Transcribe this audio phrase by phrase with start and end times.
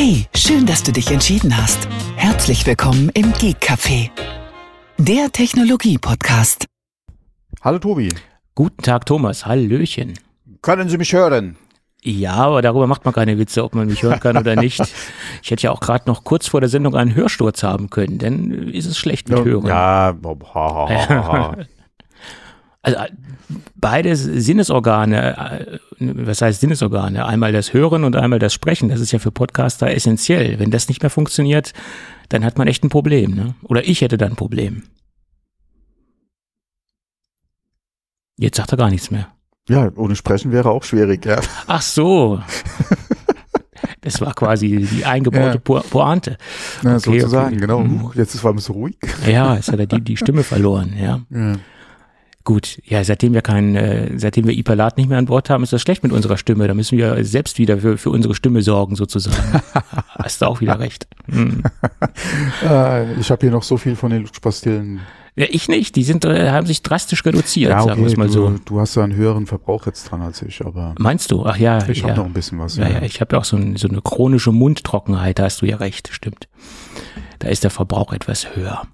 [0.00, 1.88] Hey, schön, dass du dich entschieden hast.
[2.14, 4.10] Herzlich willkommen im Geek Café,
[4.96, 6.66] der Technologie-Podcast.
[7.62, 8.08] Hallo Tobi.
[8.54, 9.44] Guten Tag, Thomas.
[9.44, 10.14] Hallöchen.
[10.62, 11.56] Können Sie mich hören?
[12.04, 14.80] Ja, aber darüber macht man keine Witze, ob man mich hören kann oder nicht.
[15.42, 18.68] Ich hätte ja auch gerade noch kurz vor der Sendung einen Hörsturz haben können, denn
[18.68, 19.66] ist es schlecht mit Hören.
[19.66, 20.14] Ja,
[20.54, 21.56] ha, ha, ha.
[22.82, 22.98] Also
[23.74, 27.26] beide Sinnesorgane, äh, was heißt Sinnesorgane?
[27.26, 28.88] Einmal das Hören und einmal das Sprechen.
[28.88, 30.58] Das ist ja für Podcaster essentiell.
[30.58, 31.72] Wenn das nicht mehr funktioniert,
[32.28, 33.34] dann hat man echt ein Problem.
[33.34, 33.54] Ne?
[33.64, 34.84] Oder ich hätte dann ein Problem.
[38.38, 39.28] Jetzt sagt er gar nichts mehr.
[39.68, 41.40] ja, ohne Sprechen wäre auch schwierig, ja.
[41.66, 42.40] Ach so.
[44.00, 45.58] Das war quasi die eingebaute Ja.
[45.58, 46.38] Po Pointe.
[46.82, 47.60] ja Okay, sozusagen, okay.
[47.60, 47.80] genau.
[47.80, 48.10] Mhm.
[48.14, 48.96] Jetzt ist es so ruhig.
[49.26, 51.20] Ja, jetzt hat er die, die Stimme verloren, ja.
[51.30, 51.56] Ja.
[52.48, 55.74] Gut, ja, seitdem wir kein, äh, seitdem wir Ipalat nicht mehr an Bord haben, ist
[55.74, 56.66] das schlecht mit unserer Stimme.
[56.66, 59.36] Da müssen wir selbst wieder für, für unsere Stimme sorgen, sozusagen.
[60.18, 61.06] Hast du auch wieder recht.
[61.30, 61.62] Hm.
[62.64, 65.00] Äh, ich habe hier noch so viel von den Lutschpastillen.
[65.36, 65.94] Ja, ich nicht.
[65.94, 68.54] Die sind, äh, haben sich drastisch reduziert, Ja, sagen wir okay, es mal du, so.
[68.64, 71.44] du hast ja einen höheren Verbrauch jetzt dran als ich, aber Meinst du?
[71.44, 72.04] Ach ja, ich ja.
[72.04, 72.76] habe noch ein bisschen was.
[72.76, 75.66] Ja, ja, ich habe ja auch so, ein, so eine chronische Mundtrockenheit, da hast du
[75.66, 76.48] ja recht, stimmt.
[77.40, 78.84] Da ist der Verbrauch etwas höher.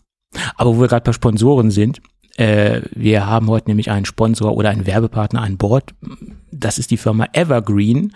[0.57, 2.01] Aber wo wir gerade bei Sponsoren sind,
[2.37, 5.95] äh, wir haben heute nämlich einen Sponsor oder einen Werbepartner an Bord.
[6.51, 8.13] Das ist die Firma Evergreen.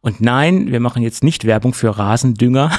[0.00, 2.72] Und nein, wir machen jetzt nicht Werbung für Rasendünger.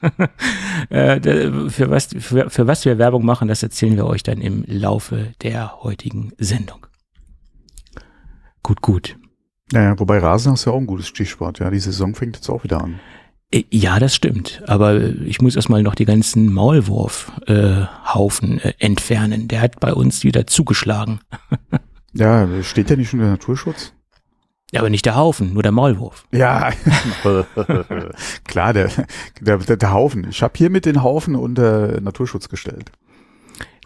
[0.88, 1.20] äh,
[1.68, 5.32] für, was, für, für was wir Werbung machen, das erzählen wir euch dann im Laufe
[5.42, 6.86] der heutigen Sendung.
[8.62, 9.16] Gut, gut.
[9.72, 11.58] Ja, ja, wobei Rasen ist ja auch ein gutes Stichwort.
[11.58, 13.00] Ja, die Saison fängt jetzt auch wieder an.
[13.52, 14.62] Äh, Ja, das stimmt.
[14.66, 19.48] Aber ich muss erstmal noch die ganzen Maulwurfhaufen äh, äh, entfernen.
[19.48, 21.20] Der hat bei uns wieder zugeschlagen.
[22.14, 23.94] Ja, steht ja nicht schon der Naturschutz?
[24.70, 26.26] Ja, aber nicht der Haufen, nur der Maulwurf.
[26.30, 26.70] Ja,
[28.44, 28.90] klar, der,
[29.40, 30.26] der, der, der Haufen.
[30.28, 32.92] Ich habe hiermit den Haufen unter Naturschutz gestellt.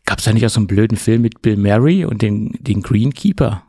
[0.06, 3.62] Gab's da nicht auch so einen blöden Film mit Bill Murray und den, den Greenkeeper?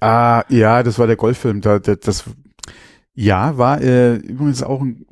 [0.00, 1.62] Ah, ja, das war der Golffilm.
[1.62, 2.24] Da, das,
[3.14, 5.06] ja, war äh, übrigens auch ein.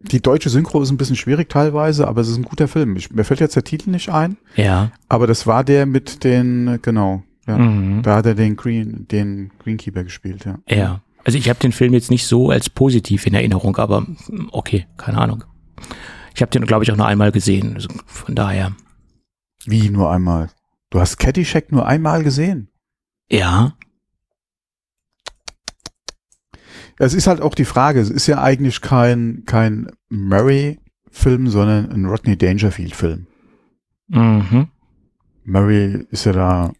[0.00, 2.96] Die deutsche Synchro ist ein bisschen schwierig teilweise, aber es ist ein guter Film.
[2.96, 4.92] Ich, mir fällt jetzt der Titel nicht ein, Ja.
[5.08, 7.58] aber das war der mit den, äh, genau, ja.
[7.58, 8.02] Mhm.
[8.02, 10.58] Da hat er den Green, den Greenkeeper gespielt, ja.
[10.68, 11.00] Ja.
[11.24, 14.86] Also ich habe den Film jetzt nicht so als positiv in Erinnerung, aber mm, okay,
[14.96, 15.42] keine Ahnung.
[16.34, 17.74] Ich habe den, glaube ich, auch nur einmal gesehen.
[17.74, 18.76] Also von daher.
[19.64, 20.50] Wie nur einmal?
[20.90, 22.68] Du hast Caddyshack nur einmal gesehen.
[23.28, 23.72] Ja.
[26.98, 32.06] Es ist halt auch die Frage, es ist ja eigentlich kein, kein Murray-Film, sondern ein
[32.06, 33.26] Rodney Dangerfield-Film.
[34.08, 34.68] Mhm.
[35.44, 36.72] Murray ist ja da,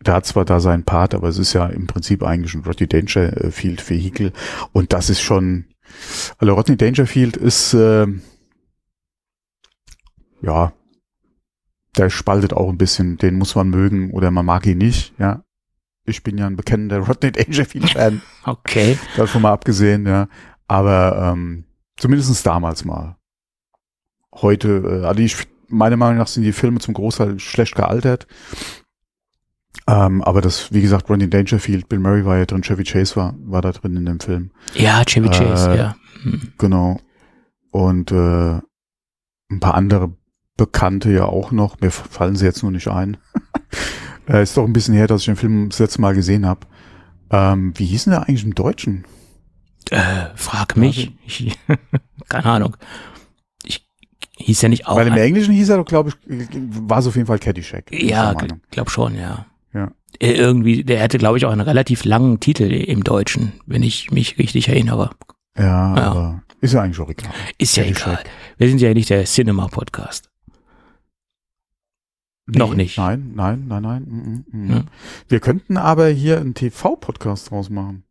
[0.00, 2.86] der hat zwar da seinen Part, aber es ist ja im Prinzip eigentlich ein Rodney
[2.86, 4.32] Dangerfield Vehikel
[4.72, 5.66] und das ist schon,
[6.38, 8.06] also Rodney Dangerfield ist, äh,
[10.42, 10.72] ja,
[11.96, 15.43] der spaltet auch ein bisschen, den muss man mögen oder man mag ihn nicht, ja.
[16.06, 18.98] Ich bin ja ein bekennender Rodney Dangerfield Fan, Okay.
[19.16, 20.28] davon mal abgesehen, ja.
[20.68, 21.64] Aber ähm,
[21.96, 23.16] zumindest damals mal.
[24.34, 25.36] Heute, äh, also ich,
[25.68, 28.26] meiner Meinung nach sind die Filme zum Großteil schlecht gealtert.
[29.86, 33.34] Ähm, aber das, wie gesagt, Rodney Dangerfield, Bill Murray war ja drin, Chevy Chase war,
[33.40, 34.50] war da drin in dem Film.
[34.74, 35.96] Ja, Chevy Chase, Äh, ja.
[36.22, 36.52] Hm.
[36.58, 37.00] Genau.
[37.70, 38.60] Und äh,
[39.50, 40.16] ein paar andere
[40.56, 41.80] Bekannte ja auch noch.
[41.80, 43.16] Mir fallen sie jetzt nur nicht ein.
[44.28, 46.60] äh, ist doch ein bisschen her, dass ich den Film das letzte Mal gesehen habe.
[47.30, 49.04] Ähm, wie hieß denn der eigentlich im Deutschen?
[49.90, 50.00] Äh,
[50.34, 51.12] frag mich.
[51.26, 51.58] Ich,
[52.28, 52.76] keine Ahnung.
[53.64, 53.86] Ich
[54.38, 54.96] hieß ja nicht auch.
[54.96, 56.48] Weil im Englischen hieß er doch, glaube ich,
[56.88, 57.90] war es auf jeden Fall Caddyshack.
[57.92, 58.60] ja, der Meinung.
[58.70, 59.46] glaub schon, ja.
[59.72, 59.90] Ja.
[60.20, 64.10] Äh, Irgendwie, der hatte, glaube ich, auch einen relativ langen Titel im Deutschen, wenn ich
[64.10, 65.10] mich richtig erinnere.
[65.58, 66.02] Ja, Ja.
[66.04, 67.30] aber ist ja eigentlich auch egal.
[67.58, 68.20] Ist ja Caddyshack.
[68.20, 68.24] egal.
[68.58, 70.30] Wir sind ja nicht der Cinema-Podcast.
[72.46, 72.98] Noch nicht.
[72.98, 74.02] Nein, nein, nein, nein.
[74.06, 74.70] Mm, mm, mm.
[74.70, 74.84] Ja.
[75.28, 78.04] Wir könnten aber hier einen TV-Podcast draus machen.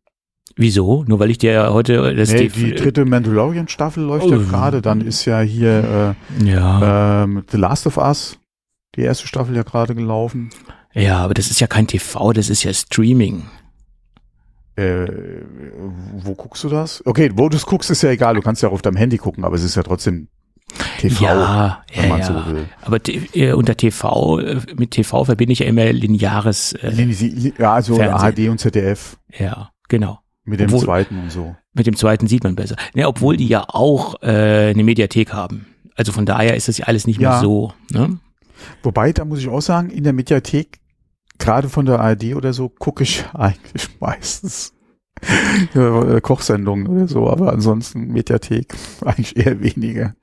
[0.56, 1.04] Wieso?
[1.06, 4.40] Nur weil ich dir heute das Nee, die dritte Mandalorian-Staffel läuft ja Oh.
[4.40, 4.82] gerade.
[4.82, 8.38] Dann ist ja hier Ja, äh, ähm, The Last of Us,
[8.96, 10.50] die erste Staffel ja gerade gelaufen.
[10.92, 13.44] ja, aber das ist ja kein TV, das ist ja Streaming.
[14.76, 15.06] Äh,
[16.24, 17.04] wo guckst du das?
[17.06, 18.34] Okay, wo du es guckst, ist ja egal.
[18.34, 20.26] Du kannst ja auch auf deinem Handy gucken, aber es ist ja trotzdem
[20.98, 22.24] TV, ja, wenn ja, man ja.
[22.26, 22.64] so will.
[22.82, 22.98] Aber
[23.34, 28.46] äh, unter TV, äh, mit TV verbinde ich ja immer lineares, äh, Ja, also Fernsehen.
[28.46, 30.20] ARD und ZDF ja, genau.
[30.44, 31.54] mit dem Obwohl- zweiten und so.
[31.74, 32.76] Mit dem zweiten sieht man besser.
[32.94, 35.66] Ne, obwohl die ja auch äh, eine Mediathek haben.
[35.96, 37.40] Also von daher ist das ja alles nicht mehr Ja.
[37.40, 37.72] so.
[37.90, 38.18] Ne?
[38.82, 40.78] Wobei, da muss ich auch sagen, in der Mediathek,
[41.38, 44.72] gerade von der ARD oder so, gucke ich eigentlich meistens
[46.22, 48.74] Kochsendungen oder so, aber ansonsten Mediathek
[49.04, 50.14] eigentlich eher weniger.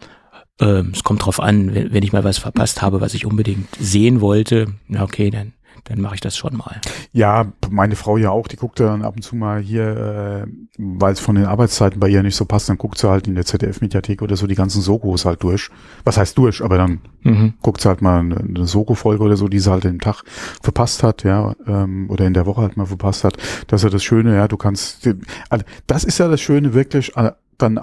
[0.61, 3.67] Ähm, es kommt drauf an, wenn, wenn ich mal was verpasst habe, was ich unbedingt
[3.79, 5.53] sehen wollte, na okay, dann
[5.85, 6.79] dann mache ich das schon mal.
[7.11, 11.13] Ja, meine Frau ja auch, die guckt dann ab und zu mal hier, äh, weil
[11.13, 13.45] es von den Arbeitszeiten bei ihr nicht so passt, dann guckt sie halt in der
[13.45, 15.69] ZDF-Mediathek oder so die ganzen Sokos halt durch.
[16.03, 17.53] Was heißt durch, aber dann mhm.
[17.61, 20.23] guckt sie halt mal eine, eine Soko-Folge oder so, die sie halt den Tag
[20.61, 23.37] verpasst hat, ja, ähm, oder in der Woche halt mal verpasst hat.
[23.67, 25.07] Das ist ja das Schöne, ja, du kannst,
[25.49, 27.79] also das ist ja das Schöne wirklich, äh, dann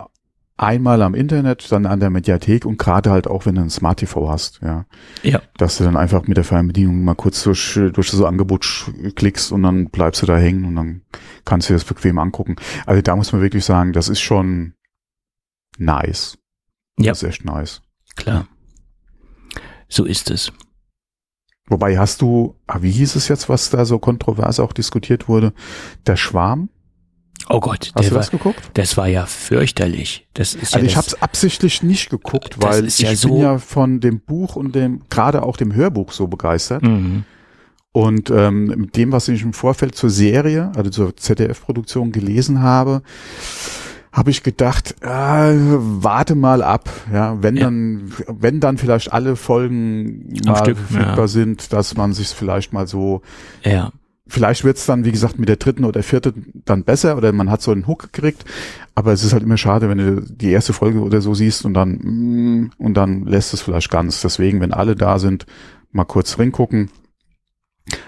[0.58, 4.00] einmal am Internet, dann an der Mediathek und gerade halt auch, wenn du ein Smart
[4.00, 4.84] TV hast, ja.
[5.22, 5.40] Ja.
[5.56, 9.62] Dass du dann einfach mit der Fernbedienung mal kurz durch, durch das Angebot klickst und
[9.62, 11.02] dann bleibst du da hängen und dann
[11.44, 12.56] kannst du dir das bequem angucken.
[12.86, 14.74] Also da muss man wirklich sagen, das ist schon
[15.78, 16.36] nice.
[16.98, 17.12] Ja.
[17.12, 17.80] Das ist echt nice.
[18.16, 18.48] Klar.
[19.88, 20.52] So ist es.
[21.68, 25.52] Wobei hast du, ah, wie hieß es jetzt, was da so kontrovers auch diskutiert wurde?
[26.06, 26.70] Der Schwarm?
[27.48, 28.70] Oh Gott, Hast du war, das geguckt?
[28.74, 30.26] das war ja fürchterlich.
[30.34, 33.40] Das ist Also ja ich habe es absichtlich nicht geguckt, weil ich ja bin so-
[33.40, 36.82] ja von dem Buch und dem gerade auch dem Hörbuch so begeistert.
[36.82, 37.24] Mhm.
[37.92, 43.02] Und ähm, mit dem, was ich im Vorfeld zur Serie, also zur ZDF-Produktion gelesen habe,
[44.12, 47.64] habe ich gedacht, äh, warte mal ab, ja, wenn Ja.
[47.64, 51.28] dann, wenn dann vielleicht alle Folgen Am mal Stück, verfügbar ja.
[51.28, 53.22] sind, dass man sich vielleicht mal so
[53.64, 53.90] Ja,
[54.28, 57.62] Vielleicht wird's dann, wie gesagt, mit der dritten oder vierten dann besser oder man hat
[57.62, 58.44] so einen Hook gekriegt.
[58.94, 61.74] Aber es ist halt immer schade, wenn du die erste Folge oder so siehst und
[61.74, 64.20] dann mm, und dann lässt es vielleicht ganz.
[64.20, 65.46] Deswegen, wenn alle da sind,
[65.92, 66.90] mal kurz reingucken.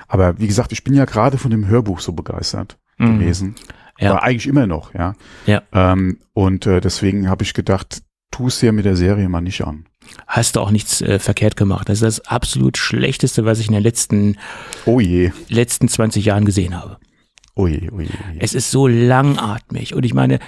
[0.08, 3.18] Aber wie gesagt, ich bin ja gerade von dem Hörbuch so begeistert Mhm.
[3.18, 3.54] gewesen.
[3.98, 4.10] Ja.
[4.12, 5.14] Aber eigentlich immer noch, ja.
[5.46, 5.62] Ja.
[5.72, 9.62] Ähm, und äh, deswegen habe ich gedacht, tu es dir mit der Serie mal nicht
[9.66, 9.86] an.
[10.26, 11.88] Hast du auch nichts äh, verkehrt gemacht.
[11.88, 14.36] Das ist das absolut Schlechteste, was ich in den letzten,
[14.86, 16.98] Oh je, letzten 20 Jahren gesehen habe.
[17.54, 18.08] oh je, oh je.
[18.08, 18.40] Oh je.
[18.40, 19.94] Es ist so langatmig.
[19.94, 20.38] Und ich meine,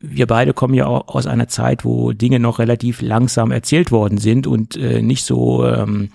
[0.00, 4.18] wir beide kommen ja auch aus einer Zeit, wo Dinge noch relativ langsam erzählt worden
[4.18, 6.10] sind und äh, nicht so, ähm,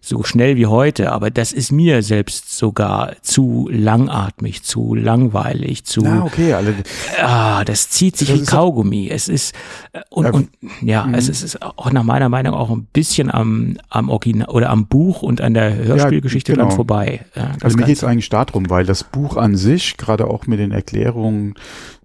[0.00, 1.12] so schnell wie heute.
[1.12, 6.74] Aber das ist mir selbst sogar zu langatmig, zu langweilig, zu, Na, okay, alle,
[7.22, 9.08] ah, das zieht sich Das wie Kaugummi.
[9.10, 9.54] Es ist,
[9.92, 10.48] äh, und, Ja, und
[10.82, 11.14] ja, mhm.
[11.14, 14.86] es ist, es auch nach meiner Meinung auch ein bisschen am, am Original oder am
[14.86, 16.66] Buch und an der Hörspielgeschichte genau.
[16.66, 17.24] dann vorbei.
[17.34, 17.84] Ja, Also mir Ganze.
[17.84, 21.54] geht's eigentlich darum, weil das Buch an sich, gerade auch mit den Erklärungen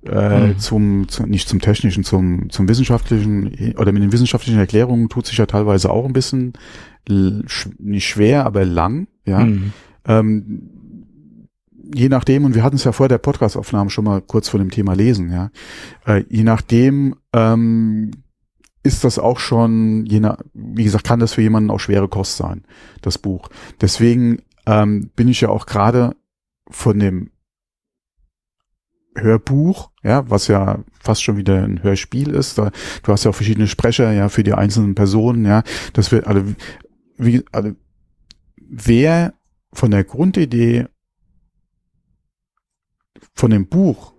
[0.05, 0.59] äh, Mhm.
[0.59, 5.37] zum, zu, nicht zum technischen, zum, zum wissenschaftlichen oder mit den wissenschaftlichen Erklärungen tut sich
[5.37, 6.53] ja teilweise auch ein bisschen
[7.07, 9.39] nicht schwer, aber lang, ja.
[9.45, 9.73] Mhm.
[10.05, 10.69] Ähm,
[11.93, 14.71] je nachdem, und wir hatten es ja vor der Podcastaufnahme schon mal kurz vor dem
[14.71, 15.51] Thema Lesen, ja.
[16.05, 18.11] Äh, je nachdem ähm,
[18.83, 22.37] ist das auch schon, je nach, wie gesagt, kann das für jemanden auch schwere Kost
[22.37, 22.63] sein,
[23.01, 23.49] das Buch.
[23.81, 26.15] Deswegen ähm, bin ich ja auch gerade
[26.69, 27.29] von dem
[29.15, 32.57] Hörbuch, ja, was ja fast schon wieder ein Hörspiel ist.
[32.57, 32.71] Da,
[33.03, 35.63] du hast ja auch verschiedene Sprecher, ja, für die einzelnen Personen, ja.
[35.93, 36.55] Das wird alle,
[37.25, 37.75] wie, alle,
[38.57, 39.33] wer
[39.71, 40.87] von der Grundidee
[43.33, 44.13] von dem Buch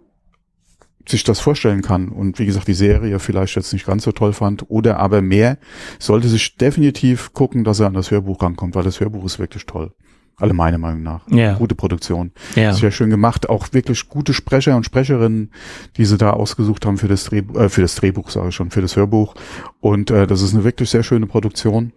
[1.06, 4.32] sich das vorstellen kann und wie gesagt die Serie vielleicht jetzt nicht ganz so toll
[4.32, 5.58] fand oder aber mehr,
[5.98, 9.66] sollte sich definitiv gucken, dass er an das Hörbuch rankommt, weil das Hörbuch ist wirklich
[9.66, 9.92] toll.
[10.36, 11.28] Alle meiner Meinung nach.
[11.30, 12.32] Ja, Gute Produktion.
[12.56, 12.72] ja.
[12.72, 13.48] Sehr schön gemacht.
[13.48, 15.52] Auch wirklich gute Sprecher und Sprecherinnen,
[15.96, 18.70] die sie da ausgesucht haben für das Drehbuch, äh, für das Drehbuch, sage ich schon,
[18.70, 19.36] für das Hörbuch.
[19.78, 21.92] Und äh, das ist eine wirklich sehr schöne Produktion.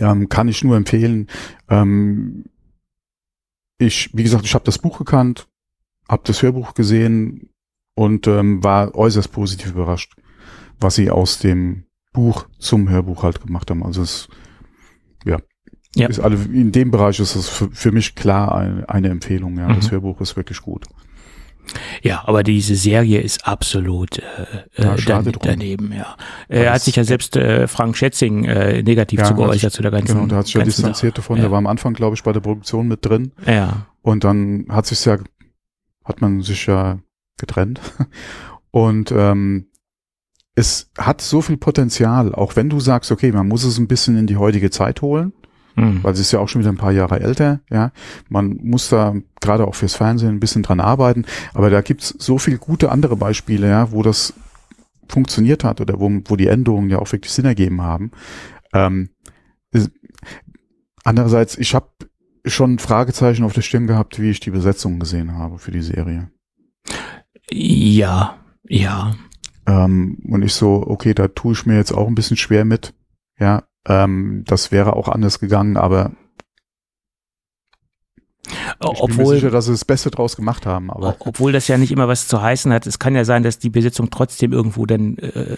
[0.00, 1.28] Ähm, kann ich nur empfehlen.
[1.68, 2.44] Ähm,
[3.78, 5.46] ich, wie gesagt, ich habe das Buch gekannt,
[6.08, 7.50] habe das Hörbuch gesehen
[7.94, 10.14] und ähm, war äußerst positiv überrascht,
[10.80, 13.84] was sie aus dem Buch zum Hörbuch halt gemacht haben.
[13.84, 14.28] Also es
[15.24, 15.38] ja,
[15.94, 16.08] Ja.
[16.08, 19.58] ist alle in dem Bereich ist es für, für mich klar eine, eine Empfehlung.
[19.58, 19.92] Ja, das Mhm.
[19.92, 20.86] Hörbuch ist wirklich gut.
[22.02, 24.22] Ja, aber diese Serie ist absolut äh,
[24.76, 25.42] Ja, äh, schade dan drum.
[25.44, 26.16] daneben, ja.
[26.48, 29.72] Er hat sich ja selbst äh, Frank Schätzing äh, negativ Ja, zu hat sich- geäußert
[29.72, 31.36] zu der ganzen Genau, da hat sich ja distanziert davon.
[31.36, 31.42] Ja.
[31.42, 33.32] Der war am Anfang, glaube ich, bei der Produktion mit drin.
[33.46, 35.18] Ja, und dann hat sich ja,
[36.04, 36.98] hat man sich ja
[37.38, 37.80] getrennt
[38.70, 39.66] und ähm,
[40.54, 44.18] es hat so viel Potenzial, auch wenn du sagst, okay, man muss es ein bisschen
[44.18, 45.32] in die heutige Zeit holen,
[45.78, 46.02] hm.
[46.02, 47.92] weil sie ist ja auch schon wieder ein paar Jahre älter, ja.
[48.28, 52.38] Man muss da gerade auch fürs Fernsehen ein bisschen dran arbeiten, aber da gibt's so
[52.38, 54.34] viel gute andere Beispiele, ja, wo das
[55.08, 58.10] funktioniert hat oder wo, wo die Änderungen ja auch wirklich Sinn ergeben haben.
[58.72, 59.10] Ähm,
[59.70, 59.90] ist,
[61.04, 61.88] andererseits, ich habe
[62.44, 66.30] schon Fragezeichen auf der Stirn gehabt, wie ich die Besetzung gesehen habe für die Serie.
[67.50, 69.14] ja, ja.
[69.66, 72.94] Ähm, und ich so, okay, da tue ich mir jetzt auch ein bisschen schwer mit.
[73.38, 76.12] Ja, ähm, das wäre auch anders gegangen, aber
[78.50, 81.68] Ich bin mir Obwohl, sicher, dass sie das Beste draus gemacht haben, aber obwohl das
[81.68, 82.86] ja nicht immer was zu heißen hat.
[82.86, 85.56] Es kann ja sein, dass die Besetzung trotzdem irgendwo dann äh,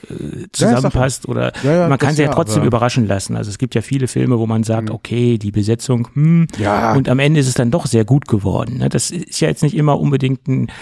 [0.53, 3.37] zusammenpasst oder Ja, ja, man kann sie ja ja, trotzdem überraschen lassen.
[3.37, 4.95] Also es gibt ja viele Filme, wo man sagt, Mhm.
[4.95, 8.79] okay, die Besetzung, hm, ja, und am Ende ist es dann doch sehr gut geworden.
[8.79, 8.89] Ne?
[8.89, 10.73] Das ist ja jetzt nicht immer unbedingt ein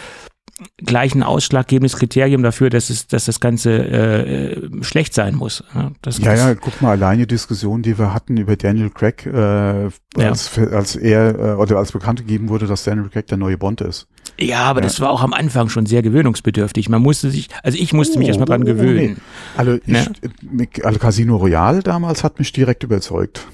[0.79, 5.62] gleich ein ausschlaggebendes Kriterium dafür, dass es, dass das Ganze äh, äh, schlecht sein muss.
[5.75, 5.93] Ne?
[6.03, 9.85] Das, Ja, ja, guck mal, alleine die Diskussion, die wir hatten über Daniel Craig, äh,
[9.85, 9.91] Ja.
[10.17, 13.81] als, als er äh, oder als bekannt gegeben wurde, dass Daniel Craig der neue Bond
[13.83, 14.09] ist.
[14.41, 14.85] ja, aber Ja.
[14.87, 16.88] das war auch am Anfang schon sehr gewöhnungsbedürftig.
[16.88, 19.21] Man musste sich, also ich musste mich Oh, erstmal dran oh, oh, gewöhnen.
[19.57, 20.07] Also, ich, Ja.
[20.43, 23.47] mit- also Casino Royale damals hat mich direkt überzeugt.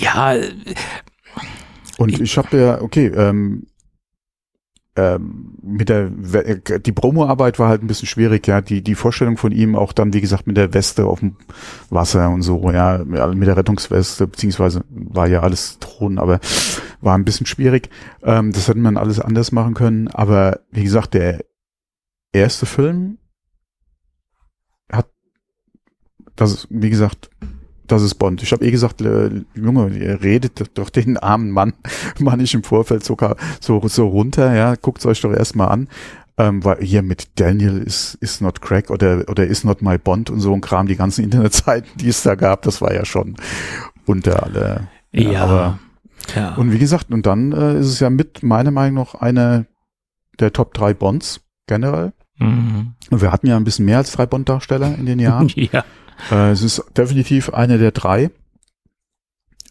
[0.00, 0.34] Ja,
[1.98, 3.66] Und ich habe ja, okay, ähm,
[4.96, 8.60] ähm, mit der We- die Promoarbeit war halt ein bisschen schwierig, ja.
[8.60, 11.36] Die die Vorstellung von ihm auch dann, wie gesagt, mit der Weste auf dem
[11.90, 16.40] Wasser und so, ja, mit der Rettungsweste, beziehungsweise war ja alles Thron, aber
[17.00, 17.88] war ein bisschen schwierig.
[18.22, 20.08] Ähm, das hätte man alles anders machen können.
[20.08, 21.44] Aber wie gesagt, der
[22.32, 23.18] erste Film
[24.90, 25.08] hat
[26.36, 27.30] das, ist, wie gesagt,
[27.86, 28.42] das ist Bond.
[28.42, 31.72] Ich habe eh gesagt, äh, Junge, ihr redet doch den armen Mann
[32.18, 35.88] mal nicht im Vorfeld sogar so, so runter, ja, guckt's euch doch erstmal an.
[36.38, 40.30] Ähm, weil hier mit Daniel ist, ist not crack oder, oder is not my Bond
[40.30, 43.36] und so ein Kram, die ganzen Internetseiten, die es da gab, das war ja schon
[44.06, 44.88] unter alle.
[45.12, 45.44] ja.
[45.44, 45.78] aber,
[46.34, 46.54] ja.
[46.54, 49.66] und wie gesagt, und dann äh, ist es ja mit meiner Meinung nach einer
[50.40, 52.12] der Top drei Bonds generell.
[52.38, 52.94] Mhm.
[53.10, 55.50] Und wir hatten ja ein bisschen mehr als drei Bond-Darsteller in den Jahren.
[55.54, 55.84] ja.
[56.30, 58.30] Äh, es ist definitiv einer der drei,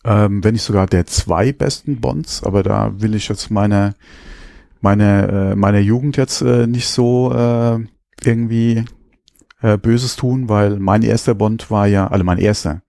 [0.04, 3.96] ähm, wenn nicht sogar der zwei besten Bonds, aber da will ich jetzt meine,
[4.82, 7.80] meine, äh, meiner Jugend jetzt äh, nicht so äh,
[8.24, 8.86] irgendwie
[9.62, 12.82] äh, Böses tun, weil mein erster Bond war ja, also mein erster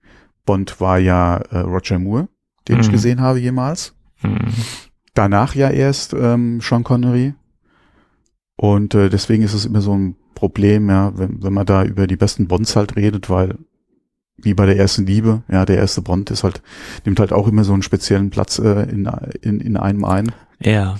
[0.45, 2.27] Bond war ja äh, Roger Moore,
[2.67, 2.91] den ich Mhm.
[2.91, 3.95] gesehen habe jemals.
[4.23, 4.39] Mhm.
[5.13, 7.35] Danach ja erst ähm, Sean Connery.
[8.55, 12.07] Und äh, deswegen ist es immer so ein Problem, ja, wenn, wenn man da über
[12.07, 13.57] die besten Bonds halt redet, weil
[14.37, 16.61] wie bei der ersten Liebe, ja, der erste Bond ist halt,
[17.05, 19.09] nimmt halt auch immer so einen speziellen Platz äh, in,
[19.41, 20.31] in, in einem ein.
[20.59, 20.97] Ja.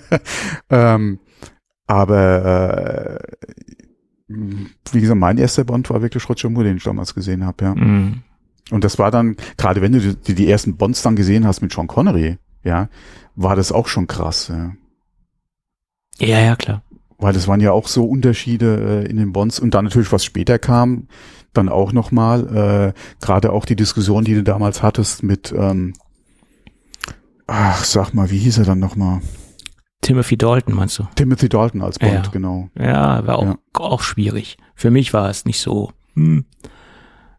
[0.70, 1.20] ähm,
[1.86, 3.20] aber
[4.28, 4.34] äh,
[4.90, 7.74] wie gesagt, mein erster Bond war wirklich Roger Moore, den ich damals gesehen habe, ja.
[7.74, 8.22] Mhm.
[8.70, 11.72] Und das war dann, gerade wenn du die, die ersten Bonds dann gesehen hast mit
[11.72, 12.88] Sean Connery, ja,
[13.36, 14.72] war das auch schon krass, ja.
[16.18, 16.82] Ja, ja, klar.
[17.18, 20.24] Weil das waren ja auch so Unterschiede äh, in den Bonds und dann natürlich, was
[20.24, 21.08] später kam,
[21.54, 25.94] dann auch nochmal, äh, gerade auch die Diskussion, die du damals hattest mit, ähm,
[27.46, 29.20] ach, sag mal, wie hieß er dann nochmal?
[30.02, 31.04] Timothy Dalton, meinst du?
[31.14, 32.30] Timothy Dalton als Bond, Ja.
[32.30, 32.68] genau.
[32.78, 33.56] Ja, war auch, Ja.
[33.74, 34.56] auch schwierig.
[34.74, 35.90] Für mich war es nicht so.
[36.14, 36.44] Hm.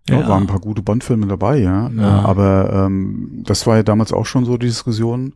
[0.09, 0.25] Ja.
[0.27, 1.89] waren ein paar gute Bond-Filme dabei, ja.
[1.89, 2.19] Ja.
[2.21, 5.33] Aber ähm, das war ja damals auch schon so die Diskussion.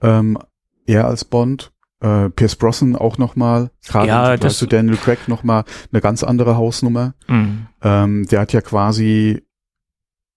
[0.00, 0.38] Ähm,
[0.86, 5.64] er als Bond, äh, Pierce Brosnan auch nochmal, gerade Ja, das- zu Daniel Craig nochmal
[5.92, 7.14] eine ganz andere Hausnummer.
[7.26, 7.66] Mhm.
[7.82, 9.42] Ähm, der hat ja quasi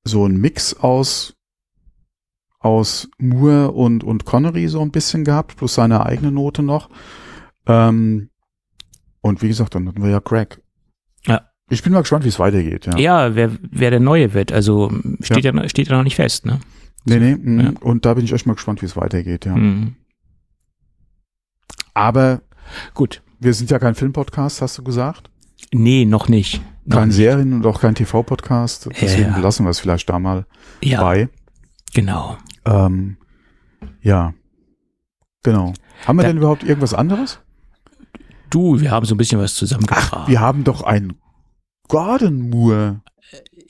[0.03, 1.35] so einen Mix aus
[2.59, 6.89] aus Moore und und Connery so ein bisschen gehabt, plus seine eigene Note noch.
[7.65, 8.29] Ähm,
[9.21, 10.61] und wie gesagt, dann hatten wir ja Craig.
[11.25, 11.41] Ja.
[11.69, 12.85] Ich bin mal gespannt, wie es weitergeht.
[12.85, 12.97] Ja.
[12.97, 14.91] Ja, wer, wer der Neue wird, also
[15.21, 16.59] steht ja, steht ja noch nicht fest, ne?
[17.05, 17.63] Nee, nee.
[17.63, 17.71] Ja.
[17.81, 19.55] und da bin ich echt mal gespannt, wie es weitergeht, ja.
[19.55, 19.95] Mhm.
[21.93, 22.41] Aber
[22.93, 23.21] Gut.
[23.39, 25.29] wir sind ja kein Filmpodcast, hast du gesagt.
[25.73, 26.61] Nee, noch nicht.
[26.85, 27.17] Noch Kein nicht.
[27.17, 28.89] Serien- und auch kein TV-Podcast.
[28.99, 29.35] Deswegen ja.
[29.35, 30.45] belassen wir es vielleicht da mal
[30.81, 31.29] Ja, bei.
[31.93, 32.37] genau.
[32.65, 33.17] Ähm,
[34.01, 34.33] ja,
[35.43, 35.73] genau.
[36.07, 36.29] Haben wir Ja.
[36.29, 37.39] denn überhaupt irgendwas anderes?
[38.49, 40.27] Du, wir haben so ein bisschen was zusammengetragen.
[40.27, 41.13] Wir haben doch einen
[41.87, 43.01] Gordon Moore.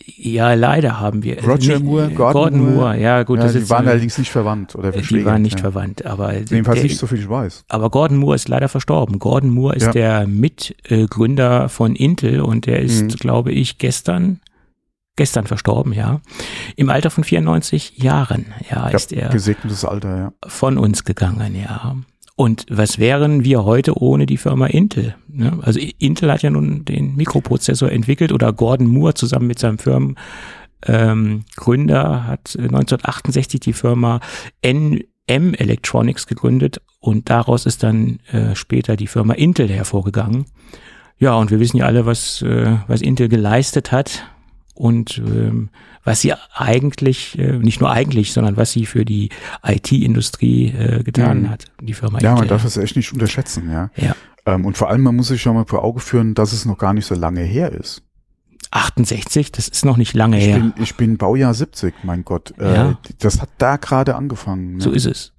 [0.06, 1.44] Ja, leider haben wir.
[1.44, 2.74] Roger Nicht- Moore, äh, Gordon Gordon, Moore.
[2.76, 3.00] Moore.
[3.00, 3.38] ja gut.
[3.40, 5.26] ja, das die ist, waren äh, allerdings nicht verwandt oder Die verschwägert.
[5.28, 5.62] waren nicht ja.
[5.62, 7.66] verwandt, aber Jedenfalls der, nicht, so viel ich weiß.
[7.70, 9.20] aber Gordon Moore ist leider verstorben.
[9.20, 9.92] Gordon Moore ist Ja.
[9.92, 13.08] der Mitgründer von Intel und der ist, Mhm.
[13.10, 14.40] glaube ich, gestern
[15.18, 16.22] gestern verstorben, ja.
[16.78, 20.34] Im Alter von 94 Jahren, ja, Ja, ist er gesegnetes Alter, ja.
[20.48, 21.96] von uns gegangen, ja.
[22.36, 25.16] Und was wären wir heute ohne die Firma Intel?
[25.28, 25.60] Ne?
[25.62, 30.22] Also Intel hat ja nun den Mikroprozessor entwickelt oder Gordon Moore zusammen mit seinem Firmengründer
[30.86, 34.20] ähm, Gründer hat äh, 1968 die Firma
[34.66, 40.46] NM Electronics gegründet und daraus ist dann äh, später die Firma Intel hervorgegangen.
[41.20, 44.24] Ja, und wir wissen ja alle, was, äh, was Intel geleistet hat
[44.82, 45.70] und ähm,
[46.04, 49.30] was sie eigentlich, äh, nicht nur eigentlich, sondern was sie für die
[49.64, 51.50] IT-Industrie äh, getan Mhm.
[51.50, 53.90] hat, die Firma Ja, man darf das echt nicht unterschätzen, ja.
[53.96, 54.16] Ja.
[54.46, 56.78] Ähm, und vor allem, man muss sich schon mal vor Auge führen, dass es noch
[56.80, 58.02] gar nicht so lange her ist.
[58.72, 60.58] 68, das ist noch nicht lange Ich, her.
[60.60, 62.54] bin, ich bin Baujahr 70, mein Gott.
[62.58, 62.98] Äh, Ja.
[63.20, 64.78] Das hat da gerade angefangen.
[64.78, 64.82] Ne?
[64.84, 65.34] So ist es.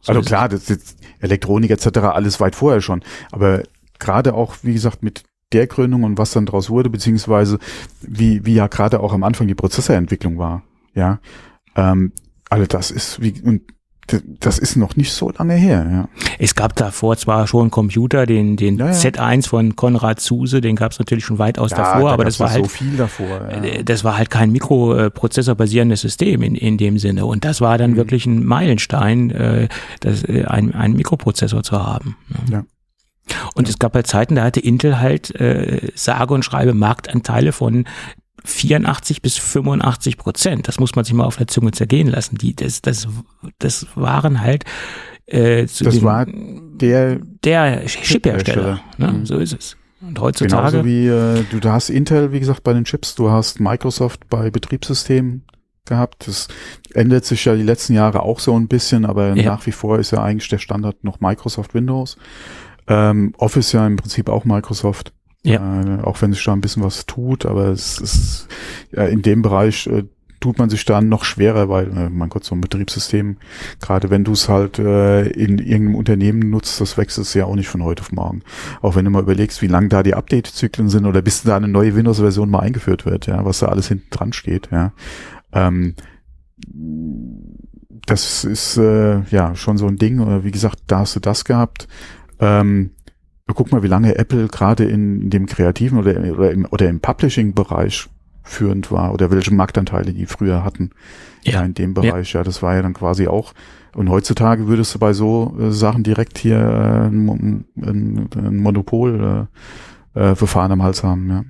[0.00, 1.98] So also ist klar, das ist Elektronik etc.
[1.98, 3.02] alles weit vorher schon.
[3.32, 3.62] Aber
[3.98, 7.58] gerade auch, wie gesagt, mit der Gründung und was dann draus wurde, beziehungsweise
[8.02, 10.62] wie, wie ja gerade auch am Anfang die Prozessorentwicklung war.
[10.94, 11.18] Ja.
[11.76, 12.12] Ähm,
[12.48, 13.62] also das ist wie, und
[14.40, 16.08] das ist noch nicht so lange her, ja.
[16.40, 18.92] Es gab davor zwar schon einen Computer, den, den Ja, ja.
[18.92, 22.40] Z1 von Konrad Zuse, den gab es natürlich schon weitaus ja, davor, da aber das
[22.40, 23.48] war ja halt so viel davor.
[23.48, 27.24] Äh, Das war halt kein mikroprozessorbasierendes System in, in dem Sinne.
[27.26, 27.96] Und das war dann Mhm.
[27.96, 29.68] wirklich ein Meilenstein, äh,
[30.00, 32.16] das, äh, ein, einen Mikroprozessor zu haben.
[32.50, 32.64] Ja.
[33.54, 37.84] Und es gab halt Zeiten, da hatte Intel halt äh, sage und schreibe Marktanteile von
[38.44, 40.68] 84 bis 85 Prozent.
[40.68, 42.36] Das muss man sich mal auf der Zunge zergehen lassen.
[42.38, 43.06] Die, das, das,
[43.58, 44.64] das waren halt
[45.26, 48.80] äh, zu Das den, war Der der Chiphersteller.
[48.98, 49.08] Ne?
[49.12, 49.26] Mhm.
[49.26, 49.76] So ist es.
[50.00, 50.82] Und heutzutage.
[50.82, 54.28] Genauso wie äh, du, du hast Intel, wie gesagt, bei den Chips, du hast Microsoft
[54.30, 55.44] bei Betriebssystemen
[55.84, 56.26] gehabt.
[56.26, 56.48] Das
[56.94, 59.52] ändert sich ja die letzten Jahre auch so ein bisschen, aber Ja.
[59.52, 62.16] nach wie vor ist ja eigentlich der Standard noch Microsoft Windows.
[62.90, 65.12] Ähm, Office ja im Prinzip auch Microsoft.
[65.44, 65.80] Ja.
[65.80, 68.48] Äh, auch wenn sich da ein bisschen was tut, aber es ist
[68.90, 70.02] ja, in dem Bereich äh,
[70.40, 73.36] tut man sich dann noch schwerer, weil, äh, mein Gott, so ein Betriebssystem,
[73.80, 77.54] gerade wenn du es halt äh, in irgendeinem Unternehmen nutzt, das wächst es ja auch
[77.54, 78.42] nicht von heute auf morgen.
[78.82, 81.68] Auch wenn du mal überlegst, wie lang da die Update-Zyklen sind oder bis da eine
[81.68, 84.92] neue Windows-Version mal eingeführt wird, ja, was da alles hinten dran steht, ja.
[85.52, 85.94] Ähm,
[88.06, 90.20] das ist äh, ja schon so ein Ding.
[90.20, 91.86] Oder wie gesagt, da hast du das gehabt.
[92.40, 92.90] Ähm,
[93.46, 97.00] guck mal, wie lange Apple gerade in, in dem kreativen oder, oder im, oder im
[97.00, 98.08] Publishing-Bereich
[98.42, 100.90] führend war oder welche Marktanteile die früher hatten.
[101.44, 102.32] Ja, in dem Bereich.
[102.32, 102.42] Ja.
[102.42, 103.54] das war ja dann quasi auch.
[103.94, 109.48] Und heutzutage würdest du bei so äh, Sachen direkt hier äh, ein, ein, ein Monopol
[110.14, 111.28] äh, äh, am Hals haben.
[111.28, 111.44] Ja.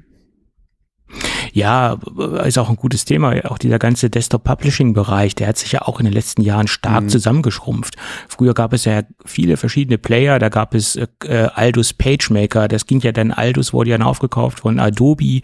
[1.52, 1.98] Ja,
[2.44, 3.34] ist auch ein gutes Thema.
[3.50, 7.08] Auch dieser ganze Desktop-Publishing-Bereich, der hat sich ja auch in den letzten Jahren stark Mhm.
[7.08, 7.96] zusammengeschrumpft.
[8.28, 10.38] Früher gab es ja viele verschiedene Player.
[10.38, 11.06] Da gab es äh,
[11.54, 12.68] Aldus PageMaker.
[12.68, 15.40] Das ging ja dann, Aldus wurde ja dann aufgekauft von Adobe.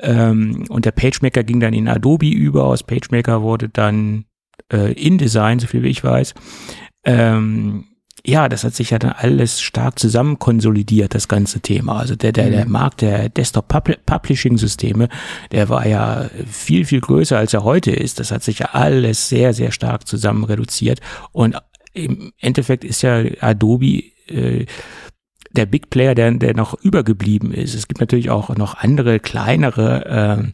[0.00, 2.64] Ähm, und der PageMaker ging dann in Adobe über.
[2.64, 4.24] Aus PageMaker wurde dann
[4.72, 6.34] äh, InDesign, so viel wie ich weiß.
[7.04, 7.84] Ähm,
[8.24, 11.98] ja, das hat sich ja dann alles stark zusammen konsolidiert, das ganze Thema.
[11.98, 12.72] Also der, der, der Mhm.
[12.72, 15.08] Markt der Desktop-Publishing-Systeme,
[15.52, 18.18] der war ja viel, viel größer, als er heute ist.
[18.18, 21.00] Das hat sich ja alles sehr, sehr stark zusammen reduziert.
[21.32, 21.56] Und
[21.92, 24.66] im Endeffekt ist ja Adobe äh,
[25.52, 27.74] der Big Player, der, der noch übergeblieben ist.
[27.74, 30.52] Es gibt natürlich auch noch andere, kleinere ähm,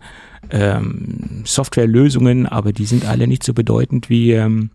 [0.51, 4.70] ähm, Softwarelösungen, aber die sind alle nicht so bedeutend wie ähm,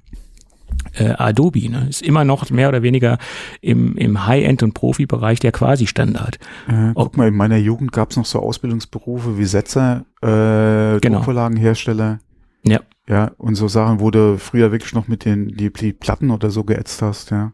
[0.93, 1.69] äh, Adobe.
[1.69, 1.88] Ne?
[1.89, 3.17] Ist immer noch mehr oder weniger
[3.62, 6.39] im, im High-End- und Profi-Bereich der Quasi-Standard.
[6.67, 11.17] Äh, guck mal, in meiner Jugend gab es noch so Ausbildungsberufe wie Setzer, äh, Genau.
[11.17, 12.19] Druckvorlagenhersteller.
[12.63, 12.80] Ja.
[13.10, 16.49] Ja, und so Sachen, wo du früher wirklich noch mit den die, die Platten oder
[16.49, 17.53] so geätzt hast, ja.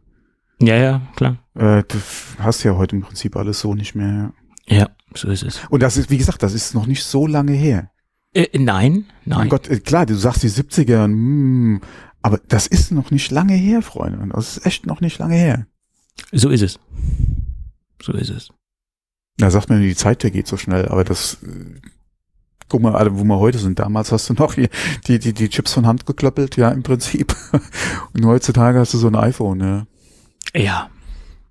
[0.60, 1.38] Ja, ja, klar.
[1.56, 1.97] Äh, du
[2.39, 4.32] hast ja heute im Prinzip alles so nicht mehr,
[4.67, 4.78] ja.
[4.78, 5.62] Ja, so ist es.
[5.69, 7.91] Und das ist, wie gesagt, das ist noch nicht so lange her.
[8.34, 9.39] Äh, nein, nein.
[9.39, 11.82] Mein Gott, äh, klar, du sagst die 70er, mm,
[12.23, 14.27] aber das ist noch nicht lange her, Freunde.
[14.33, 15.67] Das ist echt noch nicht lange her.
[16.31, 16.79] So ist es.
[18.01, 18.49] So ist es.
[19.38, 21.81] Da sagt man, die Zeit vergeht so schnell, aber das, äh,
[22.69, 23.79] guck mal, alle, wo wir heute sind.
[23.79, 24.69] Damals hast du noch die,
[25.07, 27.36] die, die, die Chips von Hand geklöppelt, ja, im Prinzip.
[28.13, 29.88] Und heutzutage hast du so ein iPhone, ja.
[30.55, 30.89] Ja.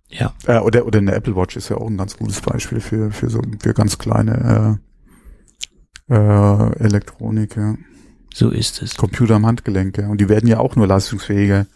[0.09, 0.35] Ja.
[0.47, 3.29] Äh, oder, oder eine Apple Watch ist ja auch ein ganz gutes Beispiel für, für
[3.29, 4.81] so, für ganz kleine,
[6.09, 7.75] äh, äh, Elektronik, ja.
[8.35, 8.97] So ist es.
[8.97, 10.09] Computer am Handgelenk, ja.
[10.09, 11.67] Und die werden ja auch nur leistungsfähiger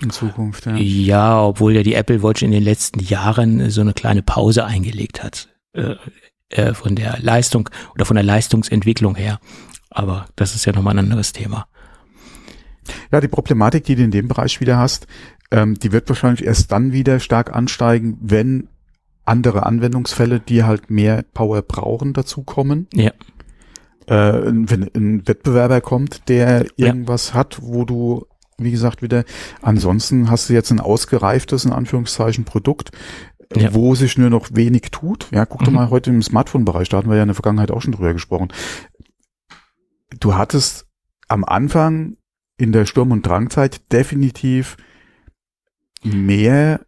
[0.00, 0.76] in Zukunft, ja.
[0.76, 5.22] Ja, obwohl ja die Apple Watch in den letzten Jahren so eine kleine Pause eingelegt
[5.22, 5.48] hat.
[5.72, 5.94] Äh,
[6.48, 9.40] äh, von der Leistung oder von der Leistungsentwicklung her.
[9.90, 11.66] Aber das ist ja nochmal ein anderes Thema.
[13.10, 15.08] Ja, die Problematik, die du in dem Bereich wieder hast,
[15.50, 18.68] ähm, die wird wahrscheinlich erst dann wieder stark ansteigen, wenn
[19.24, 22.86] andere Anwendungsfälle, die halt mehr Power brauchen, dazukommen.
[22.94, 23.10] Ja.
[24.06, 26.86] Äh, wenn ein Wettbewerber kommt, der Ja.
[26.88, 28.26] irgendwas hat, wo du,
[28.58, 29.24] wie gesagt, wieder,
[29.62, 32.90] ansonsten hast du jetzt ein ausgereiftes, in Anführungszeichen, Produkt,
[33.54, 33.74] äh, Ja.
[33.74, 35.28] wo sich nur noch wenig tut.
[35.32, 35.74] Ja, guck doch Mhm.
[35.74, 38.48] mal heute im Smartphone-Bereich, da hatten wir ja in der Vergangenheit auch schon drüber gesprochen.
[40.20, 40.86] Du hattest
[41.28, 42.16] am Anfang
[42.58, 44.76] in der Sturm- und Drangzeit definitiv
[46.04, 46.85] mehr Ja.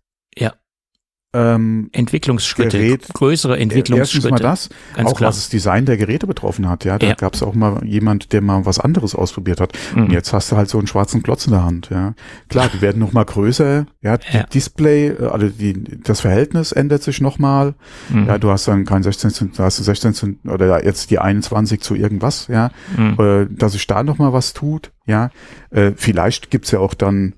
[1.34, 4.42] Ähm, Entwicklungsschritte, Gerät- größere Erstens mal Entwicklungsschritte.
[4.42, 5.28] das, ganz auch klar.
[5.28, 6.84] was das Design der Geräte betroffen hat.
[6.86, 7.14] Ja, da Ja.
[7.14, 9.72] gab es auch mal jemand, der mal was anderes ausprobiert hat.
[9.94, 10.10] Und Mhm.
[10.14, 11.90] jetzt hast du halt so einen schwarzen Klotz in der Hand.
[11.90, 12.14] Ja,
[12.48, 13.86] klar, die werden noch mal größer.
[14.00, 14.42] Ja, die Ja.
[14.44, 17.74] Display, äh, also die, das Verhältnis ändert sich noch mal.
[18.08, 18.26] Mhm.
[18.26, 21.18] Ja, du hast dann kein 16, zu- da hast du 16 zu- oder jetzt die
[21.18, 22.46] 21 zu irgendwas.
[22.48, 23.16] Ja, Mhm.
[23.20, 24.92] äh, dass sich da noch mal was tut.
[25.04, 25.30] Ja,
[25.70, 27.34] äh, vielleicht gibt's ja auch dann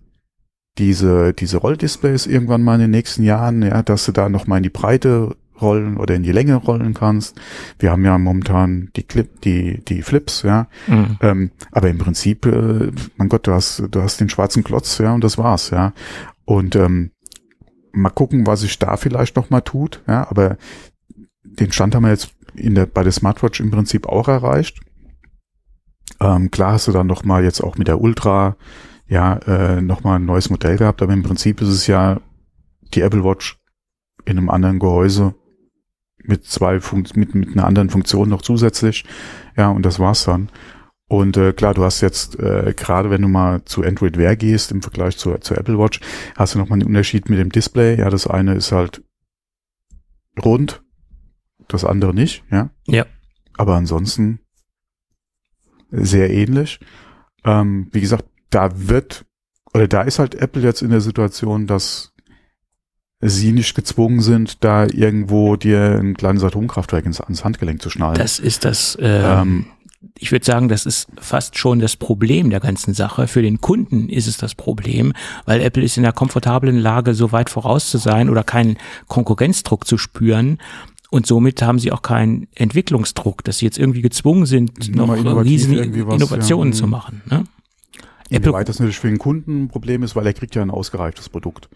[0.78, 4.62] diese, diese Rolldisplays irgendwann mal in den nächsten Jahren, ja, dass du da nochmal in
[4.62, 7.38] die Breite rollen oder in die Länge rollen kannst.
[7.78, 10.68] Wir haben ja momentan die Clip, die, die Flips, ja.
[10.87, 11.18] Mhm.
[11.20, 15.12] Ähm, aber im Prinzip, äh, mein Gott, du hast, du hast den schwarzen Klotz, ja,
[15.12, 15.92] und das war's, ja.
[16.44, 17.11] Und ähm,
[17.92, 20.56] mal gucken, was sich da vielleicht noch mal tut, ja, aber
[21.44, 24.80] den Stand haben wir jetzt in der, bei der Smartwatch im Prinzip auch erreicht.
[26.20, 28.56] Ähm, klar hast du dann noch mal jetzt auch mit der Ultra
[29.11, 32.20] ja äh, noch mal ein neues Modell gehabt, aber im Prinzip ist es ja
[32.94, 33.59] die Apple Watch
[34.25, 35.35] in einem anderen Gehäuse
[36.23, 39.05] mit zwei Fun mit mit einer anderen Funktion noch zusätzlich.
[39.57, 40.49] Ja, und das war's dann.
[41.09, 44.70] Und äh, klar, du hast jetzt äh, gerade, wenn du mal zu Android Wear gehst
[44.70, 45.99] im Vergleich zur, zur Apple Watch,
[46.37, 47.99] hast du noch mal einen Unterschied mit dem Display.
[47.99, 49.03] Ja, das eine ist halt
[50.40, 50.85] rund,
[51.66, 52.44] das andere nicht.
[52.53, 52.70] Ja.
[52.87, 53.07] Ja.
[53.57, 54.38] Aber ansonsten
[55.90, 56.79] sehr ähnlich.
[57.44, 59.25] Ähm, wie gesagt, da wird,
[59.73, 62.13] oder da ist halt Apple jetzt in der Situation, dass
[63.21, 68.17] sie nicht gezwungen sind, da irgendwo dir ein kleines Atomkraftwerk ins, ans Handgelenk zu schnallen.
[68.17, 69.67] Das ist das, äh, ähm,
[70.19, 73.27] ich würde sagen, das ist fast schon das Problem der ganzen Sache.
[73.27, 75.13] Für den Kunden ist es das Problem,
[75.45, 79.87] weil Apple ist in der komfortablen Lage, so weit voraus zu sein oder keinen Konkurrenzdruck
[79.87, 80.59] zu spüren,
[81.13, 85.09] und somit haben sie auch keinen Entwicklungsdruck, dass sie jetzt irgendwie gezwungen sind, noch
[85.45, 86.79] riesen Innovationen ja.
[86.79, 87.23] zu machen.
[87.29, 87.45] Ne?
[88.31, 91.29] Apple, das natürlich für den Kunden ein Problem ist, weil er kriegt ja ein ausgereiftes
[91.29, 91.69] Produkt.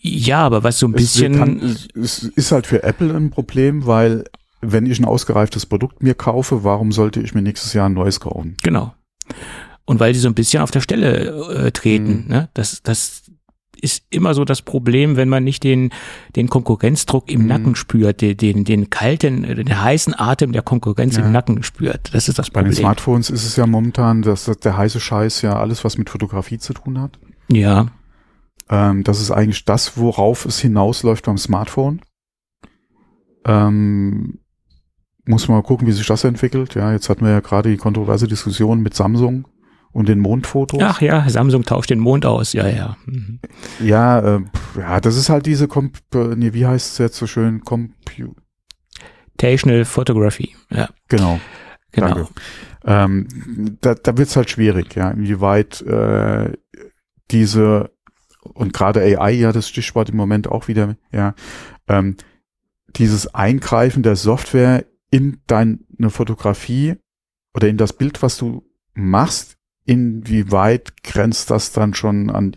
[0.00, 1.32] Ja, aber was so ein bisschen.
[1.32, 4.24] Es, kann, es ist halt für Apple ein Problem, weil
[4.60, 8.20] wenn ich ein ausgereiftes Produkt mir kaufe, warum sollte ich mir nächstes Jahr ein neues
[8.20, 8.56] kaufen?
[8.62, 8.94] Genau.
[9.84, 12.24] Und weil die so ein bisschen auf der Stelle äh, treten.
[12.24, 12.28] Mhm.
[12.28, 12.48] Ne?
[12.54, 13.22] Das, das
[13.82, 15.90] ist immer so das Problem, wenn man nicht den,
[16.36, 17.46] den Konkurrenzdruck im mhm.
[17.48, 21.24] Nacken spürt, den, den, den kalten, den heißen Atem der Konkurrenz ja.
[21.24, 22.14] im Nacken spürt.
[22.14, 22.70] Das ist das Problem.
[22.70, 26.08] Bei den Smartphones ist es ja momentan, dass der heiße Scheiß ja alles, was mit
[26.08, 27.18] Fotografie zu tun hat.
[27.50, 27.88] Ja.
[28.70, 32.00] Ähm, das ist eigentlich das, worauf es hinausläuft beim Smartphone.
[33.44, 34.38] Ähm,
[35.24, 36.74] muss man mal gucken, wie sich das entwickelt.
[36.74, 39.46] Ja, jetzt hatten wir ja gerade die kontroverse Diskussion mit Samsung
[39.92, 40.80] und den Mondfotos.
[40.82, 42.96] Ach ja, Samsung tauscht den Mond aus, ja, ja.
[43.06, 43.38] Mhm.
[43.80, 44.40] Ja, äh,
[44.78, 45.98] ja, das ist halt diese, Comp
[46.36, 50.88] nee, wie heißt es jetzt so schön, Computational Photography, ja.
[51.08, 51.40] Genau.
[51.92, 52.08] Genau.
[52.08, 52.28] Danke.
[52.84, 56.52] Ähm, da da wird es halt schwierig, ja, inwieweit äh,
[57.30, 57.92] diese
[58.42, 61.34] und gerade AI, ja, das Stichwort im Moment auch wieder, ja,
[61.86, 62.16] ähm,
[62.96, 65.78] dieses Eingreifen der Software in deine
[66.08, 66.96] Fotografie
[67.54, 72.54] oder in das Bild, was du machst, inwieweit grenzt das dann schon an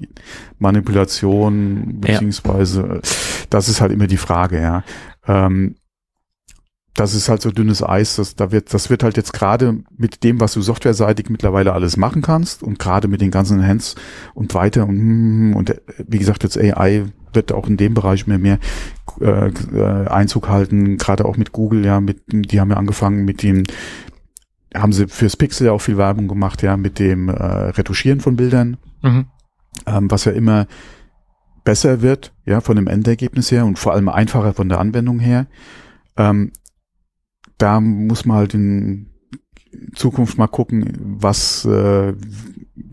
[0.59, 2.99] Manipulation, beziehungsweise, ja.
[3.49, 4.83] das ist halt immer die Frage, ja.
[5.27, 5.75] Ähm,
[6.95, 10.23] das ist halt so dünnes Eis, das, da wird, das wird halt jetzt gerade mit
[10.23, 13.95] dem, was du softwareseitig mittlerweile alles machen kannst und gerade mit den ganzen Hands
[14.33, 15.75] und weiter und, und
[16.07, 18.59] wie gesagt, jetzt AI wird auch in dem Bereich mehr mehr
[19.19, 23.43] äh, äh, Einzug halten, gerade auch mit Google, ja, mit, die haben ja angefangen mit
[23.43, 23.63] dem
[24.75, 28.35] haben sie fürs Pixel ja auch viel Werbung gemacht, ja, mit dem äh, Retuschieren von
[28.35, 29.25] Bildern, mhm.
[29.85, 30.67] ähm, was ja immer
[31.63, 35.47] besser wird, ja, von dem Endergebnis her und vor allem einfacher von der Anwendung her.
[36.17, 36.51] Ähm,
[37.57, 39.07] da muss man halt in
[39.95, 42.13] Zukunft mal gucken, was äh,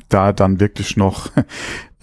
[0.09, 1.31] da dann wirklich noch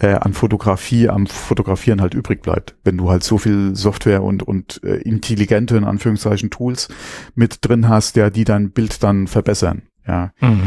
[0.00, 2.74] äh, an Fotografie, am Fotografieren halt übrig bleibt.
[2.84, 6.88] Wenn du halt so viel Software und, und äh, intelligente, in Anführungszeichen, Tools
[7.34, 9.82] mit drin hast, ja, die dein Bild dann verbessern.
[10.06, 10.32] Ja.
[10.40, 10.62] Mhm.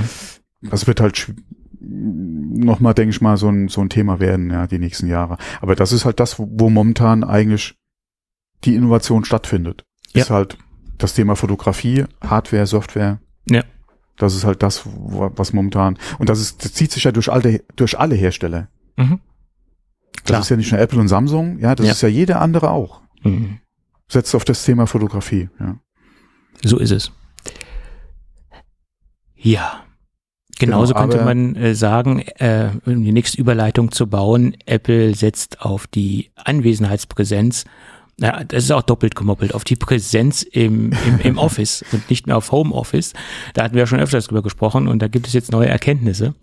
[0.62, 1.34] Das wird halt
[1.80, 5.38] nochmal, denke ich mal, so ein, so ein Thema werden, ja, die nächsten Jahre.
[5.60, 7.76] Aber das ist halt das, wo, wo momentan eigentlich
[8.64, 9.84] die Innovation stattfindet.
[10.14, 10.22] Ja.
[10.22, 10.58] Ist halt
[11.00, 13.20] das Thema Fotografie, Hardware, Software.
[13.50, 13.64] Ja.
[14.18, 17.64] Das ist halt das, was momentan, und das ist, das zieht sich ja durch alle,
[17.76, 18.70] durch alle Hersteller.
[18.98, 19.20] Mhm.
[20.26, 21.92] Das ist ja nicht nur Apple und Samsung, ja, das ja.
[21.92, 23.02] ist ja jeder andere auch.
[23.24, 23.60] Mhm.
[24.08, 25.78] Setzt auf das Thema Fotografie, ja.
[26.64, 27.12] So ist es.
[29.36, 29.84] Ja.
[30.60, 35.62] Genauso genau, könnte man äh, sagen, äh, um die nächste Überleitung zu bauen, Apple setzt
[35.62, 37.66] auf die Anwesenheitspräsenz
[38.20, 42.28] ja, das ist auch doppelt gemoppelt, auf die Präsenz im, im, im Office und nicht
[42.28, 43.14] mehr auf Homeoffice.
[43.54, 46.36] Da hatten wir ja schon öfters drüber gesprochen und da gibt es jetzt neue Erkenntnisse.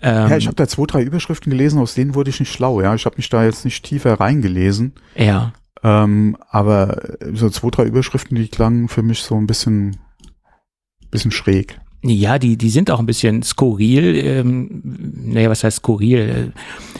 [0.00, 2.80] Ähm, ja, ich habe da zwei, drei Überschriften gelesen, aus denen wurde ich nicht schlau,
[2.80, 2.94] ja.
[2.94, 4.92] Ich habe mich da jetzt nicht tiefer reingelesen.
[5.16, 5.52] Ja.
[5.82, 9.96] Ähm, aber so zwei, drei Überschriften, die klangen für mich so ein bisschen,
[11.10, 11.78] bisschen schräg.
[12.04, 14.16] Ja, die, die sind auch ein bisschen skurril.
[14.16, 14.82] Ähm,
[15.14, 16.52] naja, was heißt skurril?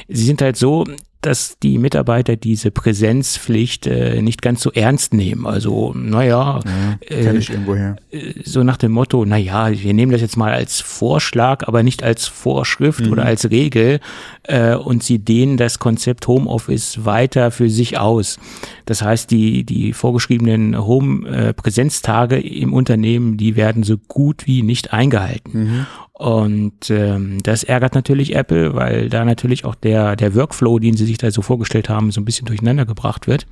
[0.08, 0.84] Sie sind halt so,
[1.22, 5.46] dass die Mitarbeiter diese Präsenzpflicht äh, nicht ganz so ernst nehmen.
[5.46, 6.60] Also, naja,
[7.08, 7.96] Ja, irgendwoher.
[8.10, 12.02] äh, so nach dem Motto, naja, wir nehmen das jetzt mal als Vorschlag, aber nicht
[12.02, 14.00] als Vorschrift oder als Regel
[14.42, 18.38] äh, und sie dehnen das Konzept Homeoffice weiter für sich aus.
[18.86, 25.86] Das heißt, die, die vorgeschriebenen Home-Präsenztage im Unternehmen, die werden so gut wie nicht eingehalten.
[26.22, 31.04] Und ähm, das ärgert natürlich Apple, weil da natürlich auch der, der Workflow, den sie
[31.04, 33.48] sich da so vorgestellt haben, so ein bisschen durcheinander gebracht wird.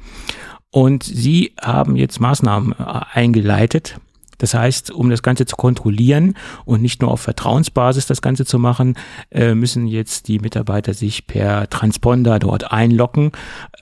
[0.71, 3.97] Und sie haben jetzt Maßnahmen äh, eingeleitet.
[4.41, 8.59] Das heißt, um das Ganze zu kontrollieren und nicht nur auf Vertrauensbasis das Ganze zu
[8.59, 8.95] machen,
[9.31, 13.31] äh, müssen jetzt die Mitarbeiter sich per Transponder dort einloggen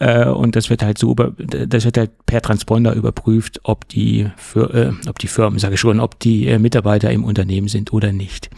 [0.00, 4.30] äh, und das wird halt so über, das wird halt per Transponder überprüft, ob die
[4.36, 7.92] für, äh, ob die Firmen, sage ich schon, ob die äh, Mitarbeiter im Unternehmen sind
[7.92, 8.50] oder nicht.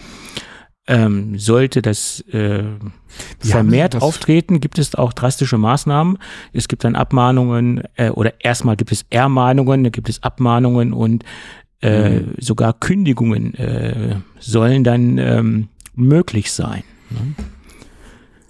[0.86, 2.64] Ähm, sollte das äh,
[3.38, 6.18] vermehrt das- auftreten, gibt es auch drastische Maßnahmen.
[6.52, 11.22] Es gibt dann Abmahnungen äh, oder erstmal gibt es Ermahnungen, dann gibt es Abmahnungen und
[11.80, 16.82] äh, sogar Kündigungen äh, sollen dann ähm, möglich sein.
[17.10, 17.34] Ne?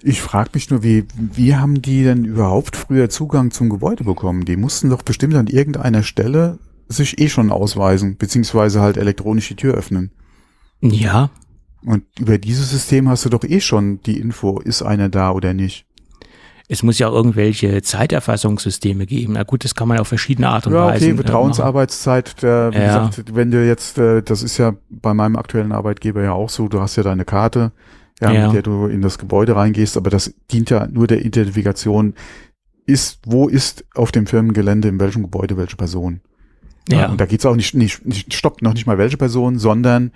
[0.03, 4.47] Ich frage mich nur, wie, wie haben die denn überhaupt früher Zugang zum Gebäude bekommen?
[4.47, 9.57] Die mussten doch bestimmt an irgendeiner Stelle sich eh schon ausweisen, beziehungsweise halt elektronisch die
[9.57, 10.11] Tür öffnen.
[10.81, 11.31] Ja,
[11.85, 15.55] Und über dieses System hast du doch eh schon die Info, ist einer da oder
[15.55, 15.87] nicht.
[16.73, 19.33] Es muss ja auch irgendwelche Zeiterfassungssysteme geben.
[19.33, 21.05] Na gut, das kann man auf verschiedene Art und Ja, Weise.
[21.07, 21.17] okay, äh.
[21.17, 23.09] Vertrauensarbeitszeit, der, wie Ja.
[23.09, 26.69] gesagt, wenn du jetzt, äh, das ist ja bei meinem aktuellen Arbeitgeber ja auch so,
[26.69, 27.73] du hast ja deine Karte,
[28.21, 28.45] ja, Ja.
[28.47, 32.15] mit der du in das Gebäude reingehst, aber das dient ja nur der Identifikation,
[32.87, 36.21] ist, wo ist auf dem Firmengelände, in welchem Gebäude welche Person.
[36.89, 40.13] Ja, Und da geht's auch nicht, nicht, nicht, stoppt noch nicht mal welche Person, sondern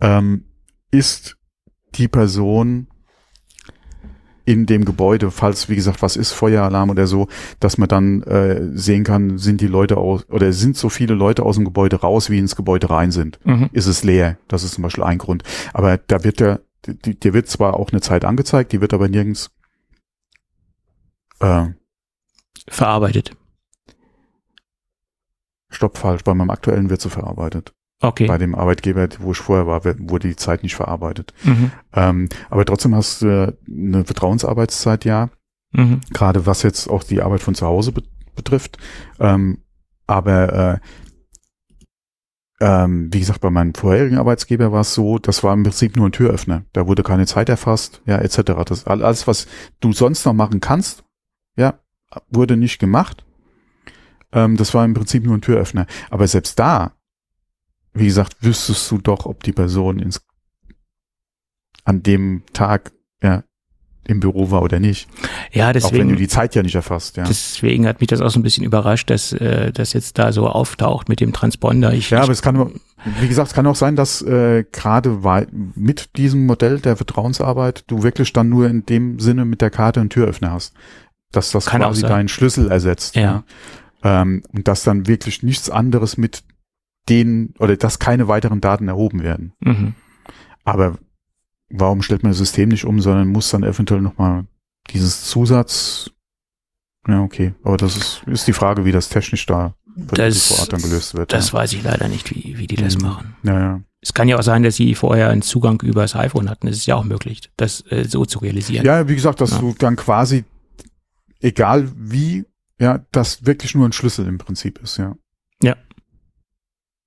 [0.00, 0.44] ähm,
[0.90, 1.36] ist
[1.94, 2.86] die Person
[4.44, 7.28] in dem Gebäude, falls, wie gesagt, was ist, Feueralarm oder so,
[7.60, 11.42] dass man dann äh, sehen kann, sind die Leute aus, oder sind so viele Leute
[11.42, 13.38] aus dem Gebäude raus, wie ins Gebäude rein sind.
[13.44, 13.70] mhm.
[13.72, 14.38] Ist es leer?
[14.48, 15.42] Das ist zum Beispiel ein Grund.
[15.72, 19.08] Aber da wird der, die, dir wird zwar auch eine Zeit angezeigt, die wird aber
[19.08, 19.50] nirgends
[21.40, 21.68] äh,
[22.68, 23.36] verarbeitet.
[25.70, 26.22] stopp falsch.
[26.22, 27.72] Bei meinem aktuellen wird sie verarbeitet.
[28.00, 28.26] Okay.
[28.26, 31.32] Bei dem Arbeitgeber, wo ich vorher war, wurde die Zeit nicht verarbeitet.
[31.44, 31.70] Mhm.
[31.94, 35.30] Ähm, aber trotzdem hast du eine Vertrauensarbeitszeit, ja.
[35.72, 36.00] Mhm.
[36.12, 38.02] Gerade was jetzt auch die Arbeit von zu Hause be
[38.36, 38.78] betrifft.
[39.20, 39.58] Ähm,
[40.08, 40.80] aber
[42.60, 45.96] äh, ähm, wie gesagt, bei meinem vorherigen Arbeitsgeber war es so, das war im Prinzip
[45.96, 46.64] nur ein Türöffner.
[46.72, 48.42] Da wurde keine Zeit erfasst, ja, etc.
[48.66, 49.46] Das all- alles, was
[49.80, 51.04] du sonst noch machen kannst,
[51.56, 51.78] ja,
[52.28, 53.24] wurde nicht gemacht.
[54.32, 55.86] Ähm, das war im Prinzip nur ein Türöffner.
[56.10, 56.92] Aber selbst da,
[57.94, 60.20] wie gesagt, wüsstest du doch, ob die Person ins
[61.84, 63.44] an dem Tag ja,
[64.06, 65.08] im Büro war oder nicht.
[65.52, 66.08] Ja, Auch wenn deswegen.
[66.10, 67.24] du die Zeit ja nicht erfasst, ja.
[67.24, 70.48] Deswegen hat mich das auch so ein bisschen überrascht, dass äh, das jetzt da so
[70.48, 71.92] auftaucht mit dem Transponder.
[71.92, 72.72] Ich, Ja, aber ich, es kann,
[73.20, 75.18] wie gesagt, es kann auch sein, dass äh, gerade
[75.74, 80.00] mit diesem Modell der Vertrauensarbeit du wirklich dann nur in dem Sinne mit der Karte
[80.00, 80.74] einen Türöffner hast.
[81.32, 83.16] Dass das quasi deinen Schlüssel ersetzt.
[83.16, 83.42] Ja.
[84.02, 86.44] Ähm, und dass dann wirklich nichts anderes mit
[87.08, 89.52] denen oder dass keine weiteren Daten erhoben werden.
[89.60, 89.94] mhm.
[90.64, 90.98] Aber
[91.68, 94.46] warum stellt man das System nicht um, sondern muss dann eventuell nochmal
[94.90, 96.10] dieses Zusatz.
[97.06, 97.54] Ja, okay.
[97.62, 101.14] Aber das ist, ist die Frage, wie das technisch da Das- vor Ort dann gelöst
[101.14, 101.32] wird.
[101.34, 101.52] Das ja.
[101.58, 103.02] weiß ich leider nicht, wie, wie die das Mhm.
[103.02, 103.36] machen.
[103.42, 103.80] Ja, ja.
[104.00, 106.66] Es kann ja auch sein, dass sie vorher einen Zugang über das iPhone hatten.
[106.66, 108.84] Das ist ja auch möglich, das äh, so zu realisieren.
[108.86, 109.58] Ja, wie gesagt, dass Ja.
[109.58, 110.44] du dann quasi,
[111.40, 112.44] egal wie,
[112.78, 114.96] ja, das wirklich nur ein Schlüssel im Prinzip ist.
[114.98, 115.16] Ja.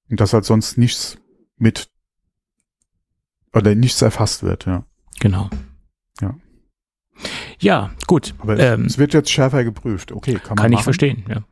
[0.09, 1.17] Und dass halt sonst nichts
[1.57, 1.89] mit
[3.53, 4.85] oder nichts erfasst wird, ja.
[5.19, 5.49] Genau.
[6.21, 6.35] Ja.
[7.59, 8.35] Ja, gut.
[8.39, 10.11] Aber Ähm, es wird jetzt schärfer geprüft.
[10.11, 10.83] Okay, kann man Kann ich machen.
[10.83, 11.43] verstehen, ja.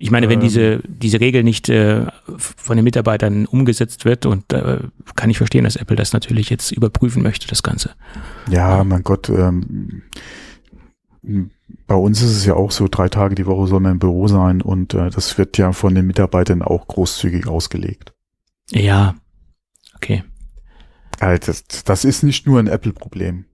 [0.00, 0.44] Ich meine, wenn Ähm.
[0.44, 4.78] diese, diese Regel nicht äh, von den Mitarbeitern umgesetzt wird, und äh,
[5.16, 7.94] kann ich verstehen, dass Apple das natürlich jetzt überprüfen möchte, das Ganze.
[8.48, 10.02] Ja, mein Gott, ähm,
[11.86, 14.28] bei uns ist es ja auch so, drei Tage die Woche soll man im Büro
[14.28, 18.12] sein und äh, das wird ja von den Mitarbeitern auch großzügig ausgelegt.
[18.70, 19.14] Ja,
[19.96, 20.24] okay.
[21.20, 23.44] Also das, das ist nicht nur ein Apple-Problem.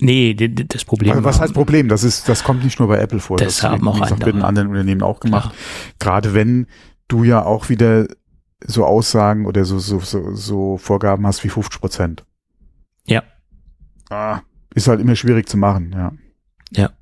[0.00, 1.88] Nee, das Problem Also was heißt Problem?
[1.88, 3.36] Das ist, das kommt nicht nur bei Apple vor.
[3.36, 4.48] Das haben wird, auch gesagt, wird in andere.
[4.48, 5.50] anderen Unternehmen auch gemacht.
[5.98, 6.18] Klar.
[6.20, 6.66] Gerade wenn
[7.08, 8.06] du ja auch wieder
[8.64, 12.24] so Aussagen oder so, so, so, so Vorgaben hast wie 50 Prozent.
[13.06, 13.22] Ja.
[14.10, 14.40] Ah,
[14.74, 16.12] ist halt immer schwierig zu machen, ja.
[16.70, 16.92] Ja.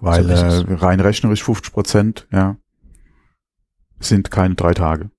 [0.00, 2.56] Weil So äh, rein rechnerisch 50 Prozent, ja,
[4.00, 5.10] sind keine drei Tage.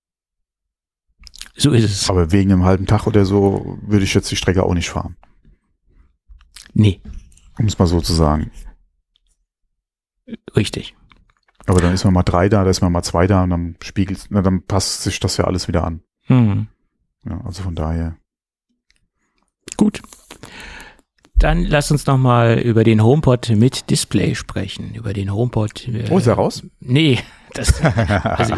[1.55, 2.09] So ist es.
[2.09, 5.17] Aber wegen einem halben Tag oder so würde ich jetzt die Strecke auch nicht fahren.
[6.73, 7.01] Nee.
[7.57, 8.51] Um es mal so zu sagen.
[10.55, 10.95] Richtig.
[11.65, 13.75] Aber dann ist man mal drei da, da ist man mal zwei da und dann
[13.81, 16.01] spiegelt, na, dann passt sich das ja alles wieder an.
[16.27, 16.67] Mhm.
[17.25, 18.17] Ja, also von daher.
[19.75, 20.01] Gut.
[21.39, 24.95] Dann lass uns noch mal über den HomePod mit Display sprechen.
[24.95, 25.87] Über den HomePod.
[25.87, 26.63] Äh, Oh, ist er raus?
[26.79, 27.19] Nee,
[27.53, 28.55] das, also,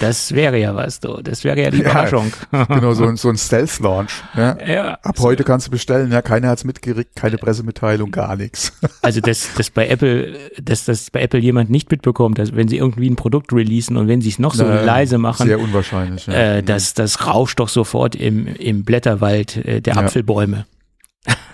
[0.00, 1.20] das wäre ja was, du.
[1.22, 1.90] Das wäre ja die Ja.
[1.90, 2.30] Überraschung.
[2.68, 4.22] genau, so, ein- so ein Stealth-Launch.
[4.36, 4.56] Ja.
[4.66, 8.72] Ja, Ab heute kannst du bestellen, ja, keiner hat's mitgerickt, keine Pressemitteilung, gar nichts.
[9.02, 12.76] also dass, dass bei Apple, dass das bei Apple jemand nicht mitbekommt, dass wenn sie
[12.76, 16.26] irgendwie ein Produkt releasen und wenn sie es noch so Äh, leise machen, Sehr unwahrscheinlich.
[16.26, 16.34] Ja.
[16.58, 20.00] äh, das, das rauscht doch sofort im, im Blätterwald äh, der Ja.
[20.02, 20.66] Apfelbäume.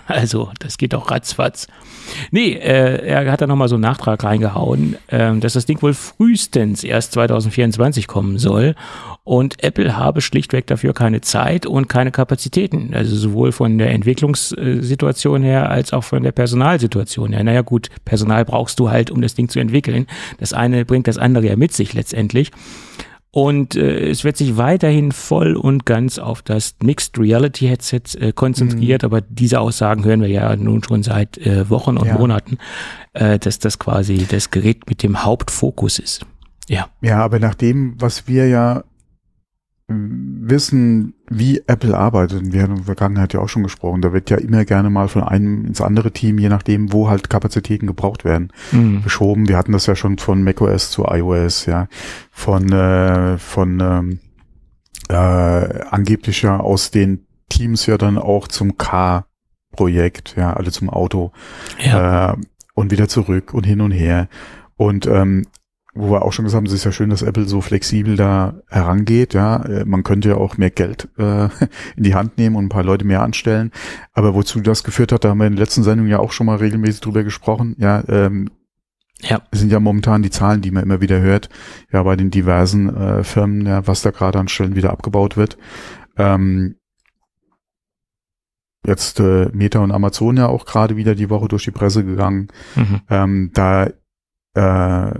[0.11, 1.67] Also, das geht doch ratzfatz.
[2.31, 5.93] Nee, äh, er hat da nochmal so einen Nachtrag reingehauen, ähm, dass das Ding wohl
[5.93, 8.75] frühestens erst 2024 kommen soll.
[9.23, 12.93] Und Apple habe schlichtweg dafür keine Zeit und keine Kapazitäten.
[12.93, 17.43] Also sowohl von der Entwicklungssituation her als auch von der Personalsituation her.
[17.43, 20.07] Naja gut, Personal brauchst du halt, um das Ding zu entwickeln.
[20.39, 22.51] Das eine bringt das andere ja mit sich letztendlich.
[23.33, 28.33] Und äh, es wird sich weiterhin voll und ganz auf das Mixed Reality Headset äh,
[28.33, 32.17] konzentriert, aber diese Aussagen hören wir ja nun schon seit äh, Wochen und Ja.
[32.17, 32.57] Monaten,
[33.13, 36.25] äh, dass das quasi das Gerät mit dem Hauptfokus ist.
[36.67, 36.89] Ja.
[37.01, 38.83] Ja, aber nach dem, was wir ja
[39.87, 44.13] wissen, wie Apple arbeitet, und wir haben in der Vergangenheit ja auch schon gesprochen, da
[44.13, 47.87] wird ja immer gerne mal von einem ins andere Team, je nachdem, wo halt Kapazitäten
[47.87, 49.03] gebraucht werden, Mhm.
[49.03, 49.47] geschoben.
[49.49, 51.87] Wir hatten das ja schon von macOS zu iOS, ja,
[52.31, 54.19] von, äh, von ähm,
[55.09, 55.13] äh,
[55.89, 61.31] angeblich ja aus den Teams ja dann auch zum Car-Projekt, ja, alle zum Auto
[61.85, 62.31] Ja.
[62.33, 62.37] äh,
[62.75, 64.29] und wieder zurück und hin und her.
[64.77, 65.45] Und ähm,
[65.93, 68.61] wo wir auch schon gesagt haben, es ist ja schön, dass Apple so flexibel da
[68.69, 69.33] herangeht.
[69.33, 71.45] Ja, Äh, man könnte ja auch mehr Geld äh,
[71.97, 73.71] in die Hand nehmen und ein paar Leute mehr anstellen.
[74.13, 76.45] Aber wozu das geführt hat, da haben wir in der letzten Sendung ja auch schon
[76.45, 77.75] mal regelmäßig drüber gesprochen.
[77.77, 78.49] Ja, ähm,
[79.21, 79.41] Ja.
[79.51, 81.49] es sind ja momentan die Zahlen, die man immer wieder hört,
[81.91, 85.57] ja, bei den diversen äh, Firmen, ja, was da gerade an Stellen wieder abgebaut wird.
[86.17, 86.75] Ähm,
[88.85, 92.47] jetzt äh, Meta und Amazon ja auch gerade wieder die Woche durch die Presse gegangen.
[92.75, 93.01] Mhm.
[93.09, 93.89] Ähm, da
[94.55, 95.19] äh,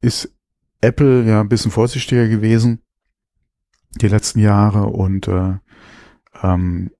[0.00, 0.32] ist
[0.80, 2.80] Apple ja ein bisschen vorsichtiger gewesen
[4.00, 5.54] die letzten Jahre und äh,
[6.42, 6.90] ähm,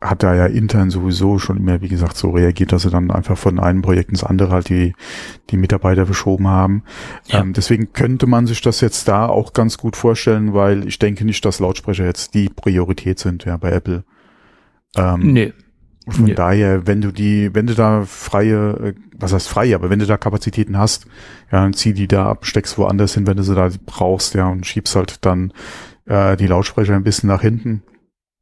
[0.00, 3.38] hat da ja intern sowieso schon immer, wie gesagt, so reagiert, dass sie dann einfach
[3.38, 4.94] von einem Projekt ins andere halt die,
[5.48, 6.82] die Mitarbeiter verschoben haben.
[7.26, 7.40] Ja.
[7.40, 11.24] Ähm, deswegen könnte man sich das jetzt da auch ganz gut vorstellen, weil ich denke
[11.24, 14.04] nicht, dass Lautsprecher jetzt die Priorität sind, ja, bei Apple.
[14.94, 15.54] Ähm,
[16.06, 16.12] Nö.
[16.12, 16.34] von Ja.
[16.34, 20.06] daher, wenn du die, wenn du da freie, äh, was heißt freie, aber wenn du
[20.06, 21.06] da Kapazitäten hast,
[21.50, 24.48] ja, dann zieh die da ab, steckst woanders hin, wenn du sie da brauchst, ja,
[24.48, 25.52] und schiebst halt dann
[26.06, 27.82] äh, die Lautsprecher ein bisschen nach hinten,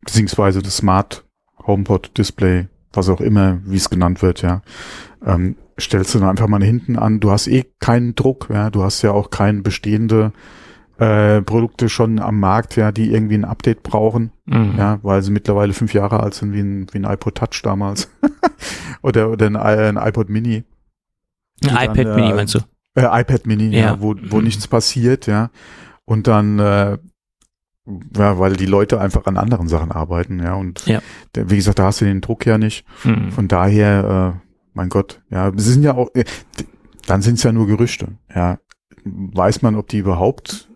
[0.05, 1.25] beziehungsweise das Smart
[1.66, 4.62] HomePod Display, was auch immer, wie es genannt wird, ja,
[5.25, 7.20] ähm, stellst du dann einfach mal hinten an.
[7.20, 10.33] Du hast eh keinen Druck, ja, du hast ja auch keine bestehende
[11.02, 14.30] äh, Produkte schon am Markt, ja, die irgendwie ein Update brauchen.
[14.44, 14.74] Mhm.
[14.78, 18.10] Ja, weil sie mittlerweile fünf Jahre alt sind, wie ein, wie ein iPod Touch damals.
[19.02, 20.64] oder oder ein, ein iPod Mini.
[21.64, 22.58] Ein dann, iPad äh, Mini meinst du?
[22.94, 24.00] Äh, iPad Mini, ja, Ja.
[24.00, 24.44] wo, wo Mhm.
[24.44, 25.50] nichts passiert, ja.
[26.04, 26.98] Und dann, äh,
[28.16, 30.54] ja, weil die Leute einfach an anderen Sachen arbeiten, ja.
[30.54, 31.00] Und Ja.
[31.34, 32.84] der, wie gesagt, da hast du den Druck ja nicht.
[33.04, 33.30] Mhm.
[33.32, 36.24] Von daher, äh, mein Gott, ja, sie sind ja auch, äh,
[37.06, 38.58] dann sind es ja nur Gerüchte, ja.
[39.04, 40.68] Weiß man, ob die überhaupt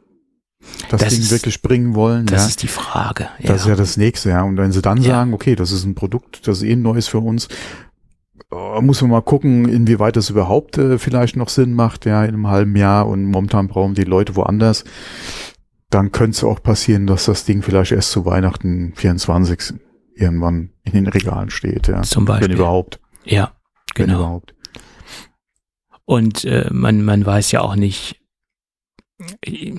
[0.91, 2.27] das, Das Ding ist- wirklich bringen wollen?
[2.27, 2.49] Das ja?
[2.49, 3.29] ist die Frage.
[3.43, 4.43] Das ist ja das nächste, ja.
[4.43, 5.11] Und wenn sie dann Ja.
[5.17, 7.49] sagen, okay, das ist ein Produkt, das ist eh ein neues für uns,
[8.53, 12.35] äh, muss man mal gucken, inwieweit das überhaupt äh, vielleicht noch Sinn macht, ja, in
[12.35, 14.85] einem halben Jahr und momentan brauchen die Leute woanders.
[15.91, 19.75] Dann könnte es auch passieren, dass das Ding vielleicht erst zu Weihnachten 24
[20.15, 22.03] irgendwann in den Regalen steht, ja.
[22.03, 22.49] Zum Beispiel.
[22.49, 23.01] Wenn überhaupt.
[23.25, 23.53] Ja,
[23.95, 24.19] Wenn genau.
[24.21, 24.55] überhaupt.
[26.05, 28.21] Und äh, man, man weiß ja auch nicht,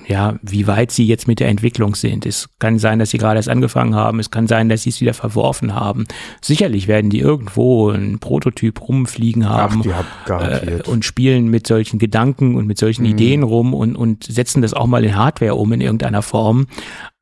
[0.08, 2.26] ja, wie weit sie jetzt mit der Entwicklung sind.
[2.26, 4.18] Es kann sein, dass sie gerade erst angefangen haben.
[4.18, 6.06] Es kann sein, dass sie es wieder verworfen haben.
[6.42, 9.82] Sicherlich werden die irgendwo einen Prototyp rumfliegen haben.
[10.28, 13.10] Ach, äh, und spielen mit solchen Gedanken und mit solchen Mhm.
[13.10, 16.66] Ideen rum und, und setzen das auch mal in Hardware um in irgendeiner Form.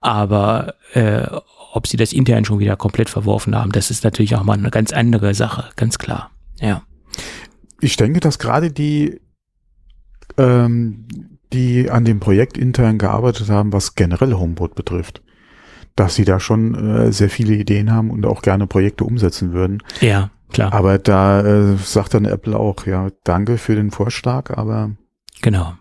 [0.01, 1.27] Aber äh,
[1.75, 4.71] ob sie das intern schon wieder komplett verworfen haben, das ist natürlich auch mal eine
[4.71, 6.31] ganz andere Sache, ganz klar.
[6.61, 6.83] Ja.
[7.83, 9.21] ich denke, dass gerade die,
[10.39, 11.07] ähm,
[11.57, 15.23] die an dem Projekt intern gearbeitet haben, was generell Homepod betrifft,
[15.97, 19.83] dass sie da schon äh, sehr viele Ideen haben und auch gerne Projekte umsetzen würden.
[20.01, 20.73] Ja, klar.
[20.73, 24.91] Aber da äh, sagt dann Apple auch, ja, danke für den Vorschlag, aber
[25.43, 25.75] Genau,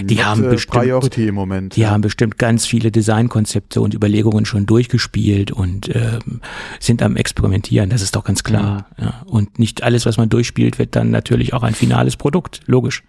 [0.00, 1.76] Die haben äh, bestimmt- Priority im Moment.
[1.76, 1.90] Die ja.
[1.90, 6.40] haben bestimmt ganz viele Designkonzepte und Überlegungen schon durchgespielt und ähm,
[6.80, 8.86] sind am Experimentieren, das ist doch ganz klar.
[8.98, 9.22] Ja.
[9.26, 13.02] Und nicht alles, was man durchspielt, wird dann natürlich auch ein finales Produkt, logisch.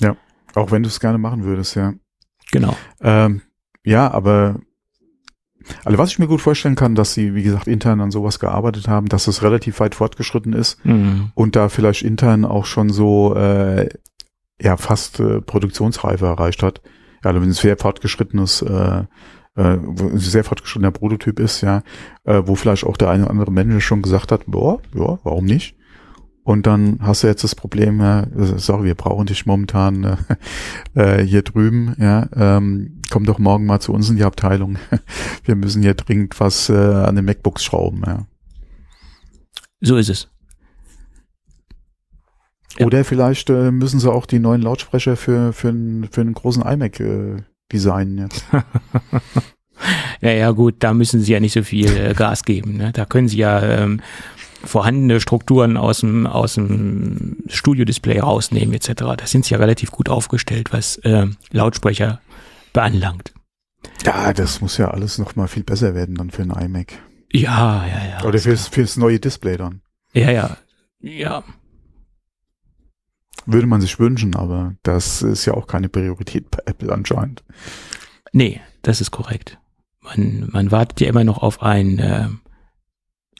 [0.00, 0.16] ja.
[0.54, 1.94] Auch wenn du es gerne machen würdest, ja.
[2.52, 2.76] Genau.
[3.00, 3.42] Ähm,
[3.84, 4.60] ja, aber
[5.84, 8.86] also was ich mir gut vorstellen kann, dass sie, wie gesagt, intern an sowas gearbeitet
[8.88, 11.32] haben, dass es relativ weit fortgeschritten ist Mhm.
[11.34, 13.88] und da vielleicht intern auch schon so äh,
[14.60, 16.82] ja fast äh, Produktionsreife erreicht hat.
[17.24, 19.04] Ja, also wenn es sehr fortgeschrittenes, äh,
[19.56, 19.78] äh,
[20.14, 21.82] sehr fortgeschrittener Prototyp ist, ja,
[22.24, 25.46] äh, wo vielleicht auch der eine oder andere Manager schon gesagt hat, boah, ja, warum
[25.46, 25.76] nicht?
[26.44, 30.16] Und dann hast du jetzt das Problem, ja, sorry, wir brauchen dich momentan äh,
[31.20, 34.76] äh, hier drüben, ja, ähm, komm doch morgen mal zu uns in die Abteilung.
[35.44, 38.26] Wir müssen hier dringend was äh, an den MacBooks schrauben, ja.
[39.80, 40.28] So ist es.
[42.78, 42.86] Ja.
[42.86, 46.62] Oder vielleicht äh, müssen sie auch die neuen Lautsprecher für, für, einen, für einen großen
[46.62, 47.36] iMac äh,
[47.72, 48.44] designen jetzt.
[50.20, 52.76] Ja, ja, gut, da müssen sie ja nicht so viel äh, Gas geben.
[52.76, 52.92] Ne?
[52.92, 54.00] Da können sie ja ähm,
[54.64, 58.92] vorhandene Strukturen aus dem, aus dem Studio-Display rausnehmen, etc.
[59.16, 62.20] Da sind sie ja relativ gut aufgestellt, was ähm, Lautsprecher
[62.72, 63.32] beanlangt.
[64.04, 66.92] Ja, das muss ja alles noch mal viel besser werden dann für einen iMac.
[67.32, 68.24] Ja, ja, ja.
[68.24, 69.80] Oder fürs, fürs neue Display dann.
[70.12, 70.56] Ja, ja.
[71.00, 71.44] Ja,
[73.46, 77.44] Würde man sich wünschen, aber das ist ja auch keine Priorität bei Apple anscheinend.
[78.32, 79.58] nee, das ist korrekt.
[80.00, 82.28] Man, man wartet ja immer noch auf ein äh,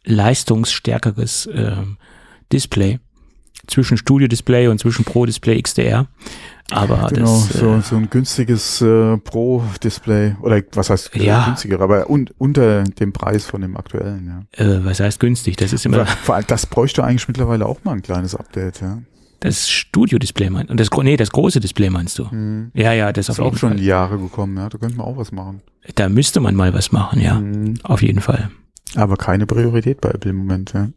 [0.04, 1.72] leistungsstärkeres äh,
[2.52, 2.98] Display
[3.66, 6.06] zwischen Studio-Display und zwischen Pro-Display XDR.
[6.70, 11.46] Aber genau, das, so, äh, so ein günstiges äh, Pro-Display oder was heißt äh, Ja.
[11.46, 14.64] günstiger, aber un, unter dem Preis von dem aktuellen, ja.
[14.64, 15.56] äh, was heißt günstig?
[15.56, 18.98] Das ist immer Vor allem, das bräuchte eigentlich mittlerweile auch mal ein kleines Update, ja.
[19.40, 22.30] das Studio-Display meinst und das nee, das große Display meinst du?
[22.30, 22.70] Hm.
[22.74, 23.80] Ja, ja, das Ist auf auch jeden schon Fall.
[23.80, 24.68] Jahre gekommen, ja.
[24.68, 25.60] Da könnte man auch was machen.
[25.94, 27.74] Da müsste man mal was machen, ja, Hm.
[27.82, 28.50] auf jeden Fall.
[28.96, 30.88] Aber keine Priorität bei Apple im Moment, ja.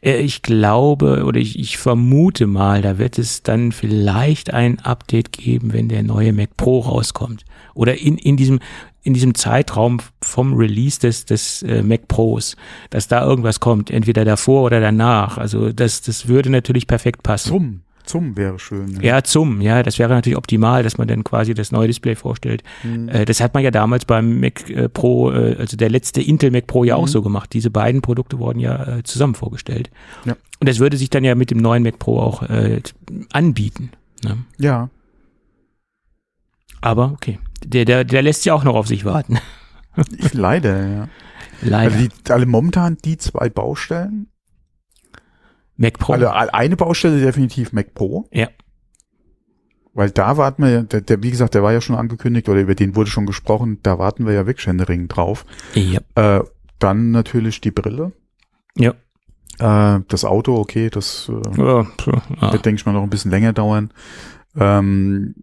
[0.00, 5.32] Äh, Ich glaube oder ich, ich vermute mal, da wird es dann vielleicht ein Update
[5.32, 7.44] geben, wenn der neue Mac Pro rauskommt.
[7.74, 8.60] Oder in, in diesem
[9.04, 12.56] in diesem Zeitraum vom Release des, des äh, Mac Pros,
[12.90, 15.38] dass da irgendwas kommt, entweder davor oder danach.
[15.38, 17.48] Also das, das würde natürlich perfekt passen.
[17.48, 18.98] Zum, zum wäre schön.
[19.00, 22.62] Ja, zum, ja, das wäre natürlich optimal, dass man dann quasi das neue Display vorstellt.
[22.82, 23.08] Hm.
[23.08, 26.50] Äh, das hat man ja damals beim Mac äh, Pro, äh, also der letzte Intel
[26.50, 27.08] Mac Pro ja auch Mhm.
[27.08, 27.52] so gemacht.
[27.52, 29.90] Diese beiden Produkte wurden ja äh, zusammen vorgestellt.
[30.24, 30.36] Ja.
[30.60, 32.80] Und das würde sich dann ja mit dem neuen Mac Pro auch äh,
[33.32, 33.90] anbieten.
[34.24, 34.38] Ne?
[34.58, 34.90] Ja.
[36.80, 39.38] Aber okay, der, der, der lässt ja auch noch auf sich warten.
[40.16, 41.08] Ich, leider, ja.
[41.60, 41.92] Leider.
[41.94, 44.28] Also die, alle momentan die zwei Baustellen.
[45.76, 46.12] Mac Pro.
[46.14, 48.28] Also eine Baustelle definitiv Mac Pro.
[48.32, 48.48] Ja.
[49.94, 52.60] Weil da warten wir, ja- der, der, wie gesagt, der war ja schon angekündigt oder
[52.60, 55.44] über den wurde schon gesprochen, da warten wir ja wirklich händeringend drauf.
[55.74, 56.00] ja.
[56.14, 56.44] Äh,
[56.78, 58.10] dann natürlich die Brille.
[58.76, 58.94] Ja.
[59.60, 61.86] Äh, das Auto, okay, das äh, Ja,
[62.40, 62.52] ja.
[62.52, 63.92] wird, denke ich mal, noch ein bisschen länger dauern.
[64.56, 65.34] Ähm,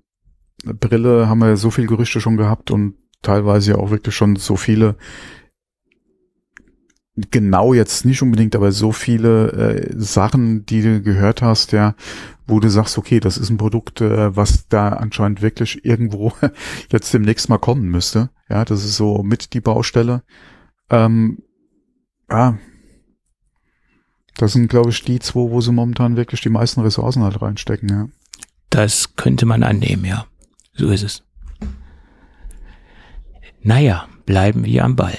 [0.65, 4.57] Brille haben wir so viel Gerüchte schon gehabt und teilweise ja auch wirklich schon so
[4.57, 4.97] viele,
[7.31, 11.95] genau jetzt nicht unbedingt, aber so viele äh, Sachen, die du gehört hast, ja,
[12.47, 16.33] wo du sagst, okay, das ist ein Produkt, äh, was da anscheinend wirklich irgendwo
[16.91, 18.29] jetzt demnächst mal kommen müsste.
[18.49, 20.23] Ja, das ist so mit die Baustelle.
[20.89, 21.39] Ähm,
[22.29, 22.57] ja,
[24.37, 27.89] das sind, glaube ich, die zwei, wo sie momentan wirklich die meisten Ressourcen halt reinstecken,
[27.89, 28.07] ja.
[28.69, 30.27] Das könnte man annehmen, ja.
[30.73, 31.23] So ist es.
[33.61, 35.17] Naja, bleiben wir am Ball.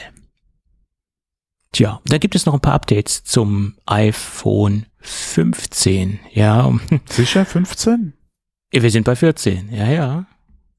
[1.73, 6.19] Tja, da gibt es noch ein paar Updates zum iPhone 15.
[6.33, 6.73] Ja,
[7.09, 8.13] Sicher 15?
[8.73, 9.71] wir sind bei 14.
[9.73, 10.27] Ja, ja.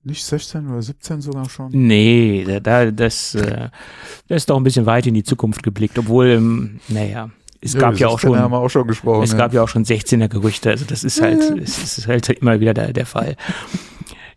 [0.04, 1.72] Nicht 16 oder 17 sogar schon?
[1.72, 3.70] Nee, da, da das, äh,
[4.28, 7.30] das ist doch ein bisschen weit in die Zukunft geblickt, obwohl, ähm, naja,
[7.62, 9.24] es gab ja auch 16 haben schon, wir auch schon gesprochen.
[9.24, 9.38] es ja.
[9.38, 11.56] gab ja auch schon 16er Gerüchte, also das ist halt, Ja.
[11.56, 13.36] es ist halt immer wieder der, der Fall.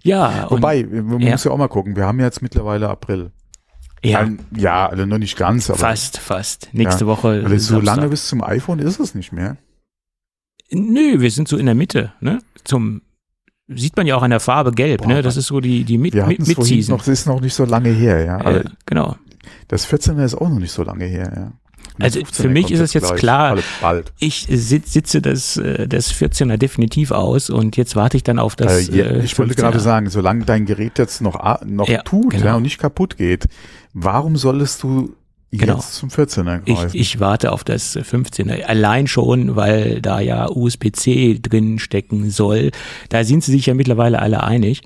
[0.06, 1.30] Ja, und, Wobei, man ja.
[1.30, 3.32] muss ja auch mal gucken, wir haben jetzt mittlerweile April.
[4.04, 6.68] Ja, Ein- ja also noch nicht ganz, aber fast, fast.
[6.72, 7.42] Nächste Ja, Woche.
[7.44, 7.96] also so Samstag.
[7.96, 9.56] lange bis zum iPhone ist es nicht mehr.
[10.70, 12.40] Nö, wir sind so in der Mitte, ne?
[12.64, 13.02] Zum
[13.68, 15.22] sieht man ja auch an der Farbe gelb, Boah, ne?
[15.22, 16.92] Das ist so die die es vorhin Mid-Season.
[16.92, 18.36] noch, das ist noch nicht so lange her, ja.
[18.38, 19.16] Also Äh, genau.
[19.68, 21.52] das 14er ist auch noch nicht so lange her, ja.
[22.00, 24.12] Also 15er für mich ist es jetzt gleich, klar, Bald.
[24.18, 28.56] Ich sitz, sitze das, äh, das 14er definitiv aus und jetzt warte ich dann auf
[28.56, 28.88] das.
[28.88, 29.56] äh, ja, äh, ich wollte 15er.
[29.56, 32.44] gerade sagen, solange dein Gerät jetzt noch, noch Ja, tut genau.
[32.46, 33.44] ja, und nicht kaputt geht,
[33.94, 35.14] warum solltest du
[35.56, 35.76] Genau.
[35.76, 36.96] jetzt zum 14er Ich, greifen.
[36.96, 38.64] ich warte auf das 15er.
[38.64, 42.72] Allein schon, weil da ja USB-C drin stecken soll.
[43.08, 44.82] Da sind sie sich ja mittlerweile alle einig.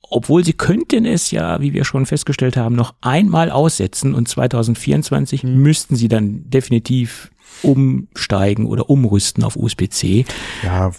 [0.00, 5.42] Obwohl sie könnten es ja, wie wir schon festgestellt haben, noch einmal aussetzen und 2024
[5.42, 10.24] müssten sie dann definitiv umsteigen oder umrüsten auf USB-C.
[10.62, 10.92] ja,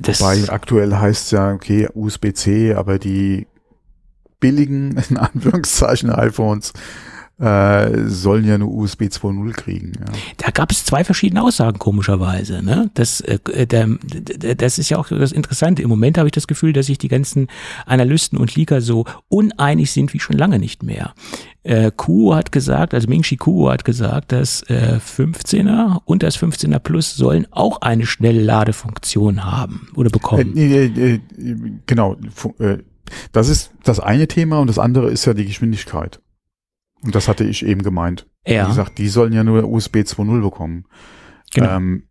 [0.00, 3.46] Das, wobei aktuell heißt ja, okay, USB-C, aber die
[4.42, 6.74] billigen, in Anführungszeichen, iPhones
[7.40, 9.92] äh, sollen ja nur USB 2.0 kriegen.
[9.98, 10.04] Ja.
[10.36, 12.62] da gab es zwei verschiedene Aussagen komischerweise.
[12.62, 12.90] Ne?
[12.94, 15.82] Das, äh, der, der, das ist ja auch das Interessante.
[15.82, 17.48] Im Moment habe ich das Gefühl, dass sich die ganzen
[17.86, 21.14] Analysten und Leaker so uneinig sind wie schon lange nicht mehr.
[21.64, 26.78] Äh, Kuo hat gesagt, also Ming-Chi Kuo hat gesagt, dass äh, 15er und das 15er
[26.80, 30.50] Plus sollen auch eine Schnellladefunktion haben oder Äh, bekommen.
[30.54, 31.20] nee, äh, äh,
[31.86, 32.16] genau,
[32.58, 32.78] äh,
[33.32, 36.20] das ist das eine Thema und das andere ist ja die Geschwindigkeit.
[37.02, 38.26] Und das hatte ich eben gemeint.
[38.46, 38.64] Ja.
[38.64, 40.84] Wie gesagt, die sollen ja nur USB 2.0 bekommen.
[41.52, 41.76] Genau.
[41.76, 42.04] Ähm,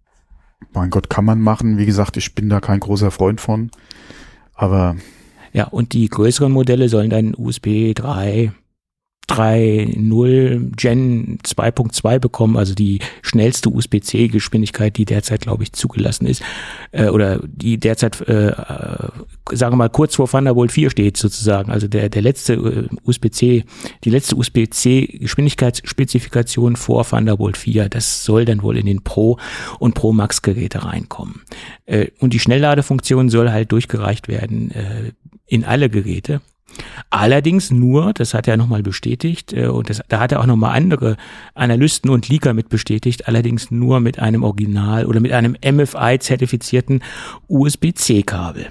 [0.74, 1.78] mein Gott, kann man machen.
[1.78, 3.72] Wie gesagt, ich bin da kein großer Freund von.
[4.54, 4.96] Aber
[5.54, 8.54] Ja, und die größeren Modelle sollen dann USB 3,
[9.30, 16.44] 3.0 Gen 2.2 bekommen, also die schnellste USB-C-Geschwindigkeit, die derzeit, glaube ich, zugelassen ist,
[16.92, 19.08] äh, oder die derzeit, äh, äh,
[19.54, 21.72] sagen wir mal, kurz vor Thunderbolt 4 steht sozusagen.
[21.72, 23.64] Also der, der letzte äh, USB-C,
[24.04, 29.38] die letzte USB-C-Geschwindigkeitsspezifikation vor Thunderbolt 4, das soll dann wohl in den Pro
[29.80, 31.44] und Pro Max Geräte reinkommen.
[31.86, 35.14] Äh, und die Schnellladefunktion soll halt durchgereicht werden äh,
[35.46, 36.42] in alle Geräte.
[37.10, 40.76] Allerdings nur, das hat er nochmal bestätigt, äh, und das, da hat er auch nochmal
[40.76, 41.18] andere
[41.54, 47.04] Analysten und Leaker mit bestätigt, allerdings nur mit einem Original oder mit einem MFI-zertifizierten
[47.48, 48.70] USB-C-Kabel.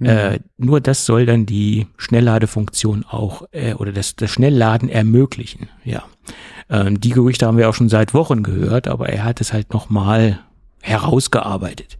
[0.00, 5.68] Äh, nur das soll dann die Schnellladefunktion auch äh, oder das, das Schnellladen ermöglichen.
[5.84, 6.04] Ja,
[6.68, 9.72] ähm, die Gerüchte haben wir auch schon seit Wochen gehört, aber er hat es halt
[9.72, 10.40] nochmal
[10.82, 11.98] herausgearbeitet.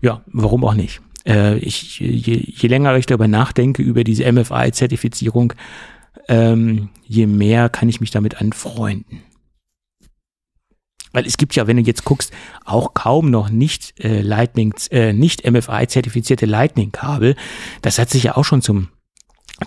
[0.00, 1.00] Ja, warum auch nicht?
[1.26, 5.54] Äh, ich, je, je länger ich darüber nachdenke, über diese MFI-Zertifizierung,
[6.28, 9.22] ähm, je mehr kann ich mich damit anfreunden.
[11.12, 12.32] Weil es gibt ja, wenn du jetzt guckst,
[12.64, 17.36] auch kaum noch nicht äh, Lightning, äh, nicht MFI-zertifizierte Lightning-Kabel.
[17.82, 18.88] Das hat sich ja auch schon zum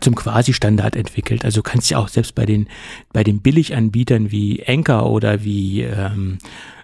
[0.01, 1.45] zum Quasi-Standard entwickelt.
[1.45, 2.67] Also du kannst ja auch selbst bei den
[3.13, 6.39] bei den Billiganbietern wie Anchor oder wie ähm,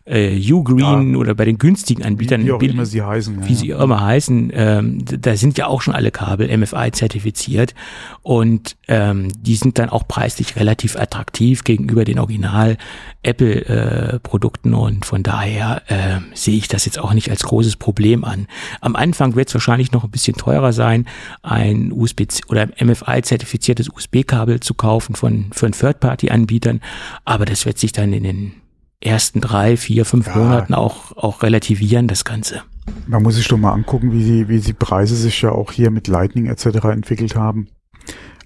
[0.05, 3.39] äh, Ugreen oder bei den günstigen Anbietern wie auch bill- immer sie heißen.
[3.41, 3.57] ja, wie ja.
[3.57, 7.73] sie immer heißen, ähm, da sind ja auch schon alle Kabel MFI zertifiziert
[8.21, 12.77] und ähm, die sind dann auch preislich relativ attraktiv gegenüber den Original
[13.21, 17.77] Apple äh, Produkten und von daher äh, sehe ich das jetzt auch nicht als großes
[17.77, 18.47] Problem an.
[18.81, 21.05] Am Anfang wird es wahrscheinlich noch ein bisschen teurer sein,
[21.43, 26.81] ein USB oder MFI zertifiziertes USB-Kabel zu kaufen von von Third-Party-Anbietern,
[27.23, 28.62] aber das wird sich dann in den
[29.05, 30.35] ersten drei, vier, fünf Ja.
[30.37, 32.61] Monaten auch auch relativieren das Ganze.
[33.07, 35.89] Man muss sich doch mal angucken, wie die, wie die Preise sich ja auch hier
[35.91, 36.65] mit Lightning etc.
[36.85, 37.67] entwickelt haben.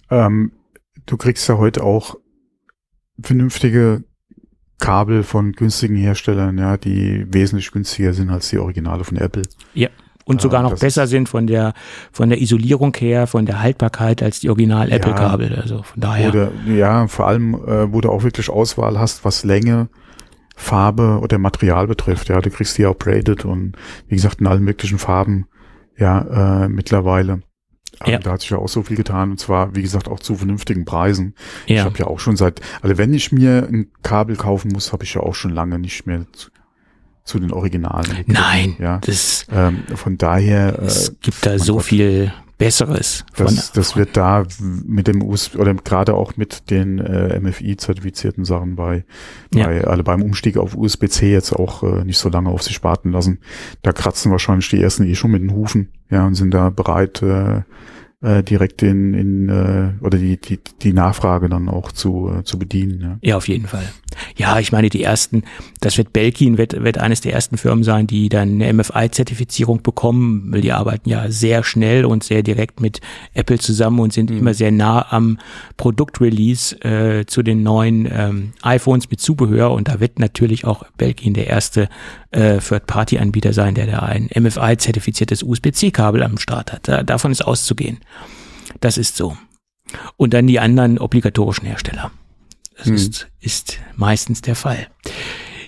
[0.10, 0.52] Ähm,
[1.06, 2.16] du kriegst ja heute auch
[3.22, 4.04] vernünftige
[4.80, 9.42] Kabel von günstigen Herstellern, ja, die wesentlich günstiger sind als die Originale von Apple.
[9.44, 9.90] und Ja,
[10.40, 11.74] sogar noch das besser sind von der
[12.12, 15.56] von der Isolierung her, von der Haltbarkeit als die Original Apple Kabel.
[15.56, 16.30] Also von daher.
[16.30, 19.90] Oder ja, vor allem, äh, wo du auch wirklich Auswahl hast, was Länge,
[20.60, 22.30] Farbe oder Material betrifft.
[22.30, 23.78] Ja, du kriegst die auch braided und
[24.08, 25.46] wie gesagt in allen möglichen Farben.
[25.98, 27.42] Ja, äh, mittlerweile.
[28.00, 28.20] Also Ja.
[28.20, 30.84] Da hat sich ja auch so viel getan und zwar, wie gesagt, auch zu vernünftigen
[30.84, 31.36] Preisen.
[31.68, 31.86] Ich ja.
[31.86, 35.14] habe ja auch schon seit, also wenn ich mir ein Kabel kaufen muss, habe ich
[35.14, 36.50] ja auch schon lange nicht mehr zu,
[37.24, 38.24] zu den Originalen.
[38.26, 41.84] Nein, Ja, das ähm, von daher, äh, es gibt da so Gott.
[41.84, 43.24] viel Besseres.
[43.36, 48.76] Das, das wird da mit dem US oder gerade auch mit den äh, MFI-zertifizierten Sachen
[48.76, 49.06] bei,
[49.54, 49.68] Ja.
[49.68, 53.12] bei alle beim Umstieg auf USB-C jetzt auch äh, nicht so lange auf sich warten
[53.12, 53.40] lassen.
[53.84, 57.22] Da kratzen wahrscheinlich die ersten eh schon mit den Hufen, ja, und sind da bereit,
[57.22, 57.62] äh,
[58.22, 62.58] äh, direkt in, in äh, oder die, die, die Nachfrage dann auch zu, äh, zu
[62.58, 63.02] bedienen.
[63.02, 63.18] Ja.
[63.22, 63.88] Ja, auf jeden Fall.
[64.36, 65.44] Ja, ich meine, die ersten,
[65.82, 70.52] das wird Belkin, wird, wird eines der ersten Firmen sein, die dann eine MFI-Zertifizierung bekommen,
[70.52, 73.02] weil die arbeiten ja sehr schnell und sehr direkt mit
[73.36, 75.38] Apple zusammen und sind immer sehr nah am
[75.78, 81.36] Produktrelease äh, zu den neuen ähm, iPhones mit Zubehör und da wird natürlich auch Belkin
[81.36, 81.88] der erste
[82.32, 86.88] äh, Third-Party-Anbieter sein, der da ein MFI-zertifiziertes USB-C-Kabel am Start hat.
[86.88, 88.00] Da, davon ist auszugehen.
[88.80, 89.38] Das ist so.
[90.18, 92.12] Und dann die anderen obligatorischen Hersteller.
[92.78, 92.96] Das Hm.
[92.96, 94.88] ist, ist meistens der Fall.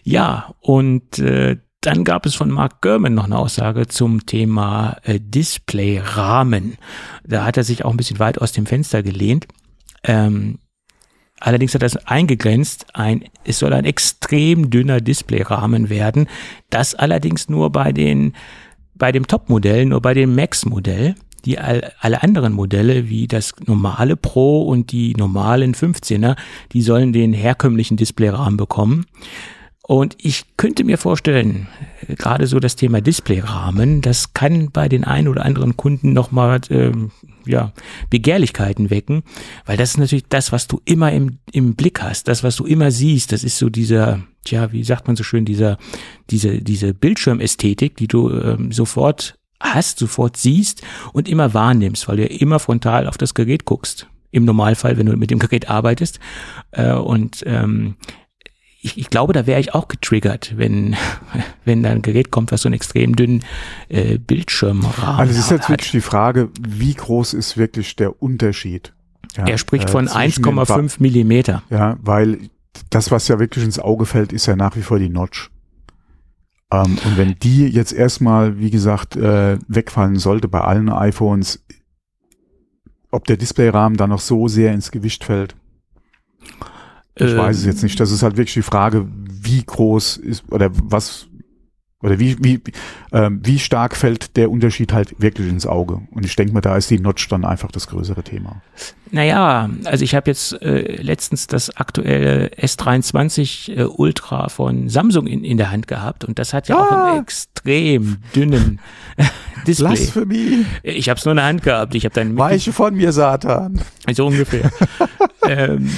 [0.03, 5.19] Ja, und äh, dann gab es von Mark Gurman noch eine Aussage zum Thema äh,
[5.19, 6.77] Display-Rahmen.
[7.23, 9.47] Da hat er sich auch ein bisschen weit aus dem Fenster gelehnt.
[10.03, 10.59] Ähm,
[11.41, 16.27] Allerdings hat das eingegrenzt, ein, es soll ein extrem dünner Displayrahmen werden.
[16.69, 18.33] Das allerdings nur bei den,
[18.93, 21.15] bei dem Top-Modell, nur bei dem Max-Modell.
[21.45, 26.35] Die all, alle anderen Modelle, wie das normale Pro und die normalen 15er,
[26.73, 29.05] die sollen den herkömmlichen Displayrahmen bekommen.
[29.89, 31.67] Und ich könnte mir vorstellen,
[32.07, 37.09] gerade so das Thema Displayrahmen, das kann bei den einen oder anderen Kunden nochmal ähm,
[37.47, 37.73] ja,
[38.11, 39.23] Begehrlichkeiten wecken,
[39.65, 42.65] weil das ist natürlich das, was du immer im, im Blick hast, das, was du
[42.65, 45.79] immer siehst, das ist so dieser, tja, wie sagt man so schön, dieser,
[46.29, 50.81] diese, diese Bildschirmästhetik, die du ähm, sofort hast, sofort siehst
[51.13, 54.07] und immer wahrnimmst, weil du ja immer frontal auf das Gerät guckst.
[54.31, 56.19] Im Normalfall, wenn du mit dem Gerät arbeitest.
[56.71, 57.95] Äh, und ähm,
[58.81, 60.95] ich, ich glaube, da wäre ich auch getriggert, wenn,
[61.65, 63.43] wenn da ein Gerät kommt, was so einen extrem dünnen
[63.89, 65.69] äh, Bildschirmrahmen Also es ist jetzt hat.
[65.69, 68.93] wirklich die Frage, wie groß ist wirklich der Unterschied?
[69.35, 71.63] Ja, er spricht äh, von den 1,5 Millimeter.
[71.69, 72.49] Ja, weil
[72.89, 75.49] das, was ja wirklich ins Auge fällt, ist ja nach wie vor die Notch.
[76.71, 81.65] Ähm, und wenn die jetzt erstmal, wie gesagt, äh, wegfallen sollte bei allen iPhones,
[83.11, 85.55] ob der Displayrahmen dann noch so sehr ins Gewicht fällt,
[87.15, 87.99] ich Äh, weiß es jetzt nicht.
[87.99, 91.28] Das ist halt wirklich die Frage, wie groß ist oder was
[92.01, 92.61] oder wie wie
[93.11, 96.01] ähm, wie stark fällt der Unterschied halt wirklich ins Auge.
[96.11, 98.61] Und ich denke mal, da ist die Notch dann einfach das größere Thema.
[99.11, 105.43] Naja, also ich habe jetzt äh, letztens das aktuelle S23 äh, Ultra von Samsung in,
[105.43, 107.11] in der Hand gehabt und das hat ja auch Ah!
[107.11, 108.79] einen extrem dünnen
[109.67, 109.87] Display.
[109.89, 111.93] Blasphemie, Ich habe es nur in der Hand gehabt.
[111.95, 113.81] Ich habe dann weiche von mir, Satan.
[114.13, 114.71] so ungefähr.
[115.47, 115.89] ähm,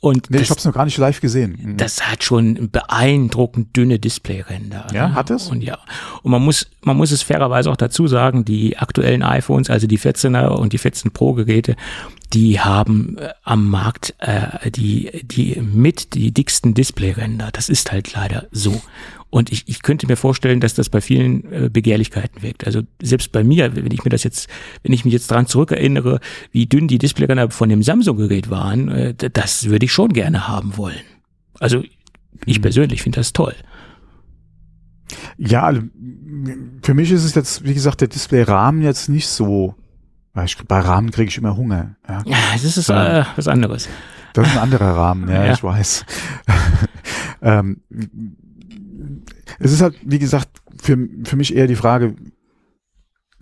[0.00, 1.58] und Nee, ich das, habe es noch gar nicht live gesehen.
[1.60, 1.76] Mhm.
[1.76, 4.86] das hat schon beeindruckend dünne Displayränder.
[4.92, 5.14] Ja, ne?
[5.14, 5.48] hat es?
[5.48, 5.78] Und ja,
[6.22, 9.98] und man muss man muss es fairerweise auch dazu sagen, die aktuellen iPhones, also die
[9.98, 11.74] 14er und die 14 Pro Geräte,
[12.32, 17.48] die haben äh, am Markt äh, die die mit die dicksten Displayränder.
[17.52, 18.80] Das ist halt leider so.
[19.30, 22.64] Und ich, ich könnte mir vorstellen, dass das bei vielen äh, Begehrlichkeiten wirkt.
[22.66, 24.48] Also selbst bei mir, wenn ich mir das jetzt,
[24.82, 26.20] wenn ich mich jetzt dran zurückerinnere,
[26.50, 30.76] wie dünn die Displayränder von dem Samsung-Gerät waren, äh, das würde ich schon gerne haben
[30.78, 30.96] wollen.
[31.60, 31.82] Also
[32.46, 33.54] ich persönlich finde das toll.
[35.36, 35.82] Ja, also,
[36.82, 39.74] für mich ist es jetzt, wie gesagt, der Display-Rahmen jetzt nicht so.
[40.44, 41.96] Ich, bei Rahmen kriege ich immer Hunger.
[42.08, 42.22] Ja.
[42.24, 43.20] Ja, das ist Ja.
[43.20, 43.88] äh, was anderes.
[44.34, 45.52] Das ist ein anderer Rahmen, ja, Ja.
[45.52, 46.04] ich weiß.
[47.42, 47.80] ähm,
[49.58, 50.48] es ist halt, wie gesagt,
[50.80, 52.14] für, für mich eher die Frage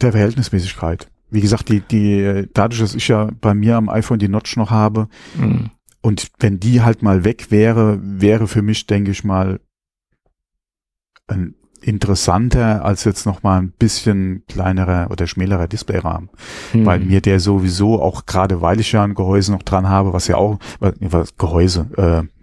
[0.00, 1.08] der Verhältnismäßigkeit.
[1.30, 4.70] Wie gesagt, die, die, dadurch, dass ich ja bei mir am iPhone die Notch noch
[4.70, 5.70] habe Mhm.
[6.02, 9.60] und wenn die halt mal weg wäre, wäre für mich, denke ich mal,
[11.26, 16.30] ein interessanter als jetzt noch mal ein bisschen kleinerer oder schmälerer Displayrahmen
[16.72, 17.06] weil Mhm.
[17.08, 20.36] mir der sowieso auch gerade, weil ich ja ein Gehäuse noch dran habe, was ja
[20.36, 22.35] auch, was, was Gehäuse, äh,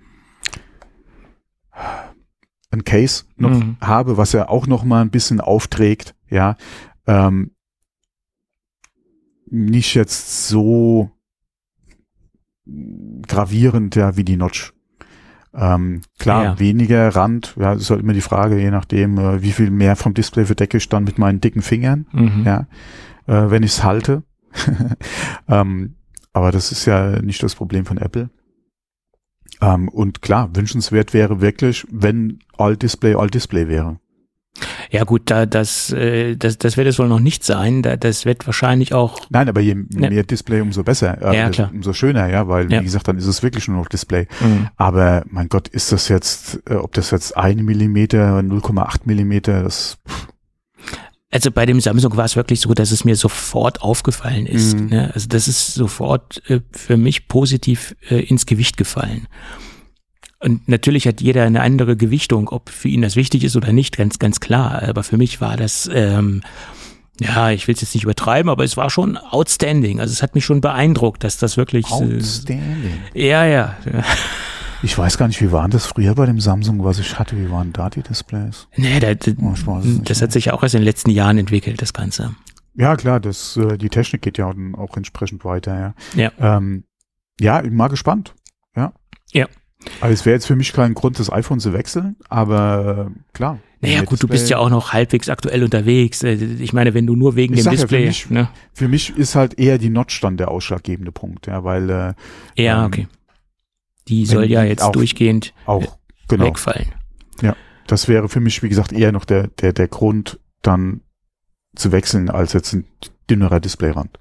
[2.73, 3.77] ein Case noch Mhm.
[3.81, 6.57] habe, was ja auch noch mal ein bisschen aufträgt, ja,
[7.07, 7.51] ähm,
[9.49, 11.11] nicht jetzt so
[13.27, 14.73] gravierend, ja, wie die Notch.
[15.53, 16.59] Ähm, klar, Ja.
[16.59, 20.13] weniger Rand, ja, ist halt immer die Frage, je nachdem, äh, wie viel mehr vom
[20.15, 22.43] Display verdecke ich dann mit meinen dicken Fingern Mhm.
[22.45, 22.67] ja,
[23.27, 24.23] äh, wenn ich es halte.
[25.47, 25.95] ähm,
[26.31, 28.29] aber das ist ja nicht das Problem von Apple.
[29.63, 33.97] Ähm, und klar, wünschenswert wäre wirklich, wenn All Display All Display wäre.
[34.91, 37.81] Ja gut, da, das, äh, das, das wird es wohl noch nicht sein.
[37.81, 39.19] Da, das wird wahrscheinlich auch.
[39.31, 40.09] Nein, aber je Ja.
[40.09, 41.19] mehr Display, umso besser.
[41.23, 41.71] Äh, Ja, klar.
[41.73, 42.79] Umso schöner, ja, weil, Ja.
[42.79, 44.27] wie gesagt, dann ist es wirklich nur noch Display.
[44.41, 44.67] Mhm.
[44.75, 49.97] Aber mein Gott, ist das jetzt, äh, ob das jetzt ein Millimeter, 0,8 Millimeter, das,
[51.33, 54.77] Also bei dem Samsung war es wirklich so, dass es mir sofort aufgefallen ist.
[54.77, 54.89] Mhm.
[54.89, 55.11] Ne?
[55.15, 59.27] Also das ist sofort äh, für mich positiv äh, ins Gewicht gefallen.
[60.39, 63.97] Und natürlich hat jeder eine andere Gewichtung, ob für ihn das wichtig ist oder nicht,
[63.97, 64.83] ganz, ganz klar.
[64.83, 66.43] Aber für mich war das, ähm,
[67.19, 70.01] ja, ich will es jetzt nicht übertreiben, aber es war schon outstanding.
[70.01, 71.87] Also es hat mich schon beeindruckt, dass das wirklich.
[71.87, 72.99] Äh, outstanding.
[73.15, 73.75] ja, ja.
[74.83, 77.37] Ich weiß gar nicht, wie waren das früher bei dem Samsung, was ich hatte?
[77.37, 78.67] Wie waren da die Displays?
[78.75, 79.11] Nee, da,
[79.41, 82.35] Oh, das hat sich ja auch erst in den letzten Jahren entwickelt, das Ganze.
[82.75, 85.79] Ja, klar, das, äh, die Technik geht ja auch entsprechend weiter,
[86.15, 86.31] ja.
[86.39, 86.57] Ja.
[86.57, 86.83] Ähm,
[87.39, 88.35] ja, ich bin mal gespannt.
[88.75, 88.93] Ja.
[89.31, 89.47] Ja.
[90.01, 93.59] Also es wäre jetzt für mich kein Grund, das iPhone zu wechseln, aber äh, klar.
[93.81, 96.23] Naja, gut, du bist Display- ja auch noch halbwegs aktuell unterwegs.
[96.23, 98.05] Äh, Ich meine, wenn du nur wegen Ich dem sag ja, für Display.
[98.07, 98.49] mich- ne?
[98.73, 102.13] Für mich ist halt eher die Notch dann der ausschlaggebende Punkt, ja, weil äh,
[102.61, 103.07] Ja, ähm, okay.
[104.07, 105.97] Die soll ja jetzt auch- durchgehend auch,
[106.27, 106.91] genau, wegfallen.
[107.87, 111.01] das wäre für mich, wie gesagt, eher noch der, der, der Grund, dann
[111.75, 112.85] zu wechseln, als jetzt ein
[113.29, 114.17] dünnerer Displayrand.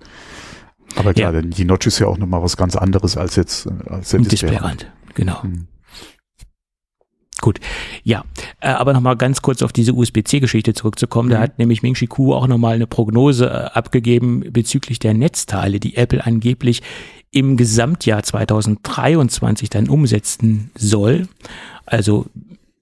[0.96, 3.70] Aber klar, denn die Notch ist ja auch nochmal was ganz anderes als jetzt äh,
[3.88, 4.82] als der Ein Displayrand.
[4.82, 5.42] Displayrand, genau.
[5.44, 5.68] Hm.
[7.40, 7.58] Gut,
[8.04, 8.24] ja,
[8.60, 11.28] äh, aber nochmal ganz kurz auf diese USB-C-Geschichte zurückzukommen.
[11.30, 11.42] Da Mhm.
[11.42, 15.96] hat nämlich Ming Chi Kuo auch nochmal eine Prognose äh, abgegeben bezüglich der Netzteile, die
[15.96, 16.82] Apple angeblich
[17.32, 21.26] im Gesamtjahr 2023 dann umsetzen soll.
[21.86, 22.26] Also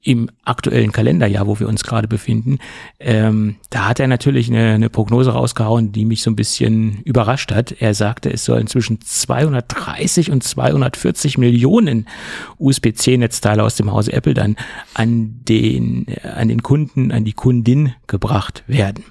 [0.02, 2.58] im aktuellen Kalenderjahr, wo wir uns gerade befinden,
[2.98, 7.52] ähm, da hat er natürlich eine, eine Prognose rausgehauen, die mich so ein bisschen überrascht
[7.52, 7.72] hat.
[7.80, 12.06] Er sagte, es sollen zwischen 230 und 240 Millionen
[12.58, 14.56] USB-C-Netzteile aus dem Hause Apple dann
[14.94, 19.04] an den, äh, an den Kunden, an die Kundin gebracht werden.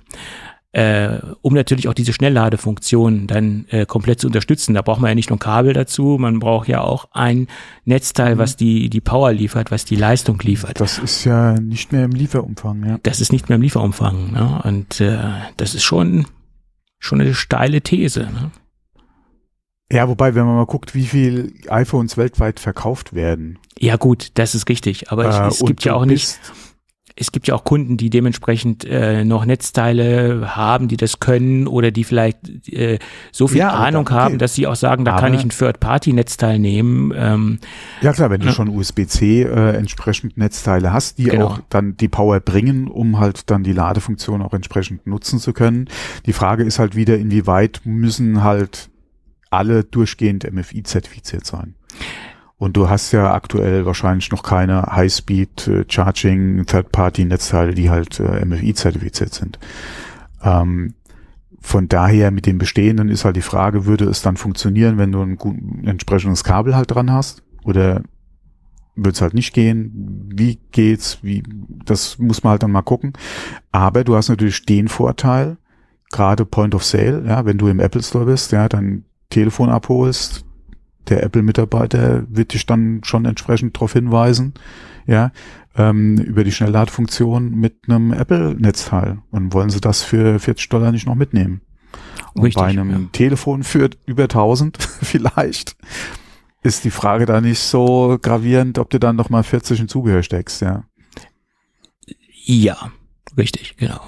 [0.72, 4.76] Äh, um natürlich auch diese Schnellladefunktion dann äh, komplett zu unterstützen.
[4.76, 7.48] Da braucht man ja nicht nur ein Kabel dazu, man braucht ja auch ein
[7.86, 10.80] Netzteil, was die, die Power liefert, was die Leistung liefert.
[10.80, 13.00] Das ist ja nicht mehr im Lieferumfang, ja.
[13.02, 14.32] Das ist nicht mehr im Lieferumfang.
[14.32, 14.62] Ne?
[14.64, 15.18] Und äh,
[15.58, 16.28] das ist schon,
[17.00, 18.22] schon eine steile These.
[18.32, 18.52] Ne?
[19.92, 23.58] Ja, wobei, wenn man mal guckt, wie viel iPhones weltweit verkauft werden.
[23.80, 25.12] Ja gut, das ist richtig.
[25.12, 26.40] Aber äh, es, gibt ja auch nicht,
[27.22, 31.92] es gibt ja auch Kunden, die dementsprechend äh, noch Netzteile haben, die das können oder
[31.92, 32.98] die vielleicht äh,
[33.34, 34.14] so viel Ja, Ahnung okay.
[34.14, 37.12] haben, dass sie auch sagen, da kann Aber- ich ein Third-Party-Netzteil nehmen.
[37.16, 37.60] Ähm,
[38.02, 38.54] Ja klar, wenn du Ja.
[38.54, 41.48] schon USB-C äh, entsprechend Netzteile hast, die Genau.
[41.48, 45.90] auch dann die Power bringen, um halt dann die Ladefunktion auch entsprechend nutzen zu können.
[46.26, 48.90] Die Frage ist halt wieder, inwieweit müssen halt
[49.50, 51.76] alle durchgehend MFI zertifiziert sein.
[52.60, 58.20] Und du hast ja aktuell wahrscheinlich noch keine High-Speed äh, Charging Third-Party Netzteile, die halt
[58.20, 59.58] äh, MFI zertifiziert sind.
[60.44, 60.94] Ähm,
[61.62, 65.22] von daher mit dem Bestehenden ist halt die Frage, würde es dann funktionieren, wenn du
[65.22, 67.44] ein, gut, ein entsprechendes Kabel halt dran hast?
[67.64, 68.04] Oder
[68.96, 70.28] würde es halt nicht gehen?
[70.36, 71.20] Wie geht's?
[71.22, 71.44] Wie,
[71.86, 73.14] das muss man halt dann mal gucken.
[73.72, 75.58] Aber du hast natürlich den Vorteil,
[76.12, 80.44] gerade Point of Sale, ja, wenn du im Apple Store bist, ja, dein Telefon abholst,
[81.10, 84.54] der Apple-Mitarbeiter wird dich dann schon entsprechend darauf hinweisen,
[85.06, 85.32] ja,
[85.76, 89.20] ähm, über die Schnellladefunktion mit einem Apple-Netzteil.
[89.32, 91.62] Und wollen sie das für 40 Dollar nicht noch mitnehmen?
[92.34, 93.00] Und Richtig, bei einem ja.
[93.12, 95.76] Telefon für über 1000 vielleicht
[96.62, 100.24] ist die Frage da nicht so gravierend, ob du dann noch mal 40 in Zubehör
[100.24, 100.84] steckst, ja.
[102.46, 102.92] ja,
[103.38, 104.02] richtig, genau.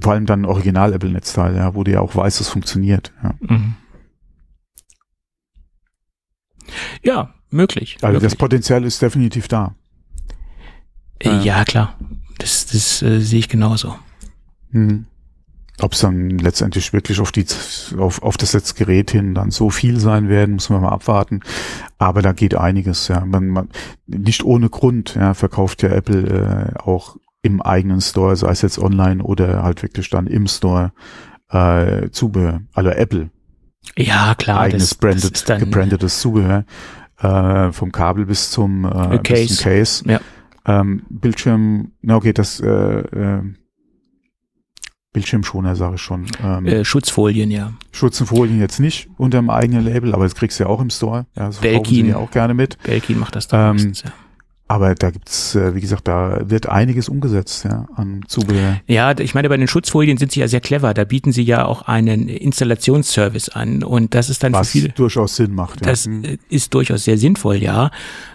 [0.00, 3.12] Vor allem dann original Apple-Netzteil, ja, wo du ja auch weißt, es funktioniert.
[3.22, 3.34] Ja.
[3.40, 3.74] Mhm.
[7.02, 7.98] Ja, möglich.
[8.02, 8.38] Also das möglich.
[8.38, 9.74] Potenzial ist definitiv da.
[11.18, 11.96] Äh, ja, klar.
[12.38, 13.96] Das, das äh, sehe ich genauso.
[14.70, 15.06] Mhm.
[15.80, 17.46] Ob es dann letztendlich wirklich auf, die,
[17.98, 21.40] auf, auf das letzte Gerät hin dann so viel sein werden, muss man mal abwarten.
[21.98, 23.08] Aber da geht einiges.
[23.08, 23.24] Ja.
[23.24, 23.68] Man, man,
[24.06, 28.78] nicht ohne Grund ja, verkauft ja Apple äh, auch im eigenen Store, sei es jetzt
[28.78, 30.92] online oder halt wirklich dann im Store,
[31.48, 32.62] äh, Zubehör.
[32.72, 33.30] Also Apple,
[33.96, 34.60] Ja, klar.
[34.60, 36.64] eigenes das, branded, das ist dann, gebrandetes Zubehör.
[37.20, 39.54] Äh, vom Kabel bis zum, äh, bis Case.
[39.54, 40.04] zum Case.
[40.08, 40.20] Ja.
[40.64, 43.42] Ähm, Bildschirm, na okay, das äh, äh,
[45.12, 46.26] Bildschirmschoner, sage ich schon.
[46.42, 47.72] Ähm, äh, Schutzfolien, ja.
[47.92, 51.26] Schutzenfolien jetzt nicht unter dem eigenen Label, aber das kriegst du ja auch im Store.
[51.36, 52.06] Ja, das Belkin.
[52.06, 52.82] sie ja auch gerne mit.
[52.82, 54.12] Belkin macht das dann Ähm, meistens, ja.
[54.72, 58.80] Aber da gibt's, äh, wie gesagt, da wird einiges umgesetzt, ja, an Zubehör.
[58.86, 60.94] Ja, ich meine, bei den Schutzfolien sind sie ja sehr clever.
[60.94, 64.88] Da bieten sie ja auch einen Installationsservice an und das ist dann Was für viele.
[64.90, 65.80] durchaus Sinn macht.
[65.84, 65.90] Ja.
[65.90, 66.24] Das Hm.
[66.24, 67.90] äh, ist durchaus sehr sinnvoll, ja,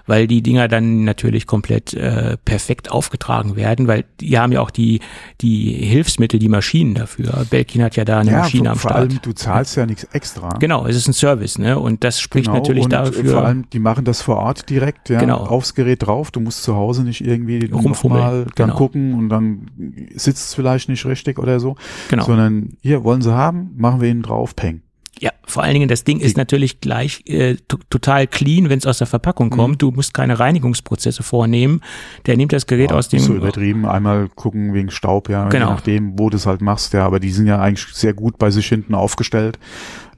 [0.08, 4.72] weil die Dinger dann natürlich komplett äh, perfekt aufgetragen werden, weil die haben ja auch
[4.72, 5.02] die
[5.42, 7.46] die Hilfsmittel, die Maschinen dafür.
[7.50, 9.02] Belkin hat ja da eine ja, Maschine vor, am vor Start.
[9.12, 10.50] allem, du zahlst ja nichts extra.
[10.60, 11.78] Genau, es ist ein Service, ne?
[11.78, 13.32] Und das spricht Genau, natürlich und dafür.
[13.32, 15.38] Vor allem, die machen das vor Ort direkt, ja, Genau.
[15.38, 16.32] aufs Gerät drauf.
[16.32, 18.76] Du musst zu Hause nicht irgendwie Rumfummeln, dann genau.
[18.76, 19.68] gucken und dann
[20.16, 21.76] sitzt es vielleicht nicht richtig oder so,
[22.10, 22.24] genau.
[22.24, 24.82] sondern hier wollen sie haben, machen wir ihnen drauf, peng.
[25.20, 28.86] Ja, vor allen Dingen das Ding ist natürlich gleich äh, to- total clean, wenn es
[28.86, 29.76] aus der Verpackung kommt.
[29.76, 29.78] Mhm.
[29.80, 31.82] Du musst keine Reinigungsprozesse vornehmen.
[32.28, 35.68] Der nimmt das Gerät Ja, aus dem so übertrieben, einmal gucken wegen Staub, ja, Genau.
[35.70, 38.38] je nachdem, wo du es halt machst, ja, aber die sind ja eigentlich sehr gut
[38.38, 39.58] bei sich hinten aufgestellt,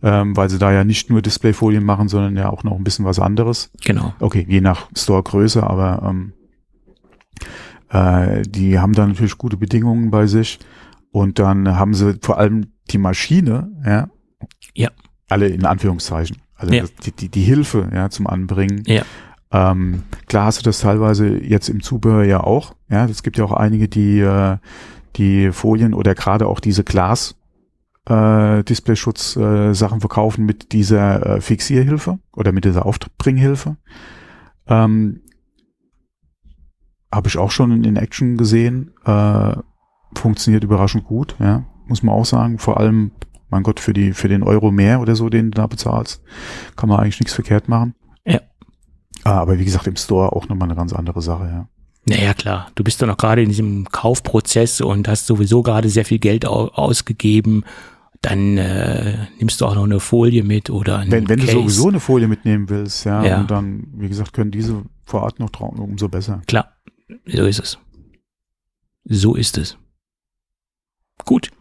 [0.03, 3.05] ähm, weil sie da ja nicht nur Displayfolien machen, sondern ja auch noch ein bisschen
[3.05, 3.71] was anderes.
[3.85, 4.13] genau.
[4.19, 6.33] Okay, je nach Store-Größe, aber ähm,
[7.89, 10.59] äh, die haben da natürlich gute Bedingungen bei sich
[11.11, 14.09] und dann haben sie vor allem die Maschine, ja,
[14.75, 14.89] Ja.
[15.29, 16.81] alle in Anführungszeichen, also Ja.
[16.81, 18.83] das, die, die, die Hilfe, ja, zum Anbringen.
[18.85, 19.03] Ja.
[19.51, 23.45] Ähm, klar hast du das teilweise jetzt im Zubehör ja auch, ja, es gibt ja
[23.45, 24.57] auch einige, die äh,
[25.15, 27.35] die Folien oder gerade auch diese Glas
[28.05, 33.75] äh, Displayschutz äh, Sachen verkaufen mit dieser äh, Fixierhilfe oder mit dieser Aufbringhilfe.
[34.67, 35.21] Ähm,
[37.11, 38.91] Habe ich auch schon in Action gesehen.
[39.05, 39.55] Äh,
[40.15, 42.59] funktioniert überraschend gut, ja, muss man auch sagen.
[42.59, 43.11] Vor allem
[43.49, 46.21] Mein Gott, für die, für den Euro mehr oder so, den du da bezahlst,
[46.75, 47.95] kann man eigentlich nichts verkehrt machen.
[48.25, 48.41] Ja.
[49.23, 51.67] Ah, Aber wie gesagt, im Store auch nochmal eine ganz andere Sache, ja.
[52.05, 52.71] Naja, klar.
[52.75, 56.45] Du bist doch noch gerade in diesem Kaufprozess und hast sowieso gerade sehr viel Geld
[56.45, 57.63] au ausgegeben.
[58.21, 61.57] Dann äh, nimmst du auch noch eine Folie mit oder ein Wenn, wenn du Case.
[61.57, 63.39] sowieso eine Folie mitnehmen willst, ja, Ja.
[63.41, 66.41] und dann, wie gesagt, können diese vor Ort noch trauen, umso besser.
[66.47, 66.71] Klar,
[67.25, 67.77] so ist es.
[69.05, 69.77] So ist es.
[71.25, 71.51] Gut.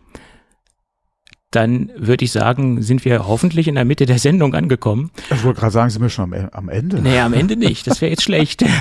[1.50, 5.10] Dann würde ich sagen, sind wir hoffentlich in der Mitte der Sendung angekommen.
[5.30, 7.00] Ich wollte gerade sagen, sind wir schon am, am Ende.
[7.00, 7.86] Naja, am Ende nicht.
[7.86, 8.64] Das wäre jetzt schlecht.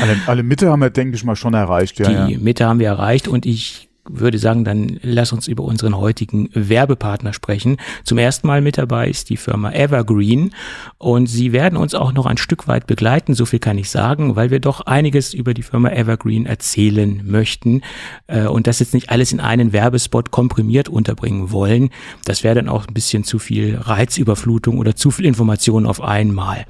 [0.00, 2.26] Alle, alle Mitte haben wir, denke ich mal, schon erreicht, ja.
[2.26, 2.38] Die ja.
[2.40, 7.32] Mitte haben wir erreicht und ich würde sagen, dann lass uns über unseren heutigen Werbepartner
[7.32, 7.78] sprechen.
[8.04, 10.54] Zum ersten Mal mit dabei ist die Firma Evergreen
[10.98, 14.36] und sie werden uns auch noch ein Stück weit begleiten, so viel kann ich sagen,
[14.36, 17.82] weil wir doch einiges über die Firma Evergreen erzählen möchten
[18.26, 21.90] äh, und das jetzt nicht alles in einen Werbespot komprimiert unterbringen wollen.
[22.24, 26.66] Das wäre dann auch ein bisschen zu viel Reizüberflutung oder zu viel Information auf einmal.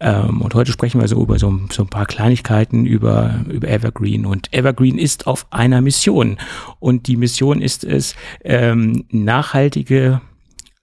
[0.00, 4.26] Ähm, und heute sprechen wir so über so, ein paar Kleinigkeiten über, über Evergreen.
[4.26, 6.38] Und Evergreen ist auf einer Mission.
[6.78, 10.20] Und die Mission ist es, ähm, nachhaltige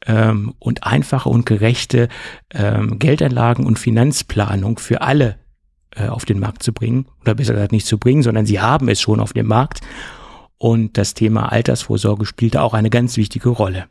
[0.06, 2.10] ähm, und einfache und gerechte
[2.54, 5.38] ähm, Geldanlagen und Finanzplanung für alle
[5.96, 7.08] äh, auf den Markt zu bringen.
[7.22, 9.82] Oder besser gesagt nicht zu bringen, sondern sie haben es schon auf dem Markt.
[10.58, 13.86] Und das Thema Altersvorsorge spielt da auch eine ganz wichtige Rolle.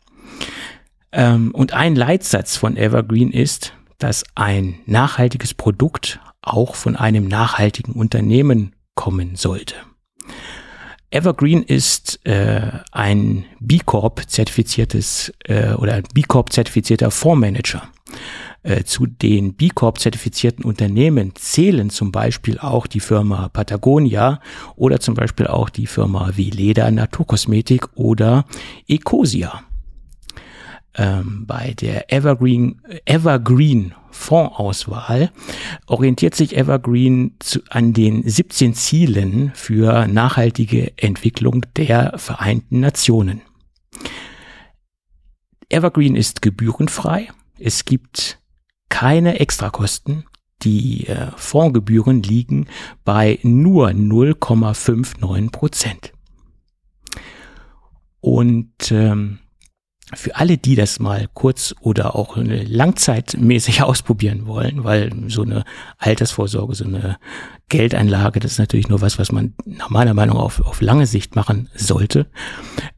[1.12, 7.94] Ähm, und ein Leitsatz von Evergreen ist, dass ein nachhaltiges Produkt auch von einem nachhaltigen
[7.94, 9.76] Unternehmen kommen sollte.
[11.14, 17.84] Evergreen ist äh, ein B Corp zertifiziertes äh, oder ein B Corp zertifizierter Fondsmanager.
[18.64, 24.40] Äh, zu den B Corp zertifizierten Unternehmen zählen zum Beispiel auch die Firma Patagonia
[24.74, 28.44] oder zum Beispiel auch die Firma wie Leder Naturkosmetik oder
[28.88, 29.62] Ecosia
[30.96, 35.30] ähm, bei der Evergreen, Evergreen Fondsauswahl
[35.86, 43.42] orientiert sich Evergreen zu, an den 17 Zielen für nachhaltige Entwicklung der Vereinten Nationen.
[45.68, 47.28] Evergreen ist gebührenfrei.
[47.58, 48.38] Es gibt
[48.88, 50.24] keine Extrakosten.
[50.62, 52.68] Die äh, Fondsgebühren liegen
[53.04, 56.12] bei nur 0,59 Prozent.
[58.20, 59.40] Und ähm,
[60.12, 65.64] für alle, die das mal kurz oder auch langzeitmäßig ausprobieren wollen, weil so eine
[65.98, 67.18] Altersvorsorge, so eine
[67.68, 71.34] Geldeinlage, das ist natürlich nur was, was man nach meiner Meinung auf, auf lange Sicht
[71.36, 72.26] machen sollte.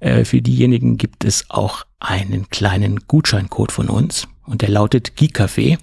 [0.00, 5.78] Äh, für diejenigen gibt es auch einen kleinen Gutscheincode von uns und der lautet Geekcafé.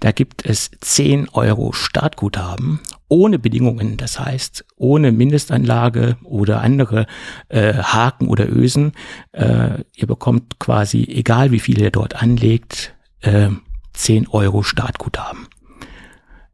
[0.00, 2.80] Da gibt es 10 Euro Startguthaben
[3.14, 7.06] ohne Bedingungen, das heißt ohne Mindestanlage oder andere
[7.48, 8.90] äh, Haken oder Ösen.
[9.30, 13.50] Äh, ihr bekommt quasi, egal wie viel ihr dort anlegt, äh,
[13.92, 15.46] 10 Euro Startguthaben.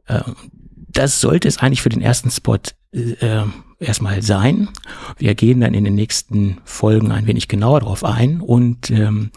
[0.04, 0.20] Äh,
[0.88, 2.58] das sollte es eigentlich für den ersten Spot
[2.92, 3.44] äh,
[3.78, 4.68] erstmal sein.
[5.16, 9.30] Wir gehen dann in den nächsten Folgen ein wenig genauer darauf ein und ähm,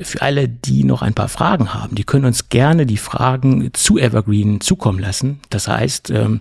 [0.00, 3.98] für alle, die noch ein paar Fragen haben, die können uns gerne die Fragen zu
[3.98, 5.40] Evergreen zukommen lassen.
[5.50, 6.40] Das heißt, ähm,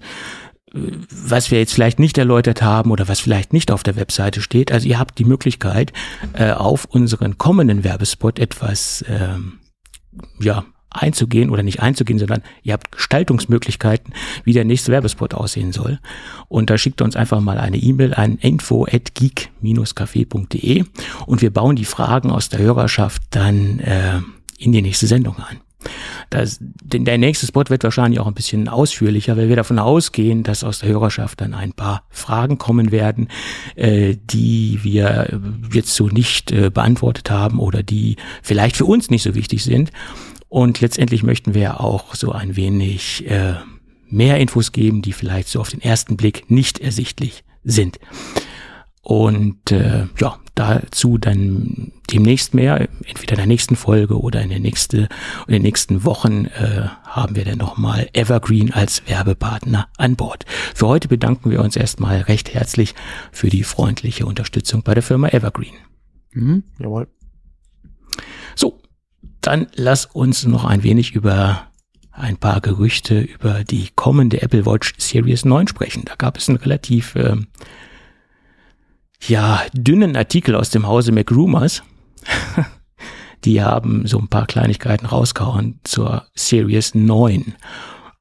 [0.74, 4.72] was wir jetzt vielleicht nicht erläutert haben oder was vielleicht nicht auf der Webseite steht.
[4.72, 5.94] Also ihr habt die Möglichkeit,
[6.34, 9.60] äh, auf unseren kommenden Werbespot etwas ähm,
[10.40, 14.14] ja, einzugehen oder nicht einzugehen, sondern ihr habt Gestaltungsmöglichkeiten,
[14.44, 16.00] wie der nächste Werbespot aussehen soll.
[16.48, 20.86] Und da schickt uns einfach mal eine E-Mail an info at geek-café.de
[21.26, 24.20] und wir bauen die Fragen aus der Hörerschaft dann äh,
[24.58, 25.60] in die nächste Sendung ein.
[26.30, 30.44] Das, denn der nächste Spot wird wahrscheinlich auch ein bisschen ausführlicher, weil wir davon ausgehen,
[30.44, 33.28] dass aus der Hörerschaft dann ein paar Fragen kommen werden,
[33.76, 35.40] äh, die wir
[35.72, 39.92] jetzt so nicht äh, beantwortet haben oder die vielleicht für uns nicht so wichtig sind.
[40.54, 43.56] Und letztendlich möchten wir auch so ein wenig äh,
[44.08, 48.00] mehr Infos geben, die vielleicht so auf den ersten Blick nicht ersichtlich sind.
[49.02, 54.60] Und äh, ja, dazu dann demnächst mehr, entweder in der nächsten Folge oder in, der
[54.60, 55.10] nächste,
[55.48, 60.46] in den nächsten Wochen äh, haben wir dann nochmal Evergreen als Werbepartner an Bord.
[60.76, 62.94] Für heute bedanken wir uns erstmal recht herzlich
[63.32, 65.74] für die freundliche Unterstützung bei der Firma Evergreen.
[66.32, 67.08] Mhm, jawohl.
[69.44, 71.68] Dann lass uns noch ein wenig über
[72.14, 76.04] ein paar Gerüchte über die kommende Apple Watch Series 9 sprechen.
[76.06, 77.36] Da gab es einen relativ äh,
[79.28, 81.84] ja, dünnen Artikel aus dem Hause McRumors.
[83.44, 87.56] die haben so ein paar Kleinigkeiten rausgehauen zur Series 9.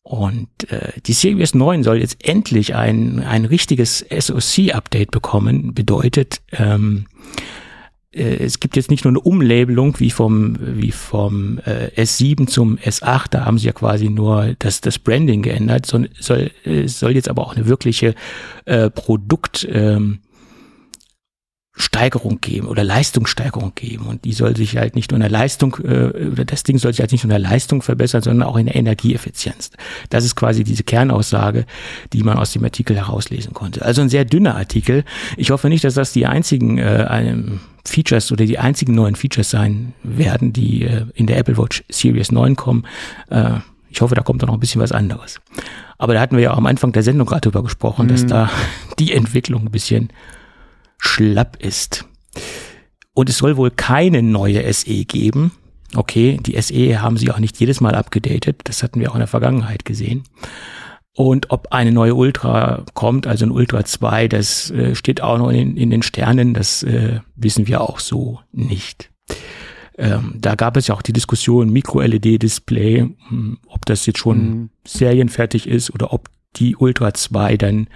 [0.02, 5.72] Und äh, die Series 9 soll jetzt endlich ein, ein richtiges SoC-Update bekommen.
[5.72, 7.61] Bedeutet, ähm, äh,
[8.12, 13.28] es gibt jetzt nicht nur eine Umlabelung wie vom, wie vom äh, S7 zum S8,
[13.30, 17.30] da haben sie ja quasi nur das, das Branding geändert, sondern soll, äh, soll jetzt
[17.30, 18.14] aber auch eine wirkliche
[18.66, 20.18] äh, Produkt, ähm,
[21.74, 24.06] Steigerung geben oder Leistungssteigerung geben.
[24.06, 26.92] Und die soll sich halt nicht nur in der Leistung, äh, oder das Ding soll
[26.92, 29.70] sich halt nicht nur in der Leistung verbessern, sondern auch in der Energieeffizienz.
[30.10, 31.64] Das ist quasi diese Kernaussage,
[32.12, 33.82] die man aus dem Artikel herauslesen konnte.
[33.82, 35.04] Also ein sehr dünner Artikel.
[35.38, 37.06] Ich hoffe nicht, dass das die einzigen äh,
[37.84, 42.32] Features oder die einzigen neuen Features sein werden, die äh, in der Apple Watch Series
[42.32, 42.86] 9 kommen.
[43.30, 43.58] Äh,
[43.90, 45.40] ich hoffe, da kommt noch ein bisschen was anderes.
[45.98, 48.10] Aber da hatten wir ja auch am Anfang der Sendung gerade drüber gesprochen, mhm.
[48.10, 48.50] dass da
[48.98, 50.08] die Entwicklung ein bisschen
[50.98, 52.06] schlapp ist.
[53.14, 55.52] Und es soll wohl keine neue SE geben.
[55.94, 58.62] Okay, die SE haben sie auch nicht jedes Mal abgedatet.
[58.64, 60.24] Das hatten wir auch in der Vergangenheit gesehen.
[61.14, 65.50] Und ob eine neue Ultra kommt, also ein Ultra 2, das äh, steht auch noch
[65.50, 66.54] in, in, den Sternen.
[66.54, 69.10] Das äh, wissen wir auch so nicht.
[69.98, 74.70] Ähm, da gab es ja auch die Diskussion Micro-LED-Display, hm, ob das jetzt schon mhm.
[74.86, 77.88] serienfertig ist oder ob die Ultra 2 dann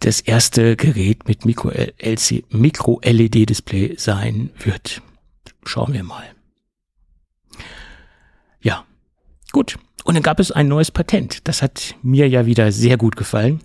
[0.00, 5.02] das erste Gerät mit Micro-LED-Display sein wird.
[5.64, 6.24] Schauen wir mal.
[8.62, 8.86] Ja,
[9.52, 9.78] gut.
[10.04, 11.46] Und dann gab es ein neues Patent.
[11.48, 13.60] Das hat mir ja wieder sehr gut gefallen.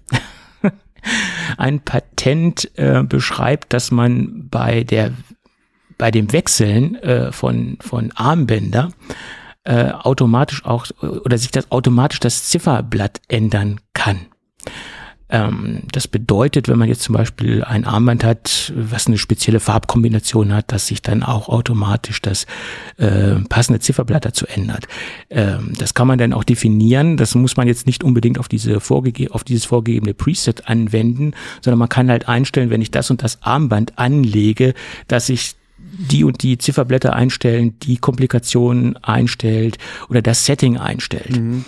[1.58, 5.12] ein Patent äh, beschreibt, dass man bei der
[5.98, 8.92] bei dem Wechseln äh, von von Armbänder
[9.64, 14.28] äh, automatisch auch oder sich das automatisch das Zifferblatt ändern kann.
[15.30, 20.54] Ähm, das bedeutet, wenn man jetzt zum Beispiel ein Armband hat, was eine spezielle Farbkombination
[20.54, 22.46] hat, dass sich dann auch automatisch das
[22.98, 24.88] äh, passende Zifferblatt dazu ändert.
[25.30, 27.18] Ähm, das kann man dann auch definieren.
[27.18, 31.80] Das muss man jetzt nicht unbedingt auf diese vorgege auf dieses vorgegebene Preset anwenden, sondern
[31.80, 34.74] man kann halt einstellen, wenn ich das und das Armband anlege,
[35.08, 35.56] dass ich
[35.98, 39.78] die und die Zifferblätter einstellen, die Komplikationen einstellt
[40.10, 41.40] oder das Setting einstellt.
[41.40, 41.66] Mhm.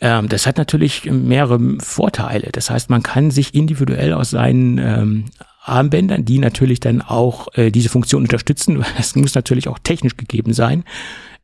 [0.00, 2.48] Ähm, das hat natürlich mehrere Vorteile.
[2.52, 5.24] Das heißt, man kann sich individuell aus seinen ähm,
[5.62, 10.52] Armbändern, die natürlich dann auch äh, diese Funktion unterstützen, das muss natürlich auch technisch gegeben
[10.52, 10.84] sein,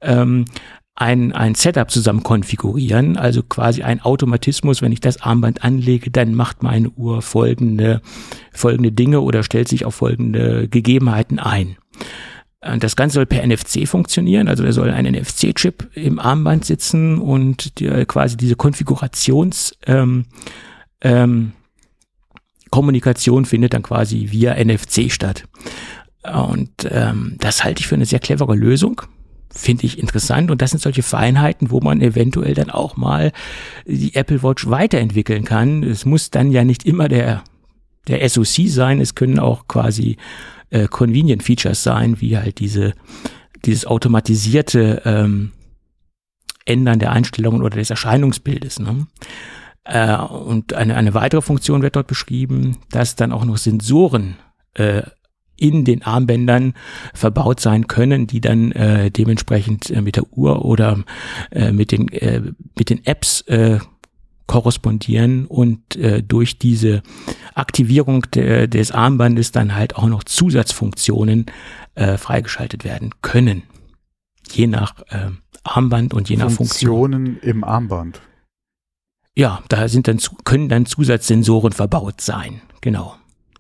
[0.01, 0.47] ähm,
[0.99, 6.35] ein, ein Setup zusammen konfigurieren, also quasi ein Automatismus, wenn ich das Armband anlege, dann
[6.35, 8.01] macht meine Uhr folgende,
[8.53, 11.77] folgende Dinge oder stellt sich auf folgende Gegebenheiten ein.
[12.61, 17.19] Äh, das Ganze soll per NFC funktionieren, also da soll ein NFC-Chip im Armband sitzen
[17.19, 20.27] und die, quasi diese Konfigurations ähm,
[21.01, 21.53] ähm,
[22.71, 25.45] Kommunikation findet dann quasi via NFC statt.
[26.23, 29.03] Und ähm, das halte ich für eine sehr clevere Lösung.
[29.51, 30.51] Finde ich interessant.
[30.51, 33.33] Und das sind solche Feinheiten, wo man eventuell dann auch mal
[33.87, 35.83] die Apple Watch weiterentwickeln kann.
[35.85, 37.45] Es muss dann ja nicht immer der,
[38.09, 39.01] der SoC sein.
[39.01, 40.17] Es können auch quasi
[40.71, 42.95] äh, Convenient Features sein, wie halt diese,
[43.65, 45.53] dieses automatisierte ähm,
[46.65, 48.81] Ändern der Einstellungen oder des Erscheinungsbildes.
[48.81, 49.07] Ne?
[49.85, 54.37] Äh, und eine, eine weitere Funktion wird dort beschrieben, dass dann auch noch Sensoren
[54.75, 55.03] äh,
[55.59, 56.75] in den Armbändern
[57.15, 61.03] verbaut sein können, die dann äh, dementsprechend äh, mit der Uhr oder
[61.51, 62.43] äh, mit den äh,
[62.77, 63.79] mit den Apps äh,
[64.47, 67.03] korrespondieren und äh, durch diese
[67.55, 71.47] Aktivierung de, des Armbandes dann halt auch noch Zusatzfunktionen
[71.95, 73.65] äh, freigeschaltet werden können.
[74.51, 75.31] Je nach äh,
[75.65, 77.51] Armband und je nach Funktionen Funktion.
[77.51, 78.21] im Armband.
[79.35, 82.63] Ja, da sind dann können dann Zusatzsensoren verbaut sein.
[82.81, 83.17] Genau.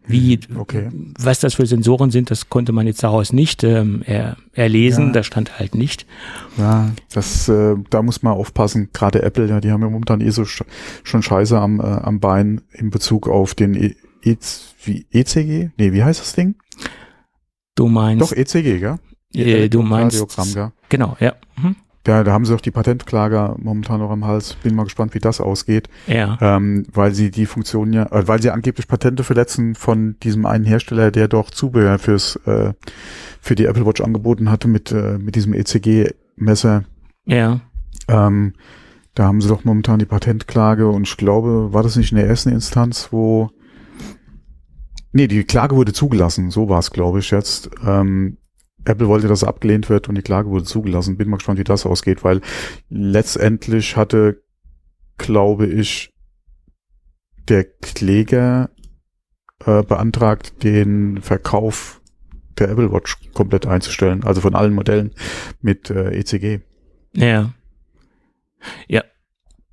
[0.09, 0.89] Wie, okay.
[1.19, 5.13] was das für Sensoren sind, das konnte man jetzt daraus nicht ähm, er, erlesen, ja.
[5.13, 6.07] da stand halt nicht.
[6.57, 10.31] Ja, das, äh, da muss man aufpassen, gerade Apple, ja, die haben ja momentan eh
[10.31, 14.37] so schon Scheiße am, äh, am Bein in Bezug auf den e, e
[14.85, 15.71] wie ECG?
[15.77, 16.55] Nee, wie heißt das Ding?
[17.75, 18.23] Du meinst.
[18.23, 18.99] Doch, ECG, gell?
[19.35, 20.25] Äh, du meinst.
[20.55, 20.73] gell?
[20.89, 21.35] Genau, ja.
[21.57, 21.77] Mhm.
[22.07, 24.55] Ja, da haben sie auch die Patentklage momentan noch am Hals.
[24.55, 25.89] Bin mal gespannt, wie das ausgeht.
[26.07, 26.39] Ja.
[26.41, 30.65] Ähm, weil sie die Funktion ja, äh, weil sie angeblich Patente verletzen von diesem einen
[30.65, 32.73] Hersteller, der doch Zubehör fürs äh,
[33.41, 36.85] für die Apple Watch angeboten hatte mit äh, mit diesem ECG-Messer.
[37.25, 37.61] Ja.
[38.09, 38.55] Ähm,
[39.15, 42.27] da haben sie doch momentan die Patentklage und ich glaube, war das nicht in der
[42.27, 43.51] ersten Instanz, wo
[45.17, 47.71] Nee, die Klage wurde zugelassen, so war es, glaube ich, jetzt.
[47.83, 48.37] Ähm,
[48.87, 51.16] Apple wollte, dass abgelehnt wird und die Klage wurde zugelassen.
[51.16, 52.41] Bin mal gespannt, wie das ausgeht, weil
[52.89, 54.43] letztendlich hatte,
[55.18, 56.14] glaube ich,
[57.49, 58.70] der Kläger
[59.64, 62.01] äh, beantragt, den Verkauf
[62.59, 65.14] der Apple Watch komplett einzustellen, also von allen Modellen
[65.61, 66.61] mit äh, ECG.
[67.14, 67.53] Ja.
[68.89, 69.03] Ja.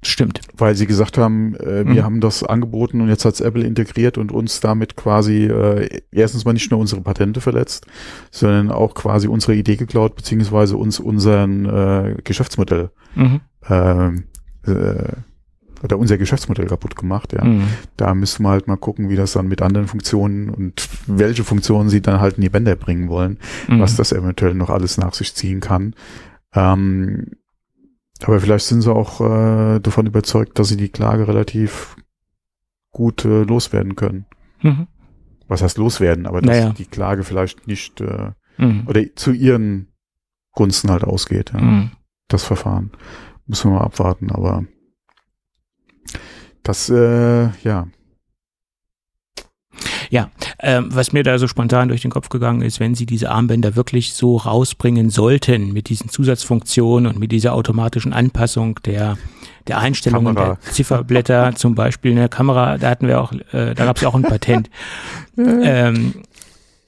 [0.06, 0.42] Stimmt.
[0.58, 2.04] Weil sie gesagt haben, äh, wir Mhm.
[2.04, 6.54] haben das angeboten und jetzt hat's Apple integriert und uns damit quasi äh, erstens mal
[6.54, 7.88] nicht nur unsere Patente verletzt,
[8.32, 13.42] sondern auch quasi unsere Idee geklaut, beziehungsweise uns unseren äh, Geschäftsmodell Mhm.
[13.70, 14.24] ähm,
[14.68, 15.14] äh,
[15.84, 17.44] oder unser Geschäftsmodell kaputt gemacht, ja.
[17.44, 17.64] Mhm.
[17.98, 21.90] Da müssen wir halt mal gucken, wie das dann mit anderen Funktionen und welche Funktionen
[21.90, 23.38] sie dann halt in die Bänder bringen wollen,
[23.68, 23.80] Mhm.
[23.82, 25.94] was das eventuell noch alles nach sich ziehen kann.
[26.56, 27.32] Ähm,
[28.22, 31.96] aber vielleicht sind sie auch äh, davon überzeugt, dass sie die Klage relativ
[32.92, 34.26] gut äh, loswerden können.
[34.62, 34.88] Mhm.
[35.48, 36.26] Was heißt loswerden?
[36.28, 36.70] Aber dass Naja.
[36.74, 38.84] die Klage vielleicht nicht äh, Mhm.
[38.88, 39.92] oder zu ihren
[40.52, 41.92] Gunsten halt ausgeht, ja, Mhm.
[42.28, 42.92] das Verfahren.
[43.48, 44.64] Müssen wir mal abwarten, aber
[46.62, 47.88] das, äh, ja,
[50.60, 53.76] Ähm, was mir da so spontan durch den Kopf gegangen ist, wenn sie diese Armbänder
[53.76, 59.18] wirklich so rausbringen sollten mit diesen Zusatzfunktionen und mit dieser automatischen Anpassung der
[59.68, 60.58] der Einstellungen Kamera.
[60.62, 64.02] der Zifferblätter zum Beispiel in der Kamera, da hatten wir auch, äh, da gab es
[64.02, 64.70] ja auch ein Patent.
[65.38, 66.14] ähm,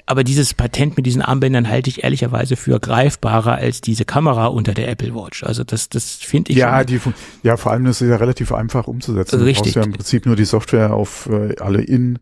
[0.05, 4.73] aber dieses Patent mit diesen Armbändern halte ich ehrlicherweise für greifbarer als diese Kamera unter
[4.73, 5.43] der Apple Watch.
[5.43, 6.99] Also das, das finde ich Ja, die,
[7.41, 9.41] ja, vor allem ist ja relativ einfach umzusetzen.
[9.41, 9.55] Richtig.
[9.55, 12.19] Du brauchst ja im Prinzip nur die Software auf äh, alle in,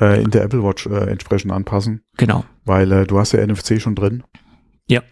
[0.00, 2.44] äh, in der Apple Watch äh, entsprechend anpassen, genau.
[2.64, 4.22] weil äh, du hast ja NFC schon drin.
[4.88, 5.02] Ja.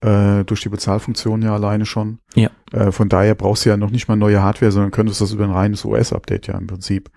[0.00, 2.18] Äh, durch die Bezahlfunktion ja alleine schon.
[2.34, 2.50] Ja.
[2.72, 5.44] Äh, von daher brauchst du ja noch nicht mal neue Hardware, sondern könntest das über
[5.44, 7.10] ein reines OS-Update ja im Prinzip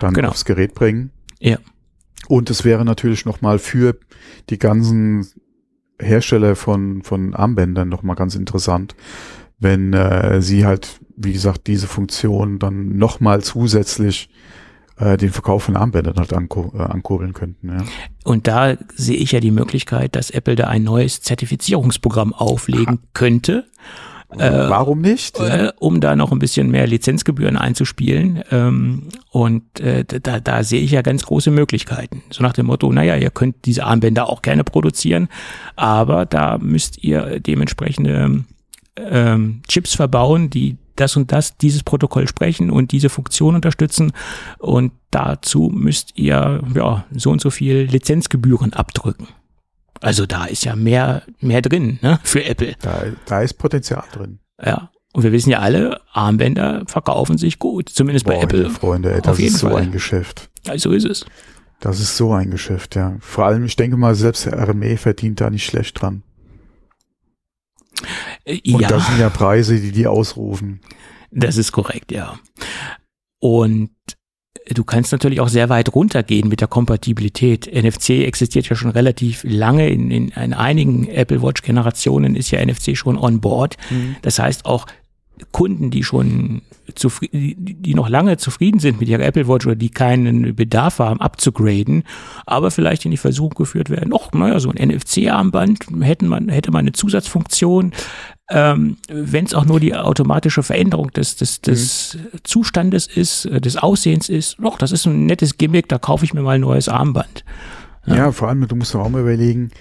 [0.00, 0.28] dann Genau.
[0.28, 1.10] aufs Gerät bringen.
[1.40, 1.58] Ja.
[2.28, 3.96] Und es wäre natürlich nochmal für
[4.50, 5.26] die ganzen
[5.98, 8.94] Hersteller von, von Armbändern nochmal ganz interessant,
[9.58, 14.28] wenn äh, sie halt, wie gesagt, diese Funktion dann nochmal zusätzlich
[14.98, 17.68] äh, den Verkauf von Armbändern halt anku äh, ankurbeln könnten.
[17.68, 17.84] Ja.
[18.24, 23.66] Und da sehe ich ja die Möglichkeit, dass Apple da ein neues Zertifizierungsprogramm auflegen könnte,
[24.38, 25.38] Äh, Warum nicht?
[25.38, 28.42] äh, um da noch ein bisschen mehr Lizenzgebühren einzuspielen.
[28.50, 32.22] Ähm, und äh, da, da sehe ich ja ganz große Möglichkeiten.
[32.30, 35.28] So nach dem Motto, naja, ihr könnt diese Armbänder auch gerne produzieren,
[35.76, 38.44] aber da müsst ihr dementsprechende
[38.96, 44.12] ähm, Chips verbauen, die das und das, dieses Protokoll sprechen und diese Funktion unterstützen.
[44.58, 49.28] Und dazu müsst ihr ja so und so viel Lizenzgebühren abdrücken.
[50.00, 52.74] Also da ist ja mehr, mehr drin ne, für Apple.
[52.82, 54.38] Da, da ist Potenzial drin.
[54.62, 54.90] Ja.
[55.12, 58.62] Und wir wissen ja alle, Armbänder verkaufen sich gut, zumindest bei Boah, Apple.
[58.64, 59.82] meine Freunde, ey, Auf das jeden ist so Fall.
[59.82, 60.50] ein Geschäft.
[60.66, 61.24] Ja, so ist es.
[61.80, 63.16] Das ist so ein Geschäft, ja.
[63.20, 66.22] Vor allem, ich denke mal, selbst der RME verdient da nicht schlecht dran.
[68.46, 70.80] Äh, Und ja, das sind ja Preise, die die ausrufen.
[71.30, 72.38] das ist korrekt, ja.
[73.38, 73.90] Und
[74.68, 77.66] du kannst natürlich auch sehr weit runtergehen mit der Kompatibilität.
[77.72, 79.88] NFC existiert ja schon relativ lange.
[79.88, 83.76] In, in, in einigen Apple Watch Generationen ist ja NFC schon on board.
[84.22, 84.86] Das heißt auch
[85.52, 86.62] Kunden, die schon
[86.94, 91.20] zufrieden, die, noch lange zufrieden sind mit ihrer Apple Watch oder die keinen Bedarf haben,
[91.20, 92.04] abzugraden,
[92.46, 96.70] aber vielleicht in die Versuchung geführt werden, ach, naja, so ein NFC-Armband hätten man, hätte
[96.70, 97.92] man eine Zusatzfunktion,
[98.48, 103.76] ähm, wenn es auch nur die automatische Veränderung des, des, des Zustandes ist, äh, des
[103.76, 106.88] Aussehens ist, doch, das ist ein nettes Gimmick, da kaufe ich mir mal ein neues
[106.88, 107.44] Armband.
[108.06, 108.30] Ja.
[108.30, 109.72] vor allem, du musst auch mal überlegen,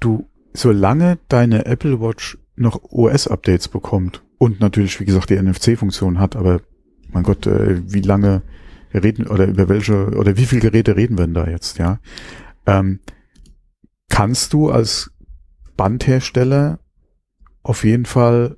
[0.00, 6.36] du, solange deine Apple Watch noch OS-Updates bekommt und natürlich, wie gesagt, die NFC-Funktion hat,
[6.36, 6.60] aber
[7.12, 8.42] mein Gott, äh, wie lange
[8.92, 12.00] reden oder über welche oder wie viele Geräte reden wir denn da jetzt, ja?
[12.66, 13.00] Ähm,
[14.08, 15.10] kannst du als
[15.76, 16.78] Bandhersteller
[17.62, 18.56] auf jeden Fall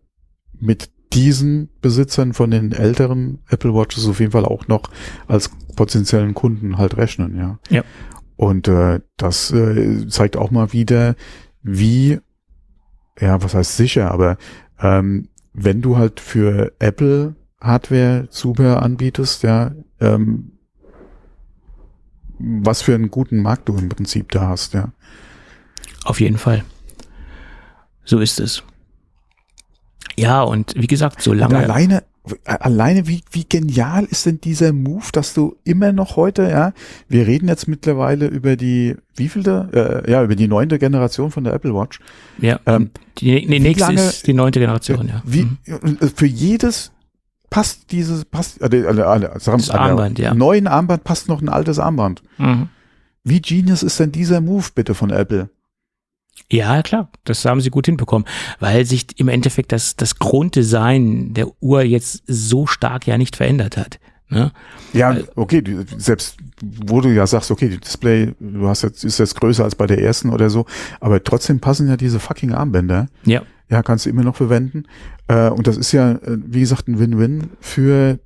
[0.58, 4.90] mit diesen Besitzern von den älteren Apple Watches auf jeden Fall auch noch
[5.26, 7.58] als potenziellen Kunden halt rechnen, ja.
[7.70, 7.84] Ja.
[8.36, 11.16] Und äh, das äh, zeigt auch mal wieder,
[11.62, 12.20] wie,
[13.20, 14.36] ja, was heißt sicher, aber
[14.80, 20.52] ähm, wenn du halt für Apple Hardware Zubehör anbietest, ja, ähm,
[22.38, 24.92] was für einen guten Markt du im Prinzip da hast, ja.
[26.04, 26.64] Auf jeden Fall.
[28.04, 28.62] So ist es.
[30.16, 31.58] Ja, und wie gesagt, Und solange.
[31.58, 32.04] alleine,
[32.44, 36.72] alleine wie, wie genial ist denn dieser Move, dass du immer noch heute, ja,
[37.08, 41.52] wir reden jetzt mittlerweile über die, wievielte, äh, ja, über die neunte Generation von der
[41.54, 42.00] Apple Watch.
[42.40, 45.22] Ja, Ähm, die, die wie nächste lange- ist die neunte Generation, ja.
[45.24, 45.58] Wie, Mhm.
[46.00, 46.92] äh, für jedes
[47.50, 50.34] passt dieses, passt, äh, äh, äh, sagen Das Armband, ja.
[50.34, 52.22] neuen Armband passt noch ein altes Armband.
[52.38, 52.68] Mhm.
[53.24, 55.48] Wie genius ist denn dieser Move bitte von Apple?
[56.50, 58.26] Ja, klar, das haben sie gut hinbekommen,
[58.60, 63.76] weil sich im Endeffekt das, das Grunddesign der Uhr jetzt so stark ja nicht verändert
[63.76, 63.98] hat.
[64.30, 64.52] Ne?
[64.92, 69.04] Ja, Äh, okay, du- selbst wo du ja sagst, okay, die Display, du hast jetzt,
[69.04, 70.66] ist jetzt größer als bei der ersten oder so,
[71.00, 74.84] aber trotzdem passen ja diese fucking Armbänder Ja, Ja, kannst du immer noch verwenden.
[75.28, 78.18] Äh, und das ist ja, äh, wie gesagt, ein Win-Win für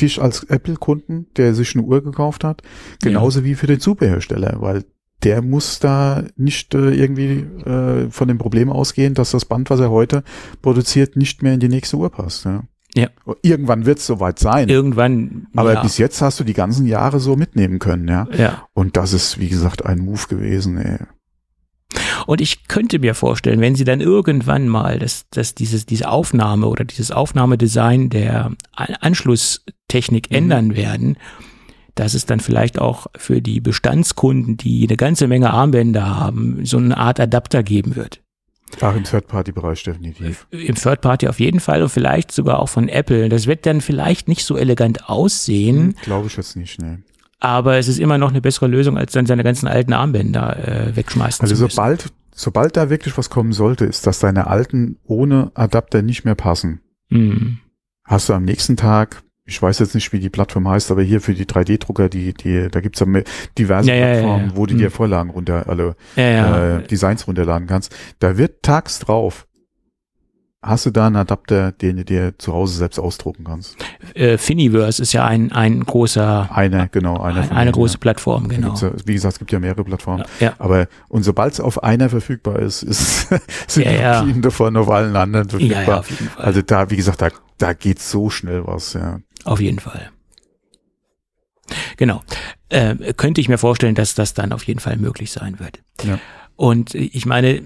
[0.00, 2.62] dich als Apple-Kunden, der sich eine Uhr gekauft hat,
[3.02, 3.44] genauso ja.
[3.44, 4.84] wie für den Zubehörsteller, weil
[5.24, 9.80] der muss da nicht äh, irgendwie äh, von dem Problem ausgehen, dass das Band, was
[9.80, 10.22] er heute
[10.62, 12.44] produziert, nicht mehr in die nächste Uhr passt.
[12.44, 12.64] Ja.
[12.94, 13.08] Ja.
[13.42, 14.68] Irgendwann wird es soweit sein.
[14.68, 15.48] Irgendwann.
[15.56, 15.82] Aber ja.
[15.82, 18.28] bis jetzt hast du die ganzen Jahre so mitnehmen können, ja.
[18.36, 18.68] Ja.
[18.72, 20.98] Und das ist, wie gesagt, ein Move gewesen, ey.
[22.26, 26.66] Und ich könnte mir vorstellen, wenn sie dann irgendwann mal das, das dieses, diese Aufnahme
[26.66, 30.36] oder dieses Aufnahmedesign der Anschlusstechnik mhm.
[30.36, 31.16] ändern werden,
[31.94, 36.76] dass es dann vielleicht auch für die Bestandskunden, die eine ganze Menge Armbänder haben, so
[36.78, 38.20] eine Art Adapter geben wird.
[38.80, 40.46] Ach, im Third-Party-Bereich definitiv.
[40.50, 43.28] Im Third-Party auf jeden Fall und vielleicht sogar auch von Apple.
[43.28, 45.76] Das wird dann vielleicht nicht so elegant aussehen.
[45.76, 47.02] Hm, Glaube ich jetzt nicht, ne.
[47.40, 50.96] Aber es ist immer noch eine bessere Lösung, als dann seine ganzen alten Armbänder äh,
[50.96, 51.74] wegschmeißen also zu müssen.
[51.76, 56.34] sobald, sobald da wirklich was kommen sollte, ist, dass deine alten ohne Adapter nicht mehr
[56.34, 56.80] passen.
[57.10, 57.58] Mhm.
[58.02, 61.20] Hast du am nächsten Tag ich weiß jetzt nicht, wie die Plattform heißt, aber hier
[61.20, 63.06] für die 3D-Drucker, die, die, da gibt's ja
[63.58, 64.92] diverse ja, Plattformen, ja, ja, wo du dir hm.
[64.92, 67.94] Vorlagen runter, alle äh, Designs runterladen kannst.
[68.20, 69.46] Da wird tags drauf.
[70.62, 73.76] Hast du da einen Adapter, den du dir zu Hause selbst ausdrucken kannst?
[74.14, 76.48] Äh, Finiverse ist ja ein, ein großer.
[76.50, 77.42] Eine, genau, eine.
[77.42, 78.74] Ein, eine große Plattform, genau.
[79.04, 80.24] Wie gesagt, es gibt ja mehrere Plattformen.
[80.40, 80.54] Ja.
[80.58, 83.28] Aber, und sobald es auf einer verfügbar ist, ist
[83.66, 86.02] sind ja, die davon auf allen anderen verfügbar.
[86.08, 86.42] Ja.
[86.42, 89.18] Also da, wie gesagt, da, da geht so schnell was, ja.
[89.44, 90.10] Auf jeden Fall.
[91.96, 92.22] Genau.
[92.68, 95.80] Äh, könnte ich mir vorstellen, dass das dann auf jeden Fall möglich sein wird.
[96.02, 96.18] Ja.
[96.56, 97.62] Und ich meine,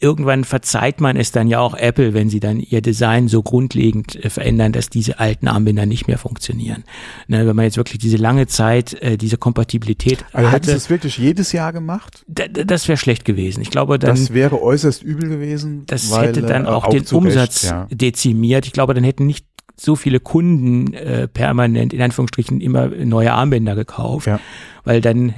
[0.00, 4.22] irgendwann verzeiht man es dann ja auch Apple, wenn sie dann ihr Design so grundlegend
[4.24, 6.84] äh, verändern, dass diese alten Armbänder nicht mehr funktionieren.
[7.26, 10.72] Ne, wenn man jetzt wirklich diese lange Zeit äh, diese Kompatibilität also hatte.
[10.72, 12.24] Das wirklich jedes Jahr gemacht?
[12.28, 13.60] Das wäre schlecht gewesen.
[13.60, 14.10] Ich glaube, dann.
[14.10, 15.84] Das wäre äußerst übel gewesen.
[15.86, 17.88] Das weil, hätte dann äh, auch, auch den Umsatz Recht, ja.
[17.90, 18.66] dezimiert.
[18.66, 19.47] Ich glaube, dann hätten nicht
[19.80, 24.40] so viele Kunden äh, permanent in Anführungsstrichen immer neue Armbänder gekauft, ja.
[24.84, 25.34] weil dann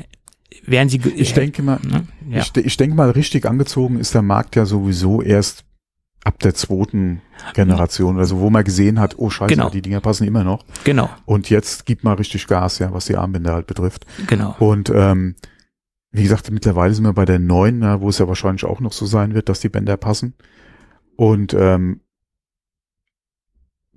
[0.65, 1.01] wären sie.
[1.17, 2.07] Ich denke mal, ne?
[2.31, 2.41] ja.
[2.41, 5.65] ich, ich denke mal, richtig angezogen ist der Markt ja sowieso erst
[6.25, 7.23] ab der zweiten
[7.55, 9.71] Generation, also wo man gesehen hat, oh scheiße, genau.
[9.71, 10.65] die Dinger passen immer noch.
[10.85, 11.09] Genau.
[11.25, 14.07] Und jetzt gibt man richtig Gas, ja, was die Armbänder halt betrifft.
[14.27, 14.55] Genau.
[14.59, 15.37] Und ähm,
[16.12, 18.93] wie gesagt, mittlerweile sind wir bei der neuen, ja, wo es ja wahrscheinlich auch noch
[18.93, 20.35] so sein wird, dass die Bänder passen.
[21.17, 22.01] Und ähm,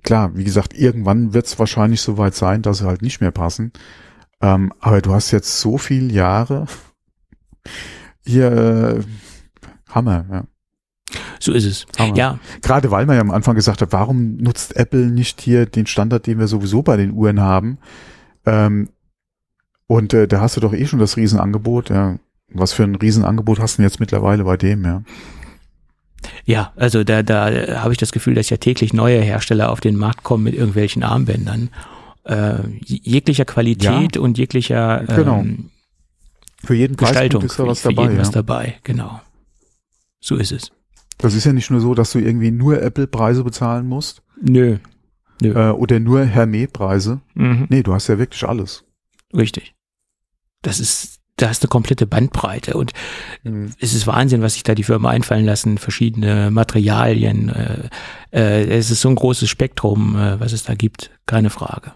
[0.04, 3.72] klar, wie gesagt, irgendwann wird es wahrscheinlich soweit sein, dass sie halt nicht mehr passen.
[4.40, 6.66] Ähm, aber du hast jetzt so viele Jahre
[8.24, 9.00] hier äh,
[9.90, 10.44] Hammer, ja.
[11.40, 11.86] So ist es.
[11.98, 12.16] Hammer.
[12.16, 12.38] Ja.
[12.62, 16.26] Gerade weil man ja am Anfang gesagt hat, warum nutzt Apple nicht hier den Standard,
[16.26, 17.78] den wir sowieso bei den Uhren haben?
[18.46, 18.88] Ähm,
[19.86, 22.18] und äh, da hast du doch eh schon das Riesenangebot, ja.
[22.48, 25.02] Was für ein Riesenangebot hast du denn jetzt mittlerweile bei dem, ja?
[26.44, 29.96] Ja, also da, da habe ich das Gefühl, dass ja täglich neue Hersteller auf den
[29.96, 31.70] Markt kommen mit irgendwelchen Armbändern.
[32.24, 34.22] Äh, jeglicher Qualität Ja.
[34.22, 35.40] und jeglicher Genau.
[35.40, 35.70] ähm,
[36.64, 37.40] Für jeden Gestaltung.
[37.42, 38.20] Preispunkt ist da was für dabei, jeden ja.
[38.20, 39.20] was dabei, genau.
[40.20, 40.70] So ist es.
[41.18, 44.78] Das ist ja nicht nur so, dass du irgendwie nur Apple-Preise bezahlen musst Nö.
[45.42, 45.52] Nö.
[45.52, 47.20] äh, oder nur Hermé-Preise.
[47.34, 47.66] Mhm.
[47.68, 48.84] Nee, du hast ja wirklich alles.
[49.36, 49.74] Richtig.
[50.62, 52.92] Das ist, da hast du komplette Bandbreite und
[53.80, 57.48] es ist Wahnsinn, was sich da die Firma einfallen lassen, verschiedene Materialien.
[57.48, 57.88] Äh,
[58.32, 61.92] äh, es ist so ein großes Spektrum, äh, was es da gibt, keine Frage.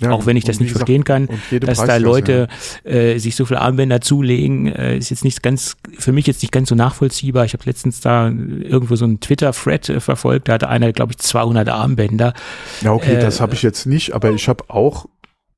[0.00, 2.48] Ja, Auch wenn ich das nicht gesagt, verstehen kann, dass da Preisklasse, Leute
[2.84, 6.52] äh, sich so viele Armbänder zulegen, äh, ist jetzt nicht ganz, für mich jetzt nicht
[6.52, 7.44] ganz so nachvollziehbar.
[7.44, 11.18] Ich habe letztens da irgendwo so einen Twitter-Thread äh, verfolgt, da hatte einer, glaube ich,
[11.18, 12.32] 200 Armbänder.
[12.80, 15.06] Ja, okay, Äh, das habe ich jetzt nicht, aber ich habe auch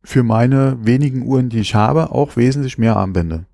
[0.05, 3.45] für meine wenigen Uhren, die ich habe, auch wesentlich mehr Armbänder.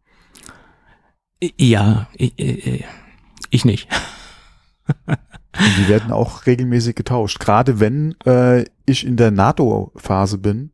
[1.56, 2.84] Ja, ich,
[3.50, 3.88] ich nicht.
[5.06, 7.40] Und die werden auch regelmäßig getauscht.
[7.40, 10.70] Gerade wenn äh, ich in der NATO-Phase bin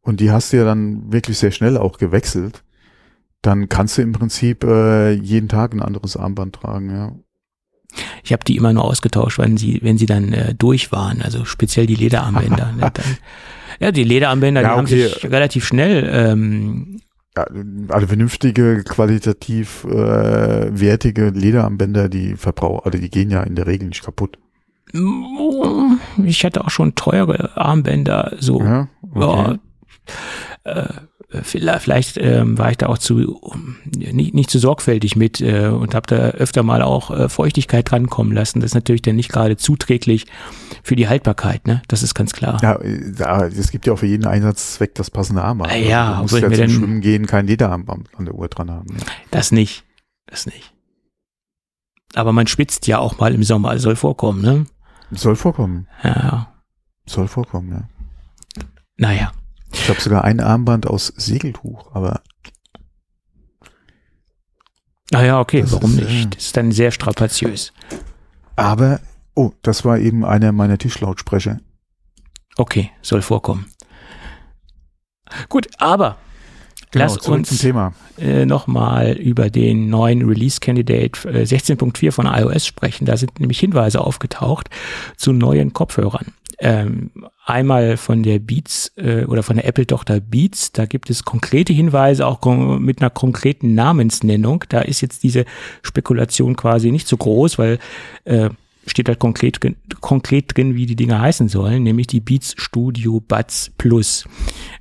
[0.00, 2.62] und die hast du ja dann wirklich sehr schnell auch gewechselt,
[3.42, 7.12] dann kannst du im Prinzip äh, jeden Tag ein anderes Armband tragen, ja.
[8.24, 11.44] Ich habe die immer nur ausgetauscht, wenn sie, wenn sie dann äh, durch waren, also
[11.44, 12.72] speziell die Lederarmbänder.
[12.72, 12.92] ne, dann,
[13.80, 15.08] ja, die Lederarmbänder, Ja, die haben okay.
[15.08, 17.00] sich relativ schnell ähm,
[17.36, 17.46] ja
[17.88, 23.88] also vernünftige, qualitativ äh, wertige Lederarmbänder, die verbrauchen, also die gehen ja in der Regel
[23.88, 24.38] nicht kaputt.
[26.24, 29.58] Ich hatte auch schon teure Armbänder, so Ja, okay.
[30.64, 30.88] ja, äh,
[31.42, 33.40] vielleicht, ähm, war ich da auch zu
[33.96, 38.32] nicht, nicht zu sorgfältig mit äh, und habe da öfter mal auch äh, Feuchtigkeit drankommen
[38.32, 38.60] lassen.
[38.60, 40.26] Das ist natürlich dann nicht gerade zuträglich
[40.82, 41.82] für die Haltbarkeit, ne?
[41.88, 42.58] Das ist ganz klar.
[42.62, 42.78] Ja,
[43.16, 45.72] da, es gibt ja auch für jeden Einsatzzweck das passende Armband.
[45.72, 48.70] Ah, ja, Also du musst ja zum Schwimmen gehen kein Lederarmband an der Uhr dran
[48.70, 48.96] haben.
[48.98, 49.06] Ja.
[49.30, 49.84] Das nicht.
[50.26, 50.72] Das nicht.
[52.14, 54.66] Aber man schwitzt ja auch mal im Sommer, soll vorkommen, ne?
[55.10, 55.88] Soll vorkommen.
[56.02, 56.52] Ja.
[57.06, 58.62] Soll vorkommen, ja.
[58.96, 59.32] Naja.
[59.74, 62.22] Ich habe sogar ein Armband aus Segeltuch, aber
[65.10, 66.36] Naja, okay, Das warum ist, äh, nicht?
[66.36, 67.72] Das ist dann sehr strapaziös.
[68.56, 69.00] aber
[69.34, 71.58] oh, das war eben einer meiner Tischlautsprecher.
[72.56, 73.66] Okay, soll vorkommen.
[75.48, 76.16] Gut, aber
[76.92, 77.92] Genau, lass zurück zum uns Thema.
[78.18, 83.04] äh, nochmal über den neuen Release Candidate äh, 16.4 von iOS sprechen.
[83.04, 84.70] Da sind nämlich Hinweise aufgetaucht
[85.16, 86.26] zu neuen Kopfhörern.
[86.60, 87.10] Ähm,
[87.44, 92.26] einmal von der Beats äh, oder von der Apple-Tochter Beats, da gibt es konkrete Hinweise,
[92.26, 94.64] auch kon- mit einer konkreten Namensnennung.
[94.68, 95.44] Da ist jetzt diese
[95.82, 97.78] Spekulation quasi nicht so groß, weil
[98.24, 98.50] äh,
[98.86, 99.60] steht halt konkret,
[100.00, 104.26] konkret drin, wie die Dinger heißen sollen, nämlich die Beats Studio Buds Plus.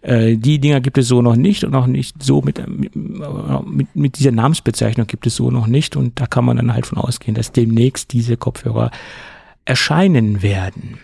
[0.01, 4.19] Äh, die Dinger gibt es so noch nicht und noch nicht so mit, mit, mit
[4.19, 7.35] dieser Namensbezeichnung gibt es so noch nicht und da kann man dann halt von ausgehen,
[7.35, 8.91] dass demnächst diese Kopfhörer
[9.65, 10.97] erscheinen werden.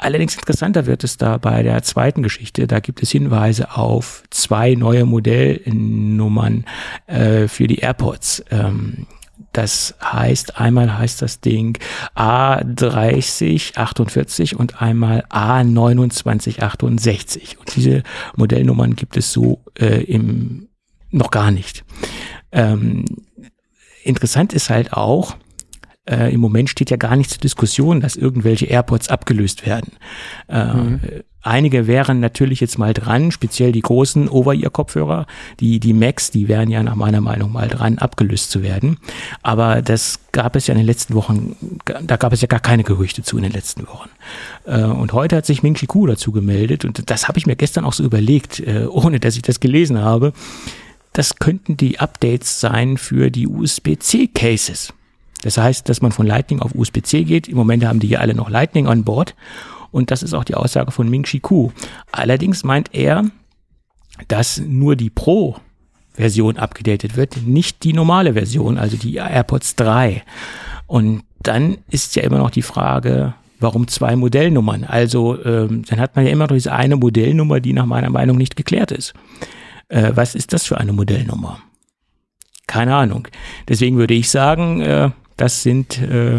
[0.00, 2.66] Allerdings interessanter wird es da bei der zweiten Geschichte.
[2.66, 6.64] Da gibt es Hinweise auf zwei neue Modellnummern
[7.06, 8.42] äh, für die AirPods.
[8.50, 9.06] Ähm,
[9.52, 11.78] das heißt, einmal heißt das Ding
[12.16, 17.58] A3048 und einmal A2968.
[17.58, 18.02] Und diese
[18.36, 20.68] Modellnummern gibt es so äh, im
[21.10, 21.84] noch gar nicht.
[22.52, 23.04] Ähm,
[24.02, 25.36] interessant ist halt auch,
[26.08, 29.92] äh, im Moment steht ja gar nicht zur Diskussion, dass irgendwelche AirPods abgelöst werden.
[30.48, 35.26] Äh, Einige wären natürlich jetzt mal dran, speziell die großen Over-Ear-Kopfhörer,
[35.58, 38.98] die, die Macs, die wären ja nach meiner Meinung mal dran, abgelöst zu werden.
[39.42, 41.56] Aber das gab es ja in den letzten Wochen,
[42.02, 44.10] da gab es ja gar keine Gerüchte zu in den letzten Wochen.
[44.66, 47.56] Äh, und heute hat sich Ming Chi Kuo dazu gemeldet und das habe ich mir
[47.56, 50.34] gestern auch so überlegt, äh, ohne dass ich das gelesen habe.
[51.14, 54.92] Das könnten die Updates sein für die USB-C-Cases.
[55.42, 57.48] Das heißt, dass man von Lightning auf USB-C geht.
[57.48, 59.34] Im Moment haben die ja alle noch Lightning an Bord.
[59.90, 61.72] Und das ist auch die Aussage von Ming Chi Kuo.
[62.12, 63.24] Allerdings meint er,
[64.28, 70.22] dass nur die Pro-Version abgedatet wird, nicht die normale Version, also die AirPods 3.
[70.86, 74.84] Und dann ist ja immer noch die Frage, warum zwei Modellnummern?
[74.84, 78.36] Also ähm, dann hat man ja immer noch diese eine Modellnummer, die nach meiner Meinung
[78.36, 79.14] nicht geklärt ist.
[79.88, 81.60] Äh, was ist das für eine Modellnummer?
[82.66, 83.26] Keine Ahnung.
[83.68, 85.10] Deswegen würde ich sagen, äh,
[85.40, 86.38] das sind äh,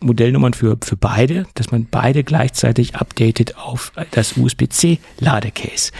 [0.00, 5.90] Modellnummern für, für beide, dass man beide gleichzeitig updatet auf das USB-C-Ladecase.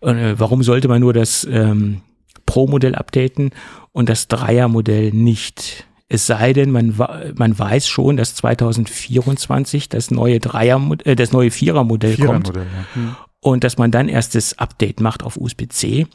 [0.00, 2.02] Äh, warum sollte man nur das ähm,
[2.46, 3.50] Pro-Modell updaten
[3.92, 5.84] und das Dreier-Modell nicht?
[6.08, 6.94] Es sei denn, man,
[7.36, 12.94] man weiß schon, dass 2024 das neue Dreier, äh, das neue Vierer-Modell kommt Vierermodell, ja.
[12.94, 13.16] Hm.
[13.40, 16.06] und dass man dann erst das Update macht auf USB-C,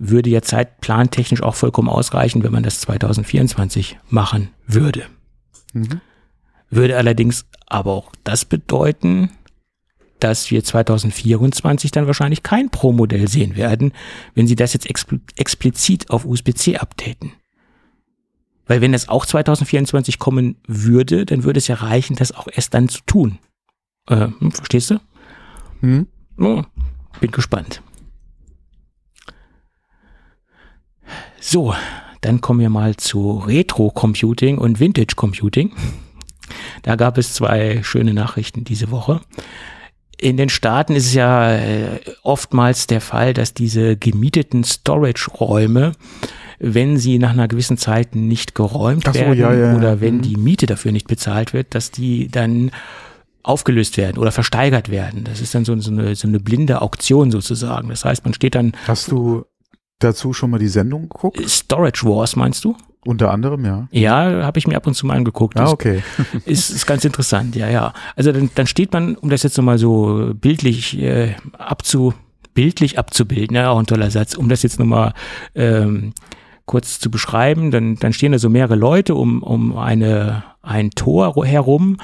[0.00, 5.04] würde ja zeitplantechnisch auch vollkommen ausreichen, wenn man das 2024 machen würde.
[5.72, 6.00] Mhm.
[6.70, 9.30] Würde allerdings aber auch das bedeuten,
[10.20, 13.92] dass wir 2024 dann wahrscheinlich kein Pro-Modell sehen werden,
[14.34, 17.32] wenn sie das jetzt expl explizit auf USB-C updaten.
[18.66, 22.74] Weil wenn das auch 2024 kommen würde, dann würde es ja reichen, das auch erst
[22.74, 23.38] dann zu tun.
[24.08, 25.00] Äh, hm, verstehst du?
[25.80, 26.06] Hm?
[26.38, 26.62] Oh,
[27.18, 27.82] bin gespannt.
[31.40, 31.74] So,
[32.20, 35.72] dann kommen wir mal zu Retro-Computing und Vintage-Computing.
[36.82, 39.20] Da gab es zwei schöne Nachrichten diese Woche.
[40.18, 45.92] In den Staaten ist es ja äh, oftmals der Fall, dass diese gemieteten Storage-Räume,
[46.58, 49.76] wenn sie nach einer gewissen Zeit nicht geräumt so, werden ja, ja.
[49.76, 50.22] oder wenn Mhm.
[50.22, 52.70] die Miete dafür nicht bezahlt wird, dass die dann
[53.42, 55.24] aufgelöst werden oder versteigert werden.
[55.24, 57.88] Das ist dann so, so, eine, so eine blinde Auktion sozusagen.
[57.88, 59.46] Das heißt, man steht dann Hast du
[60.00, 61.40] dazu schon mal die Sendung geguckt?
[61.48, 62.76] Storage Wars, meinst du?
[63.04, 63.88] Unter anderem, ja.
[63.92, 65.58] Ja, habe ich mir ab und zu mal angeguckt.
[65.58, 66.02] Ah, okay.
[66.44, 67.94] ist, ist ganz interessant, ja, ja.
[68.14, 72.12] Also dann, dann steht man, um das jetzt nochmal so bildlich äh, abzu,
[72.52, 75.14] bildlich abzubilden, ja, auch ein toller Satz, um das jetzt nochmal
[75.54, 76.12] ähm,
[76.66, 81.46] kurz zu beschreiben, dann, dann stehen da so mehrere Leute um, um eine, ein Tor
[81.46, 81.96] herum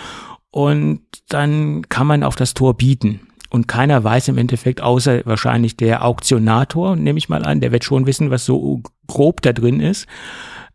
[0.50, 3.20] und dann kann man auf das Tor bieten.
[3.50, 7.84] Und keiner weiß im Endeffekt, außer wahrscheinlich der Auktionator, nehme ich mal an, der wird
[7.84, 10.06] schon wissen, was so grob da drin ist.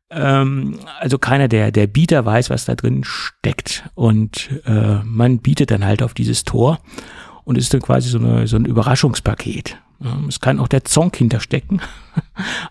[0.10, 3.84] Ähm, also keiner der, der Bieter weiß, was da drin steckt.
[3.96, 6.80] Und äh, man bietet dann halt auf dieses Tor
[7.44, 9.78] und es ist dann quasi so, eine, so ein Überraschungspaket.
[10.04, 11.82] Ähm, es kann auch der Zonk hinterstecken.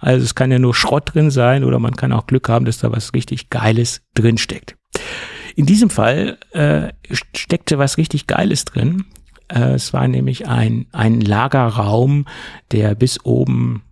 [0.01, 2.79] Also es kann ja nur Schrott drin sein oder man kann auch Glück haben, dass
[2.79, 4.77] da was richtig Geiles drin steckt.
[5.57, 6.93] In diesem Fall äh,
[7.33, 9.05] steckte was richtig Geiles drin.
[9.51, 12.27] Äh, es war nämlich ein, ein Lagerraum,
[12.73, 13.83] der bis oben,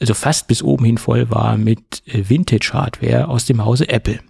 [0.00, 4.20] also fast bis oben hin voll war mit äh, Vintage-Hardware aus dem Hause Apple.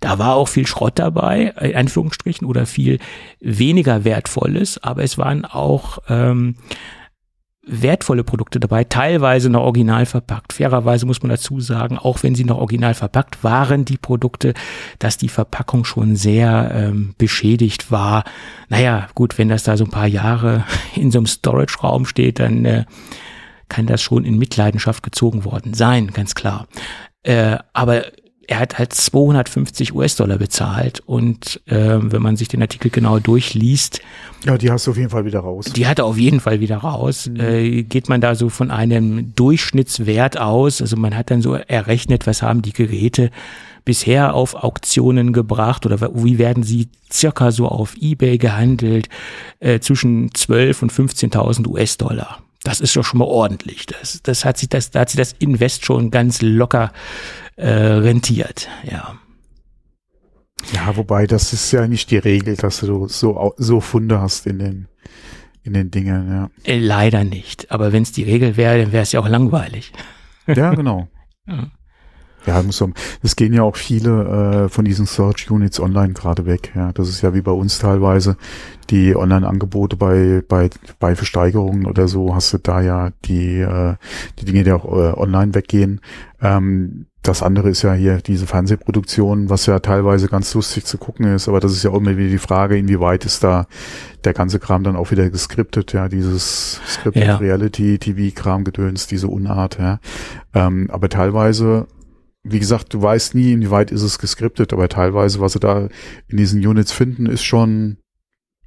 [0.00, 2.98] Da war auch viel Schrott dabei, in Anführungsstrichen, oder viel
[3.40, 6.56] weniger Wertvolles, aber es waren auch ähm,
[7.64, 10.52] wertvolle Produkte dabei, teilweise noch original verpackt.
[10.52, 14.54] Fairerweise muss man dazu sagen, auch wenn sie noch original verpackt waren, die Produkte,
[14.98, 18.24] dass die Verpackung schon sehr ähm, beschädigt war.
[18.68, 20.64] Naja, gut, wenn das da so ein paar Jahre
[20.96, 22.84] in so einem Storage-Raum steht, dann äh,
[23.68, 26.66] kann das schon in Mitleidenschaft gezogen worden sein, ganz klar.
[27.22, 28.02] Äh, aber
[28.46, 34.00] er hat halt 250 US-Dollar bezahlt und äh, wenn man sich den Artikel genau durchliest.
[34.44, 35.66] Ja, die hast du auf jeden Fall wieder raus.
[35.66, 37.28] Die hat er auf jeden Fall wieder raus.
[37.28, 37.40] Mhm.
[37.40, 42.26] Äh, geht man da so von einem Durchschnittswert aus, also man hat dann so errechnet,
[42.26, 43.30] was haben die Geräte
[43.84, 49.08] bisher auf Auktionen gebracht oder wie werden sie circa so auf eBay gehandelt,
[49.60, 52.41] äh, zwischen 12 und 15.000 US-Dollar.
[52.64, 53.86] Das ist doch schon mal ordentlich.
[53.86, 56.92] Das, das hat sich das, da hat sich das Invest schon ganz locker
[57.56, 59.18] äh, rentiert, ja.
[60.72, 64.60] Ja, wobei das ist ja nicht die Regel, dass du so, so Funde hast in
[64.60, 64.88] den,
[65.64, 66.50] in den Dingen, ja.
[66.64, 67.70] Äh, leider nicht.
[67.72, 69.92] Aber wenn es die Regel wäre, dann wäre es ja auch langweilig.
[70.46, 71.08] Ja, genau.
[71.48, 71.70] ja.
[72.46, 72.90] Ja, muss so,
[73.22, 76.72] es gehen ja auch viele äh, von diesen Search Units online gerade weg.
[76.74, 78.36] Ja, das ist ja wie bei uns teilweise
[78.90, 83.94] die Online-Angebote bei bei bei Versteigerungen oder so hast du da ja die äh,
[84.38, 86.00] die Dinge, die auch äh, online weggehen.
[86.40, 91.26] Ähm, das andere ist ja hier diese Fernsehproduktion, was ja teilweise ganz lustig zu gucken
[91.26, 93.66] ist, aber das ist ja auch immer wieder die Frage, inwieweit ist da
[94.24, 97.36] der ganze Kram dann auch wieder geskriptet, ja, dieses Scripted ja.
[97.36, 100.00] Reality, TV-Kram gedöns, diese Unart, ja.
[100.52, 101.86] Ähm, aber teilweise
[102.44, 105.88] wie gesagt, du weißt nie, inwieweit ist es geskriptet, aber teilweise, was sie da
[106.28, 107.98] in diesen Units finden, ist schon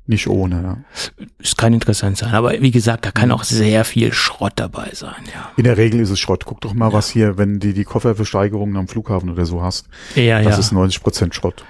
[0.08, 0.62] nicht ohne.
[0.62, 1.26] Ja.
[1.40, 5.16] Es kann interessant sein, aber wie gesagt, da kann auch sehr viel Schrott dabei sein.
[5.34, 5.52] Ja.
[5.58, 6.46] In der Regel ist es Schrott.
[6.46, 6.94] Guck doch mal, ja.
[6.94, 9.88] was hier, wenn du die Kofferversteigerungen am Flughafen oder so hast.
[10.16, 10.60] Ja, das ja.
[10.60, 11.66] ist 90 Prozent Schrott.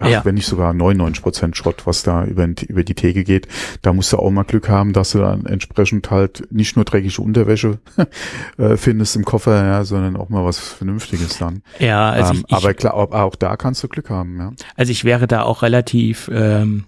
[0.00, 0.24] Ach, ja.
[0.24, 3.48] wenn nicht sogar 99 Prozent Schrott, was da über, über die Theke geht.
[3.82, 7.20] Da musst du auch mal Glück haben, dass du dann entsprechend halt nicht nur dreckige
[7.20, 7.78] Unterwäsche
[8.58, 11.62] äh, findest im Koffer, ja, sondern auch mal was Vernünftiges dann.
[11.78, 14.52] Ja, also ähm, ich, aber klar, auch, auch da kannst du Glück haben, ja.
[14.76, 16.84] Also ich wäre da auch relativ ähm,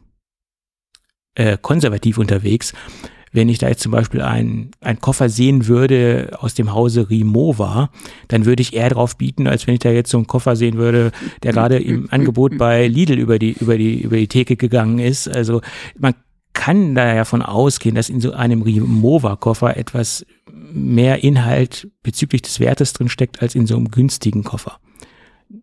[1.34, 2.72] äh, konservativ unterwegs
[3.32, 7.90] wenn ich da jetzt zum Beispiel einen, einen Koffer sehen würde aus dem Hause Rimowa,
[8.28, 10.76] dann würde ich eher drauf bieten, als wenn ich da jetzt so einen Koffer sehen
[10.76, 11.12] würde,
[11.42, 15.28] der gerade im Angebot bei Lidl über die, über die, über die Theke gegangen ist.
[15.28, 15.60] Also
[15.96, 16.14] man
[16.52, 20.26] kann da ja von ausgehen, dass in so einem Rimowa-Koffer etwas
[20.72, 24.78] mehr Inhalt bezüglich des Wertes drin steckt als in so einem günstigen Koffer.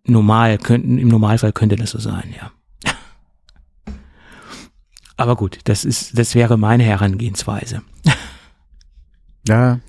[0.05, 2.51] Normal könnten, im Normalfall könnte das so sein, ja.
[5.17, 7.81] Aber gut, das ist, das wäre meine Herangehensweise.
[9.47, 9.79] Ja,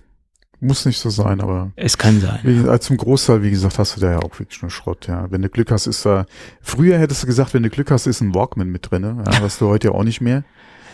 [0.61, 1.73] muss nicht so sein, aber.
[1.77, 2.41] Es kann sein.
[2.43, 2.79] Wie.
[2.81, 5.31] Zum Großteil, wie gesagt, hast du da ja auch wirklich nur Schrott, ja.
[5.31, 6.27] Wenn du Glück hast, ist da,
[6.61, 9.59] früher hättest du gesagt, wenn du Glück hast, ist ein Walkman mit drin, ja, was
[9.59, 10.45] du heute ja auch nicht mehr.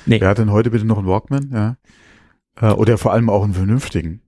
[0.06, 0.20] Nee.
[0.20, 1.76] Wer hat denn heute bitte noch einen Walkman, ja?
[2.56, 4.20] Äh, oder vor allem auch einen vernünftigen.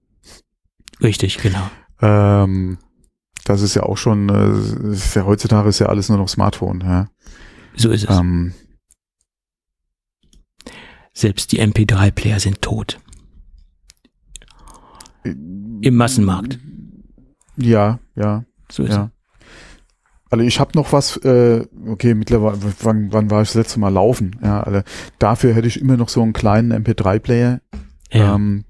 [1.01, 1.69] Richtig, genau.
[2.01, 2.79] Ähm,
[3.45, 7.07] das ist ja auch schon, äh, ja, heutzutage ist ja alles nur noch Smartphone, ja.
[7.75, 8.17] So ist es.
[8.17, 8.53] Ähm,
[11.17, 12.99] selbst die MP3-Player sind tot.
[15.23, 16.59] Im Massenmarkt.
[17.55, 18.43] Ja, ja.
[18.71, 19.05] So ist ja.
[19.05, 19.11] es.
[20.29, 23.89] Also ich habe noch was, äh, okay, mittlerweile, wann, wann war ich das letzte Mal
[23.89, 24.35] laufen?
[24.43, 24.81] Ja, also
[25.17, 27.61] dafür hätte ich immer noch so einen kleinen MP3-Player.
[28.11, 28.35] Ja.
[28.35, 28.65] Ähm,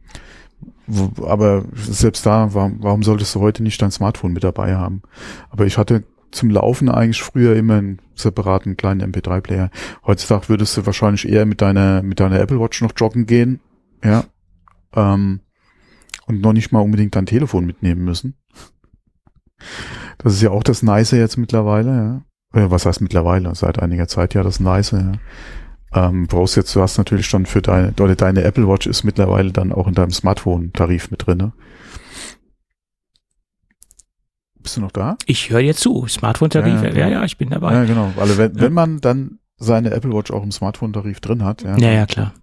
[0.85, 5.01] wo, aber selbst da, warum, warum solltest du heute nicht dein Smartphone mit dabei haben?
[5.49, 9.69] Aber ich hatte zum Laufen eigentlich früher immer einen separaten kleinen MP3-Player.
[10.05, 13.59] Heutzutage würdest du wahrscheinlich eher mit deiner, mit deiner Apple Watch noch joggen gehen.
[14.03, 14.25] Ja.
[14.95, 15.41] Ähm,
[16.25, 18.35] und noch nicht mal unbedingt dein Telefon mitnehmen müssen.
[20.17, 22.23] Das ist ja auch das Nice jetzt mittlerweile,
[22.53, 22.61] ja.
[22.61, 23.53] Äh, was heißt mittlerweile?
[23.55, 25.13] Seit einiger Zeit ja das Nice, ja.
[25.93, 29.71] Ähm, brauchst jetzt, du hast natürlich schon für deine, deine Apple Watch ist mittlerweile dann
[29.71, 31.37] auch in deinem Smartphone-Tarif mit drin.
[31.37, 31.53] Ne?
[34.67, 35.15] Bist du noch da?
[35.25, 36.07] Ich höre jetzt zu.
[36.09, 37.73] Smartphone-Tarif, ja, ja, ja, ja, ich bin dabei.
[37.73, 38.11] Ja, genau.
[38.17, 41.91] Also wenn, wenn man dann seine Apple Watch auch im Smartphone-Tarif drin hat, ja, ja,
[41.93, 42.33] ja, klar.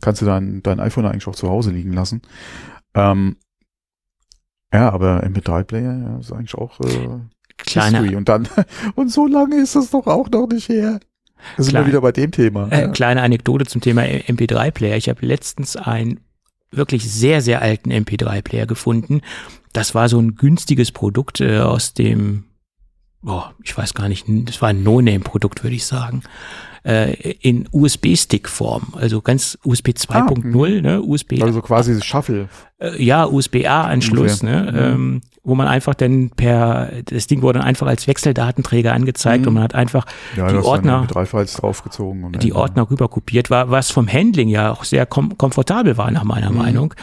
[0.00, 2.22] kannst du dein, dein iPhone eigentlich auch zu Hause liegen lassen.
[2.94, 3.36] Ähm,
[4.72, 7.20] ja, aber MP3-Player ja, ist eigentlich auch äh,
[7.58, 7.98] Kleiner.
[7.98, 8.16] History.
[8.16, 8.48] Und dann,
[8.94, 11.00] und so lange ist das doch auch noch nicht her.
[11.58, 12.68] Da sind wir wieder bei dem Thema.
[12.68, 12.88] Äh, ja.
[12.88, 14.96] Kleine Anekdote zum Thema MP3-Player.
[14.96, 16.20] Ich habe letztens einen
[16.70, 19.20] wirklich sehr, sehr alten MP3-Player gefunden
[19.74, 22.44] das war so ein günstiges Produkt äh, aus dem,
[23.26, 26.22] oh, ich weiß gar nicht, das war ein No-Name-Produkt, würde ich sagen.
[26.86, 31.42] Äh, in USB-Stick-Form, also ganz USB 2.0, ah, ne, USB.
[31.42, 32.48] Also quasi Shuffle.
[32.78, 34.78] Äh, ja, USB-A-Anschluss, ne, mhm.
[34.78, 39.48] ähm, wo man einfach dann per, das Ding wurde dann einfach als Wechseldatenträger angezeigt Mhm.
[39.48, 40.04] und man hat einfach
[40.36, 42.24] Ja, die Ordner, draufgezogen.
[42.24, 46.10] Und die Ordner rüber kopiert, war, was vom Handling ja auch sehr kom komfortabel war,
[46.10, 46.56] nach meiner Mhm.
[46.58, 46.94] Meinung.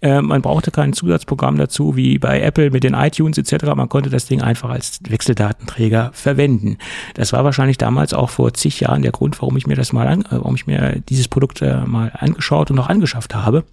[0.00, 3.64] Äh, man brauchte kein Zusatzprogramm dazu, wie bei Apple mit den iTunes etc.
[3.74, 6.78] Man konnte das Ding einfach als Wechseldatenträger verwenden.
[7.14, 10.06] Das war wahrscheinlich damals auch vor zig Jahren der Grund, warum ich mir das mal,
[10.06, 13.64] an, äh, warum ich mir dieses Produkt äh, mal angeschaut und auch angeschafft habe.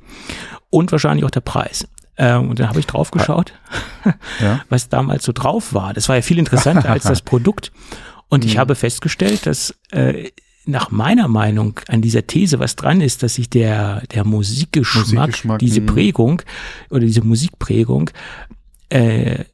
[0.72, 1.88] Und wahrscheinlich auch der Preis.
[2.16, 3.54] Äh, und dann habe ich drauf geschaut,
[4.42, 4.62] Ja.
[4.70, 5.94] was damals so drauf war.
[5.94, 7.72] Das war ja viel interessanter als das Produkt.
[8.30, 8.60] Und ich Mhm.
[8.60, 10.30] habe festgestellt, dass äh,
[10.66, 15.60] nach meiner Meinung an dieser These was dran ist, dass sich der, der Musikgeschmack, Musikgeschmack,
[15.60, 15.86] diese mhm.
[15.86, 16.42] Prägung
[16.90, 18.10] oder diese Musikprägung
[18.90, 19.46] äh,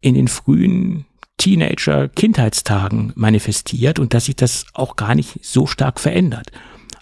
[0.00, 1.06] in den frühen
[1.38, 6.52] Teenager-Kindheitstagen manifestiert und dass sich das auch gar nicht so stark verändert.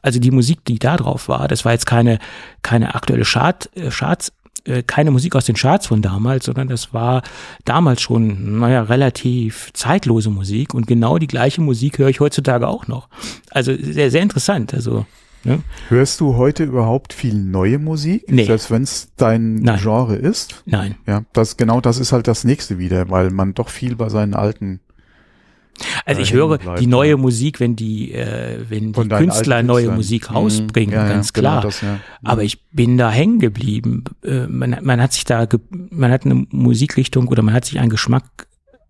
[0.01, 2.19] Also die Musik, die da drauf war, das war jetzt keine,
[2.63, 4.33] keine aktuelle Chart, äh, Charts,
[4.65, 7.23] äh, keine Musik aus den Charts von damals, sondern das war
[7.65, 12.87] damals schon, naja, relativ zeitlose Musik und genau die gleiche Musik höre ich heutzutage auch
[12.87, 13.09] noch.
[13.51, 14.73] Also sehr, sehr interessant.
[14.75, 15.07] Also,
[15.45, 15.63] ne?
[15.89, 18.31] Hörst du heute überhaupt viel neue Musik?
[18.31, 18.45] Nee.
[18.45, 19.81] Selbst wenn es dein Nein.
[19.81, 20.63] Genre ist?
[20.67, 20.95] Nein.
[21.07, 24.35] Ja, das, genau das ist halt das nächste wieder, weil man doch viel bei seinen
[24.35, 24.81] alten
[26.07, 27.17] Also äh, ich höre bleibt, die neue ja.
[27.17, 29.91] Musik, wenn die, äh, wenn von die Künstler neue.
[29.91, 30.37] Musik Mhm.
[30.37, 31.63] rausbringen, Ja, ja, ganz genau klar.
[31.63, 31.99] das, ja.
[32.25, 34.05] Aber ich bin da hängen geblieben.
[34.25, 35.47] Äh, man, man hat sich da,
[35.91, 38.25] man hat eine Musikrichtung oder man hat sich einen Geschmack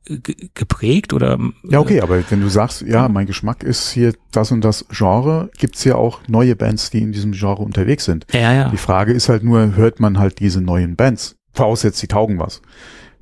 [0.08, 1.38] äh, ge geprägt oder
[1.68, 5.50] Ja, okay, aber wenn du sagst, ja, mein Geschmack ist hier das und das Genre,
[5.58, 8.26] gibt's ja auch neue Bands, die in diesem Genre unterwegs sind.
[8.32, 8.68] ja, ja.
[8.68, 11.36] Die Frage ist halt nur, hört man halt diese neuen Bands?
[11.54, 12.62] Voraussetzt, die taugen was.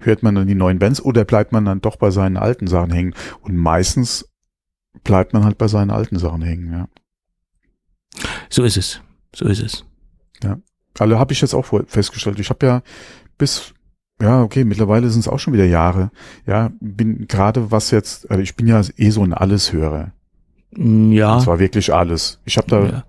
[0.00, 2.90] Hört man dann die neuen Bands oder bleibt man dann doch bei seinen alten Sachen
[2.90, 3.14] hängen?
[3.40, 4.28] Und meistens
[5.04, 6.88] bleibt man halt bei seinen alten Sachen hängen, ja.
[8.48, 9.00] So ist es.
[9.34, 9.84] So ist es.
[10.98, 12.38] Also habe ich jetzt auch festgestellt.
[12.40, 12.82] Ich habe ja
[13.38, 13.72] bis,
[14.20, 16.10] ja, okay, mittlerweile sind es auch schon wieder Jahre.
[16.46, 20.12] Ja, bin gerade was jetzt, also ich bin ja eh so ein Alleshörer.
[20.72, 21.34] Mm, Ja.
[21.34, 22.40] Und zwar wirklich alles.
[22.44, 23.04] Ich habe da, ja.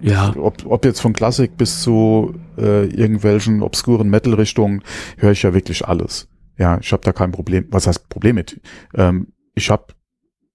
[0.00, 0.36] ja.
[0.36, 4.82] ob, ob jetzt von Klassik bis zu äh, irgendwelchen obskuren Metal-Richtungen,
[5.18, 6.28] höre ich ja wirklich alles.
[6.58, 7.66] Ja, ich habe da kein Problem.
[7.70, 8.60] Was heißt Problem mit?
[8.94, 9.86] Ähm, ich habe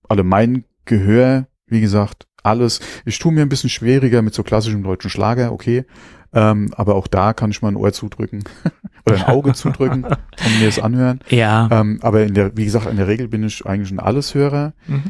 [0.07, 2.79] alle mein Gehör, wie gesagt, alles.
[3.05, 5.85] Ich tue mir ein bisschen schwieriger mit so klassischem deutschen Schlager, okay.
[6.33, 8.43] Ähm, aber auch da kann ich mal ein Ohr zudrücken
[9.05, 11.19] oder ein Auge zudrücken und mir das anhören.
[11.29, 11.67] Ja.
[11.71, 14.73] Ähm, aber in der, wie gesagt, in der Regel bin ich eigentlich ein Alleshörer.
[14.87, 15.03] Mhm.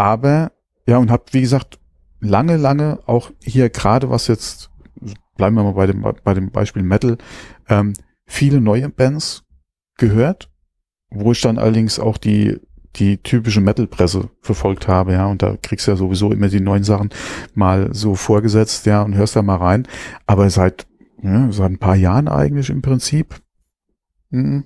[0.00, 0.52] Aber,
[0.86, 1.78] ja, und habe, wie gesagt,
[2.20, 4.70] lange, lange auch hier gerade was jetzt,
[5.36, 7.18] bleiben wir mal bei dem, bei dem Beispiel Metal,
[7.68, 7.92] ähm,
[8.24, 9.44] viele neue Bands
[9.98, 10.50] gehört,
[11.10, 12.58] wo ich dann allerdings auch die,
[12.96, 16.82] die typische Metal-Presse verfolgt habe, ja, und da kriegst du ja sowieso immer die neuen
[16.82, 17.10] Sachen
[17.52, 19.86] mal so vorgesetzt, ja, und hörst da mal rein.
[20.26, 20.86] Aber seit,
[21.22, 23.38] ja, seit ein paar Jahren eigentlich im Prinzip,
[24.30, 24.64] mhm.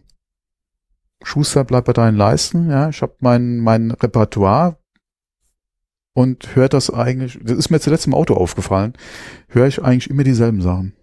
[1.24, 4.76] Schuster bleibt bei deinen Leisten, ja, ich habe mein, mein Repertoire
[6.14, 8.94] und höre das eigentlich, das ist mir zuletzt im Auto aufgefallen,
[9.48, 10.94] höre ich eigentlich immer dieselben Sachen.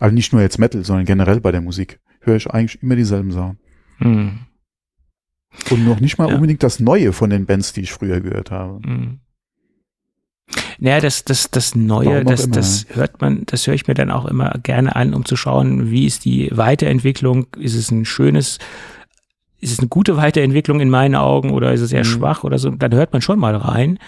[0.00, 3.32] Also nicht nur jetzt Metal, sondern generell bei der Musik höre ich eigentlich immer dieselben
[3.32, 3.58] Sachen.
[3.98, 4.38] Mhm.
[5.70, 6.34] Und noch nicht mal Ja.
[6.34, 8.80] unbedingt das Neue von den Bands, die ich früher gehört habe.
[8.86, 9.20] Mhm.
[10.78, 14.10] Naja, das, das, das Neue, das, immer, das hört man, das höre ich mir dann
[14.10, 17.46] auch immer gerne an, um zu schauen, wie ist die Weiterentwicklung?
[17.58, 18.58] Ist es ein schönes,
[19.60, 22.04] ist es eine gute Weiterentwicklung in meinen Augen oder ist es eher Mhm.
[22.04, 22.70] schwach oder so?
[22.70, 23.98] Dann hört man schon mal rein.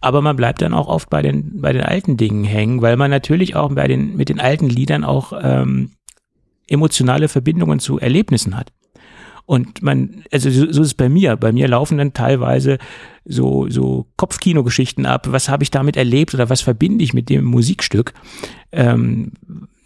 [0.00, 3.10] Aber man bleibt dann auch oft bei den, bei den alten Dingen hängen, weil man
[3.10, 5.90] natürlich auch bei den, mit den alten Liedern auch ähm,
[6.68, 8.72] emotionale Verbindungen zu Erlebnissen hat.
[9.44, 11.34] Und man, also so, so ist es bei mir.
[11.36, 12.78] Bei mir laufen dann teilweise
[13.24, 15.26] so, so Kopfkinogeschichten ab.
[15.30, 18.12] Was habe ich damit erlebt oder was verbinde ich mit dem Musikstück?
[18.72, 19.32] Ähm,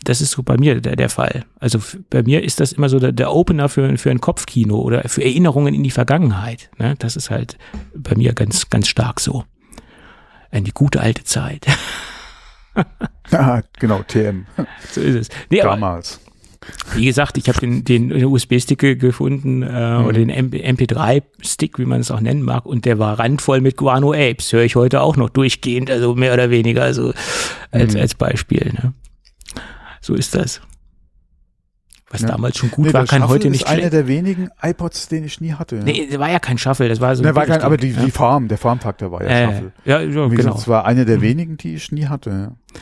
[0.05, 1.45] das ist so bei mir der, der Fall.
[1.61, 1.79] Also
[2.11, 5.23] bei mir ist das immer so der, der Opener für, für ein Kopfkino oder für
[5.25, 6.71] Erinnerungen in die Vergangenheit.
[6.79, 6.95] Ne?
[6.99, 7.57] Das ist halt
[7.95, 9.45] bei mir ganz, ganz stark so.
[10.51, 11.67] In die gute alte Zeit.
[13.31, 14.47] Ah, genau, TM.
[14.91, 15.29] so ist es.
[15.51, 16.21] Nee, aber Damals.
[16.95, 20.05] wie gesagt, ich habe den, den USB-Stick ge- gefunden äh, Mhm.
[20.07, 24.13] oder den MP3-Stick, wie man es auch nennen mag, und der war randvoll mit Guano
[24.13, 24.53] Apes.
[24.53, 27.13] Höre ich heute auch noch durchgehend, also mehr oder weniger, also
[27.71, 28.01] als, Mhm.
[28.01, 28.73] als Beispiel.
[28.75, 28.93] Ne?
[30.03, 30.61] So ist das.
[32.11, 32.29] Was Ja.
[32.29, 33.93] damals schon gut Nee, war, kann Shuffle heute nicht ist einer schlecht.
[33.95, 35.77] der wenigen iPods, den ich nie hatte.
[35.77, 35.83] Ja.
[35.85, 37.87] Nee, der war ja kein Shuffle, das war so ein Ne, war kein, aber die,
[37.87, 39.47] Billigding, die Farm, der Farmtakter war ja ja.
[39.53, 39.73] Shuffle.
[39.87, 40.29] Äh, ja, ja, genau.
[40.29, 41.23] gesagt, es war einer der Mhm.
[41.23, 42.31] wenigen, die ich nie hatte.
[42.31, 42.81] Ja.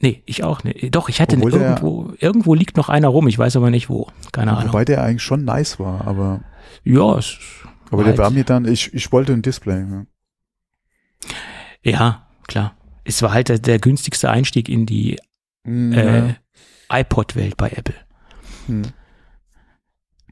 [0.00, 0.94] Nee, ich auch nicht.
[0.94, 3.88] Doch, ich hatte Obwohl der- irgendwo, irgendwo liegt noch einer rum, ich weiß aber nicht
[3.88, 4.08] wo.
[4.32, 4.68] Keine Ahnung.
[4.74, 6.42] Wobei der eigentlich schon nice war, aber,
[6.82, 7.38] ja, es
[7.90, 8.18] aber Halt.
[8.18, 9.80] der war mir dann, ich, ich wollte ein Display.
[9.88, 10.04] Ja.
[11.82, 12.74] Ja, klar.
[13.04, 15.18] Es war halt der, der günstigste Einstieg in die
[15.64, 16.34] Mhm, äh,
[16.90, 17.94] iPod-Welt bei Apple.
[18.66, 18.82] Hm.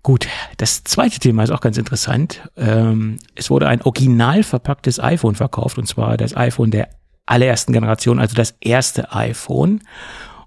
[0.02, 0.26] Gut,
[0.56, 2.42] das zweite Thema ist auch ganz interessant.
[2.56, 6.88] Ähm, es wurde ein original verpacktes iPhone verkauft, und zwar das iPhone der
[7.24, 9.80] allerersten Generation, also das erste iPhone.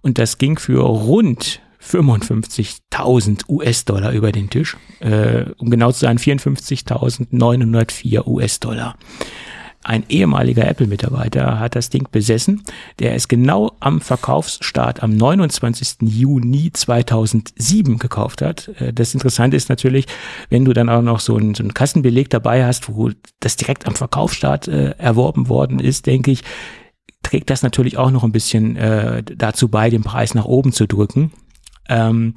[0.01, 4.75] Und das ging für rund 55.000 US-Dollar über den Tisch.
[4.99, 8.97] Äh, um genau zu sein, 54.904 US-Dollar.
[9.87, 12.63] Ein ehemaliger Apple-Mitarbeiter hat das Ding besessen,
[12.97, 15.97] der es genau am Verkaufsstart am 29.
[16.01, 18.69] Juni 2007 gekauft hat.
[18.79, 20.07] Äh, das Interessante ist natürlich,
[20.49, 23.85] wenn du dann auch noch so einen, so einen Kassenbeleg dabei hast, wo das direkt
[23.85, 26.41] am Verkaufsstart äh, erworben worden ist, denke ich,
[27.21, 30.87] trägt das natürlich auch noch ein bisschen äh, dazu bei, den Preis nach oben zu
[30.87, 31.31] drücken.
[31.89, 32.33] Ähm,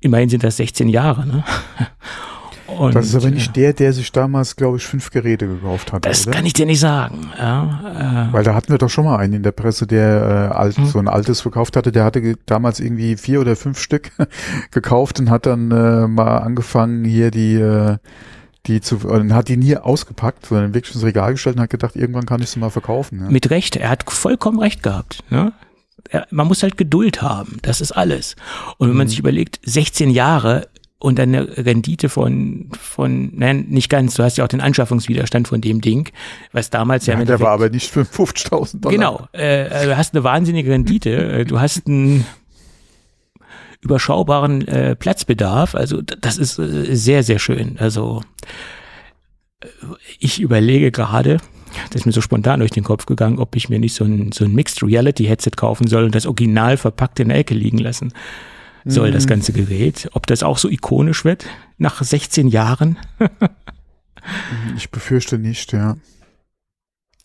[0.00, 1.28] immerhin sind das 16 Jahre.
[1.28, 1.44] Ne?
[2.78, 6.04] Und, das ist aber nicht der, der sich damals, glaube ich, fünf Geräte gekauft hat.
[6.06, 6.36] Das oder?
[6.36, 7.30] kann ich dir nicht sagen.
[7.38, 10.54] Ja, äh, Weil da hatten wir doch schon mal einen in der Presse, der äh,
[10.54, 10.86] alt, hm.
[10.86, 11.92] so ein altes verkauft hatte.
[11.92, 14.10] Der hatte damals irgendwie vier oder fünf Stück
[14.70, 17.98] gekauft und hat dann äh, mal angefangen, hier die äh,
[18.66, 21.96] die zu, und hat die nie ausgepackt, sondern wirklich ins Regal gestellt und hat gedacht,
[21.96, 23.20] irgendwann kann ich sie mal verkaufen.
[23.20, 23.30] Ja.
[23.30, 25.24] Mit Recht, er hat vollkommen recht gehabt.
[25.30, 25.52] Ne?
[26.08, 28.36] Er, man muss halt Geduld haben, das ist alles.
[28.78, 28.98] Und wenn mhm.
[28.98, 30.68] man sich überlegt, 16 Jahre
[31.02, 35.60] und eine Rendite von, von, nein, nicht ganz, du hast ja auch den Anschaffungswiderstand von
[35.60, 36.12] dem Ding,
[36.52, 38.94] was damals ja, ja der war aber nicht für 50.000 Dollar.
[38.94, 42.24] Genau, äh, äh, du hast eine wahnsinnige Rendite, äh, du hast einen
[43.80, 47.78] überschaubaren äh, Platzbedarf, also das ist äh, sehr, sehr schön.
[47.80, 48.22] Also
[49.60, 49.66] äh,
[50.20, 51.38] ich überlege gerade,
[51.90, 54.30] das ist mir so spontan durch den Kopf gegangen, ob ich mir nicht so ein,
[54.30, 57.78] so ein Mixed Reality Headset kaufen soll und das Original verpackt in der Ecke liegen
[57.78, 58.12] lassen
[58.84, 59.28] soll das mhm.
[59.28, 60.08] ganze Gerät.
[60.12, 61.46] Ob das auch so ikonisch wird
[61.78, 62.98] nach 16 Jahren?
[64.76, 65.96] ich befürchte nicht, ja.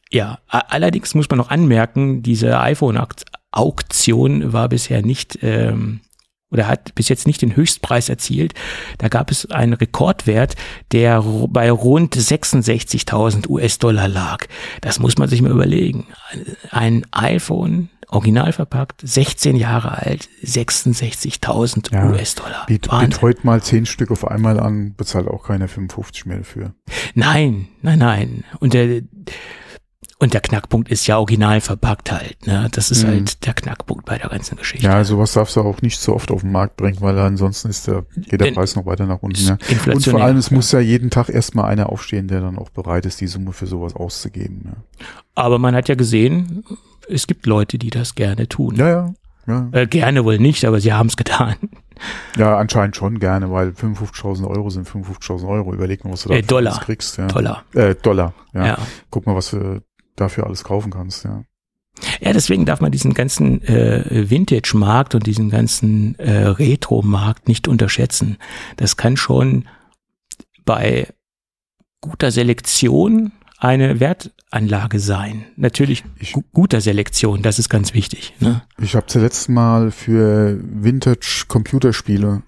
[0.09, 5.99] Ja, allerdings muss man noch anmerken, diese iPhone-Auktion war bisher nicht ähm,
[6.51, 8.53] oder hat bis jetzt nicht den Höchstpreis erzielt.
[8.97, 10.55] Da gab es einen Rekordwert,
[10.91, 14.45] der bei rund 66.000 US-Dollar lag.
[14.81, 16.07] Das muss man sich mal überlegen.
[16.71, 22.65] Ein iPhone original verpackt, 16 Jahre alt, 66.000 ja, US-Dollar.
[22.65, 26.73] Biet, biet heute mal 10 Stück auf einmal an, bezahlt auch keine 55 mehr dafür.
[27.15, 28.43] Nein, nein, nein.
[28.59, 29.01] Und der,
[30.19, 32.47] und der Knackpunkt ist ja original verpackt halt.
[32.47, 32.67] Ne?
[32.71, 33.07] Das ist mhm.
[33.09, 34.87] halt der Knackpunkt bei der ganzen Geschichte.
[34.87, 37.87] Ja, sowas darfst du auch nicht so oft auf den Markt bringen, weil ansonsten ist
[37.87, 39.39] der, geht der Preis noch weiter nach unten.
[39.45, 39.57] Ja.
[39.93, 40.55] Und vor allem, es ja.
[40.55, 43.67] muss ja jeden Tag erstmal einer aufstehen, der dann auch bereit ist, die Summe für
[43.67, 44.63] sowas auszugeben.
[44.65, 45.05] Ja.
[45.35, 46.63] Aber man hat ja gesehen,
[47.07, 48.75] es gibt Leute, die das gerne tun.
[48.75, 49.13] Ja, ja.
[49.45, 49.69] ja.
[49.71, 51.55] Äh, gerne wohl nicht, aber sie haben es getan.
[52.37, 55.73] Ja, anscheinend schon gerne, weil 55.000 Euro sind 55.000 Euro.
[55.73, 56.79] Überleg mal, was du da äh, Dollar.
[56.79, 57.17] kriegst.
[57.17, 57.27] Ja.
[57.27, 57.63] Dollar.
[57.73, 58.67] Äh, Dollar, ja.
[58.67, 58.77] ja.
[59.09, 59.81] Guck mal, was du
[60.17, 61.43] dafür alles kaufen kannst, ja.
[62.19, 68.37] Ja, deswegen darf man diesen ganzen äh, Vintage-Markt und diesen ganzen äh, Retro-Markt nicht unterschätzen.
[68.75, 69.67] Das kann schon
[70.63, 71.07] bei
[72.01, 75.45] guter Selektion eine Wertanlage sein.
[75.55, 78.35] Natürlich ich, guter Selektion, das ist ganz wichtig.
[78.39, 78.61] Ne?
[78.79, 82.43] Ich habe zuletzt mal für Vintage Computerspiele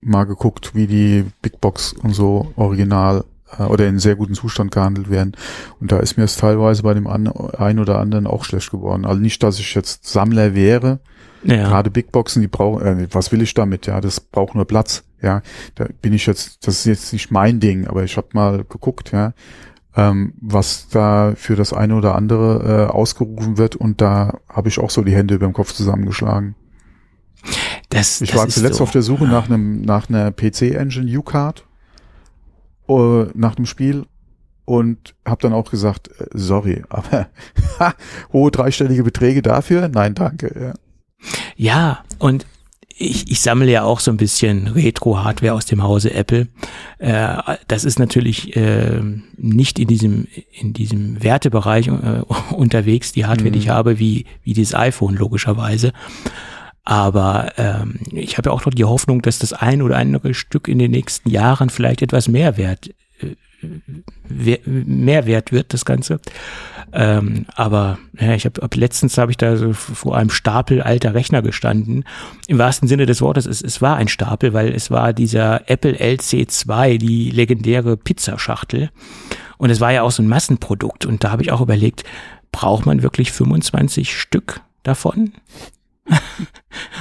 [0.00, 3.24] mal geguckt, wie die Big Box und so original
[3.58, 5.36] äh, oder in sehr gutem Zustand gehandelt werden.
[5.80, 9.04] Und da ist mir es teilweise bei dem an, einen oder anderen auch schlecht geworden.
[9.04, 11.00] Also nicht, dass ich jetzt Sammler wäre.
[11.42, 11.68] Ja.
[11.68, 13.86] Gerade Big Boxen, die brauchen, äh, was will ich damit?
[13.86, 15.04] Ja, das braucht nur Platz.
[15.22, 15.42] Ja,
[15.74, 19.12] da bin ich jetzt, das ist jetzt nicht mein Ding, aber ich habe mal geguckt,
[19.12, 19.34] ja,
[19.94, 24.78] ähm, was da für das eine oder andere äh, ausgerufen wird und da habe ich
[24.78, 26.54] auch so die Hände über dem Kopf zusammengeschlagen.
[27.90, 31.66] Das, ich das war zuletzt so, auf der Suche nach einem nach einer PC-Engine U-Card
[32.90, 34.04] uh, nach dem Spiel
[34.64, 37.28] und habe dann auch gesagt, äh, sorry, aber
[38.32, 39.88] hohe dreistellige Beträge dafür?
[39.88, 40.54] Nein, danke.
[40.60, 40.74] Ja,
[41.56, 42.46] ja und
[43.00, 46.48] ich, ich sammle ja auch so ein bisschen Retro-Hardware aus dem Hause Apple.
[46.98, 49.00] Äh, das ist natürlich äh,
[49.36, 52.22] nicht in diesem in diesem Wertebereich äh,
[52.54, 53.54] unterwegs, die Hardware, mhm.
[53.54, 53.72] die ich mhm.
[53.72, 55.92] habe, wie wie dieses iPhone logischerweise.
[56.84, 60.66] Aber ähm, ich habe ja auch noch die Hoffnung, dass das ein oder andere Stück
[60.66, 62.90] in den nächsten Jahren vielleicht etwas mehr wert
[63.20, 63.36] äh,
[64.64, 66.20] mehr wert wird, das Ganze.
[66.92, 71.14] Ähm, aber ja, ich habe ab letztens habe ich da so vor einem Stapel alter
[71.14, 72.04] Rechner gestanden.
[72.46, 75.92] Im wahrsten Sinne des Wortes, es, es war ein Stapel, weil es war dieser Apple
[75.92, 78.90] LC2, die legendäre Pizzaschachtel.
[79.58, 81.06] Und es war ja auch so ein Massenprodukt.
[81.06, 82.04] Und da habe ich auch überlegt,
[82.50, 85.32] braucht man wirklich 25 Stück davon?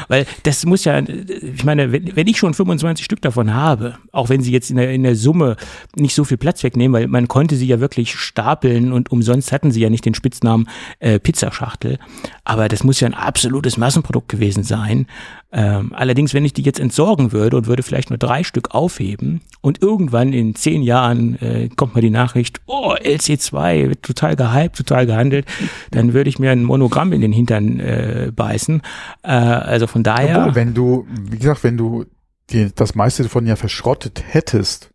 [0.07, 4.29] Weil das muss ja, ich meine, wenn, wenn, ich schon 25 Stück davon habe, auch
[4.29, 5.55] wenn sie jetzt in der, in der Summe
[5.95, 9.71] nicht so viel Platz wegnehmen, weil man konnte sie ja wirklich stapeln und umsonst hatten
[9.71, 10.67] sie ja nicht den Spitznamen
[10.99, 11.99] äh, Pizzaschachtel.
[12.43, 15.05] Aber das muss ja ein absolutes Massenprodukt gewesen sein.
[15.51, 19.41] Ähm, allerdings, wenn ich die jetzt entsorgen würde und würde vielleicht nur drei Stück aufheben
[19.61, 24.75] und irgendwann in zehn Jahren äh, kommt mal die Nachricht, oh, LC2 wird total gehypt,
[24.77, 25.47] total gehandelt,
[25.89, 28.81] dann würde ich mir ein Monogramm in den Hintern äh, beißen.
[29.23, 30.39] Äh, also von daher.
[30.41, 32.05] Obwohl, wenn du, wie gesagt, wenn du
[32.51, 34.91] die, das meiste davon ja verschrottet hättest,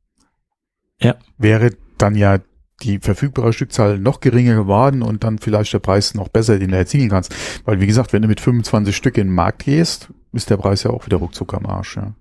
[1.01, 1.17] Ja.
[1.37, 2.39] wäre dann ja
[2.85, 6.77] die verfügbare Stückzahl noch geringer geworden und dann vielleicht der Preis noch besser, den du
[6.77, 7.35] erzielen kannst.
[7.65, 10.83] Weil, wie gesagt, wenn du mit 25 Stück in den Markt gehst, ist der Preis
[10.83, 12.13] ja auch wieder ruckzuck am Arsch, ja.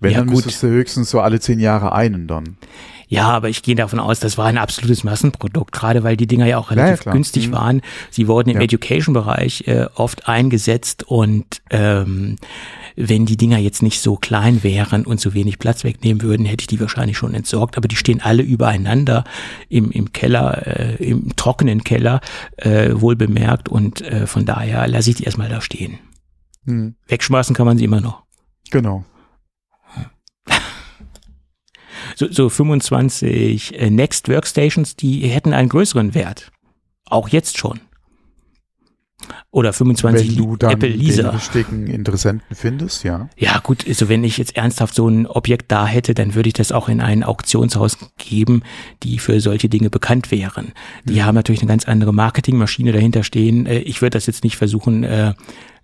[0.00, 0.36] Wenn, Ja, dann gut.
[0.36, 2.56] müsstest du höchstens so alle zehn Jahre einen dann.
[3.06, 6.46] Ja, aber ich gehe davon aus, das war ein absolutes Massenprodukt, gerade weil die Dinger
[6.46, 7.14] ja auch Ja, ja, relativ klar.
[7.14, 7.52] günstig Mhm.
[7.52, 7.82] waren.
[8.10, 8.62] Sie wurden im Ja.
[8.62, 12.36] Education-Bereich äh, oft eingesetzt und ähm,
[12.96, 16.62] wenn die Dinger jetzt nicht so klein wären und so wenig Platz wegnehmen würden, hätte
[16.62, 17.76] ich die wahrscheinlich schon entsorgt.
[17.76, 19.24] Aber die stehen alle übereinander
[19.68, 22.20] im, im Keller, äh, im trockenen Keller,
[22.56, 25.98] äh, wohl bemerkt und äh, von daher lasse ich die erstmal da stehen.
[26.66, 26.94] Hm.
[27.08, 28.22] Wegschmeißen kann man sie immer noch.
[28.70, 29.04] Genau.
[32.16, 36.50] so, so 25 äh, Next Workstations, die hätten einen größeren Wert.
[37.06, 37.80] Auch jetzt schon.
[39.50, 41.30] Oder 25 Wenn du dann Apple den Lisa.
[41.30, 43.28] richtigen Interessenten findest, ja.
[43.36, 46.52] Ja gut, also wenn ich jetzt ernsthaft so ein Objekt da hätte, dann würde ich
[46.54, 48.62] das auch in ein Auktionshaus geben,
[49.02, 50.72] die für solche Dinge bekannt wären.
[51.04, 51.24] Die Mhm.
[51.24, 53.66] haben natürlich eine ganz andere Marketingmaschine dahinter stehen.
[53.66, 55.34] Äh, Ich würde das jetzt nicht versuchen, äh,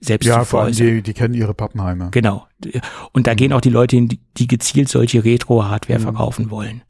[0.01, 2.11] selbst Ja, zu vor allem die, die kennen ihre Pappenheimer.
[2.11, 2.47] Genau.
[3.12, 6.03] Und da gehen auch die Leute hin, die, die gezielt solche Retro-Hardware Mhm.
[6.05, 6.83] verkaufen wollen.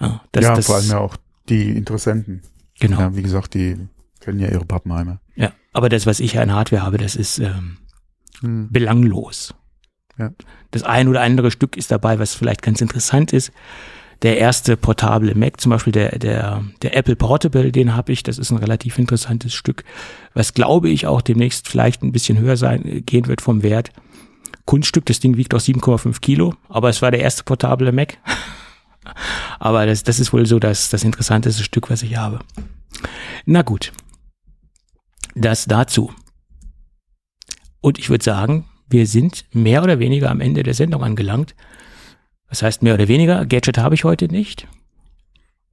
[0.00, 1.16] Ja, das, ja, das, vor allem ja auch
[1.48, 2.42] die Interessenten.
[2.80, 2.98] genau.
[3.00, 3.76] Ja, wie gesagt, die
[4.22, 5.20] kennen ja ihre Pappenheimer.
[5.36, 7.76] Ja, aber das, was ich an Hardware habe, das ist ähm,
[8.42, 9.54] belanglos.
[10.18, 10.30] Ja.
[10.70, 13.52] Das ein oder andere Stück ist dabei, was vielleicht ganz interessant ist.
[14.22, 18.22] Der erste portable Mac, zum Beispiel der, der, der Apple Portable, den habe ich.
[18.22, 19.84] Das ist ein relativ interessantes Stück,
[20.32, 23.90] was glaube ich auch demnächst vielleicht ein bisschen höher sein, gehen wird vom Wert.
[24.64, 28.18] Kunststück, das Ding wiegt auch 7,5 Kilo, aber es war der erste portable Mac.
[29.58, 32.38] aber das, das ist wohl so das, das interessanteste Stück, was ich habe.
[33.44, 33.92] Na gut.
[35.34, 36.12] Das dazu.
[37.80, 41.54] Und ich würde sagen, wir sind mehr oder weniger am Ende der Sendung angelangt.
[42.48, 44.68] Das heißt, mehr oder weniger, Gadget habe ich heute nicht.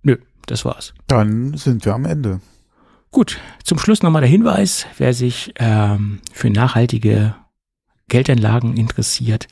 [0.01, 0.93] Nö, das war's.
[1.07, 2.39] Dann sind wir am Ende.
[3.11, 7.35] Gut, zum Schluss nochmal der Hinweis, wer sich ähm, für nachhaltige
[8.07, 9.47] Geldanlagen interessiert,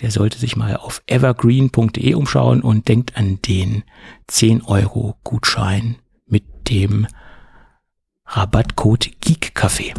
[0.00, 3.84] der sollte sich mal auf evergreen.de umschauen und denkt an den
[4.26, 7.06] 10 Euro Gutschein mit dem
[8.26, 9.94] Rabattcode GeekCafé.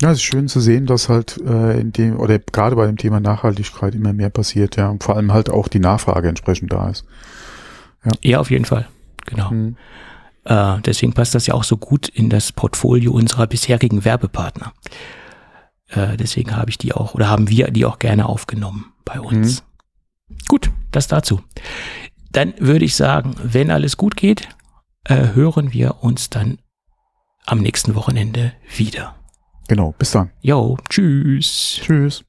[0.00, 2.96] Ja, es ist schön zu sehen, dass halt äh, in dem, oder gerade bei dem
[2.96, 4.88] Thema Nachhaltigkeit immer mehr passiert, ja.
[4.88, 7.04] Und vor allem halt auch die Nachfrage entsprechend da ist.
[8.22, 8.88] Ja, auf jeden Fall.
[9.26, 9.50] Genau.
[9.50, 9.76] Hm.
[10.44, 14.72] Äh, deswegen passt das ja auch so gut in das Portfolio unserer bisherigen Werbepartner.
[15.88, 19.64] Äh, deswegen habe ich die auch, oder haben wir die auch gerne aufgenommen bei uns.
[20.48, 21.42] Gut, das dazu.
[22.32, 24.48] Dann würde ich sagen, wenn alles gut geht,
[25.04, 26.58] äh, hören wir uns dann
[27.46, 29.16] am nächsten Wochenende wieder.
[29.68, 30.30] Genau, bis dann.
[30.40, 31.80] Jo, tschüss.
[31.82, 32.24] Tschüss.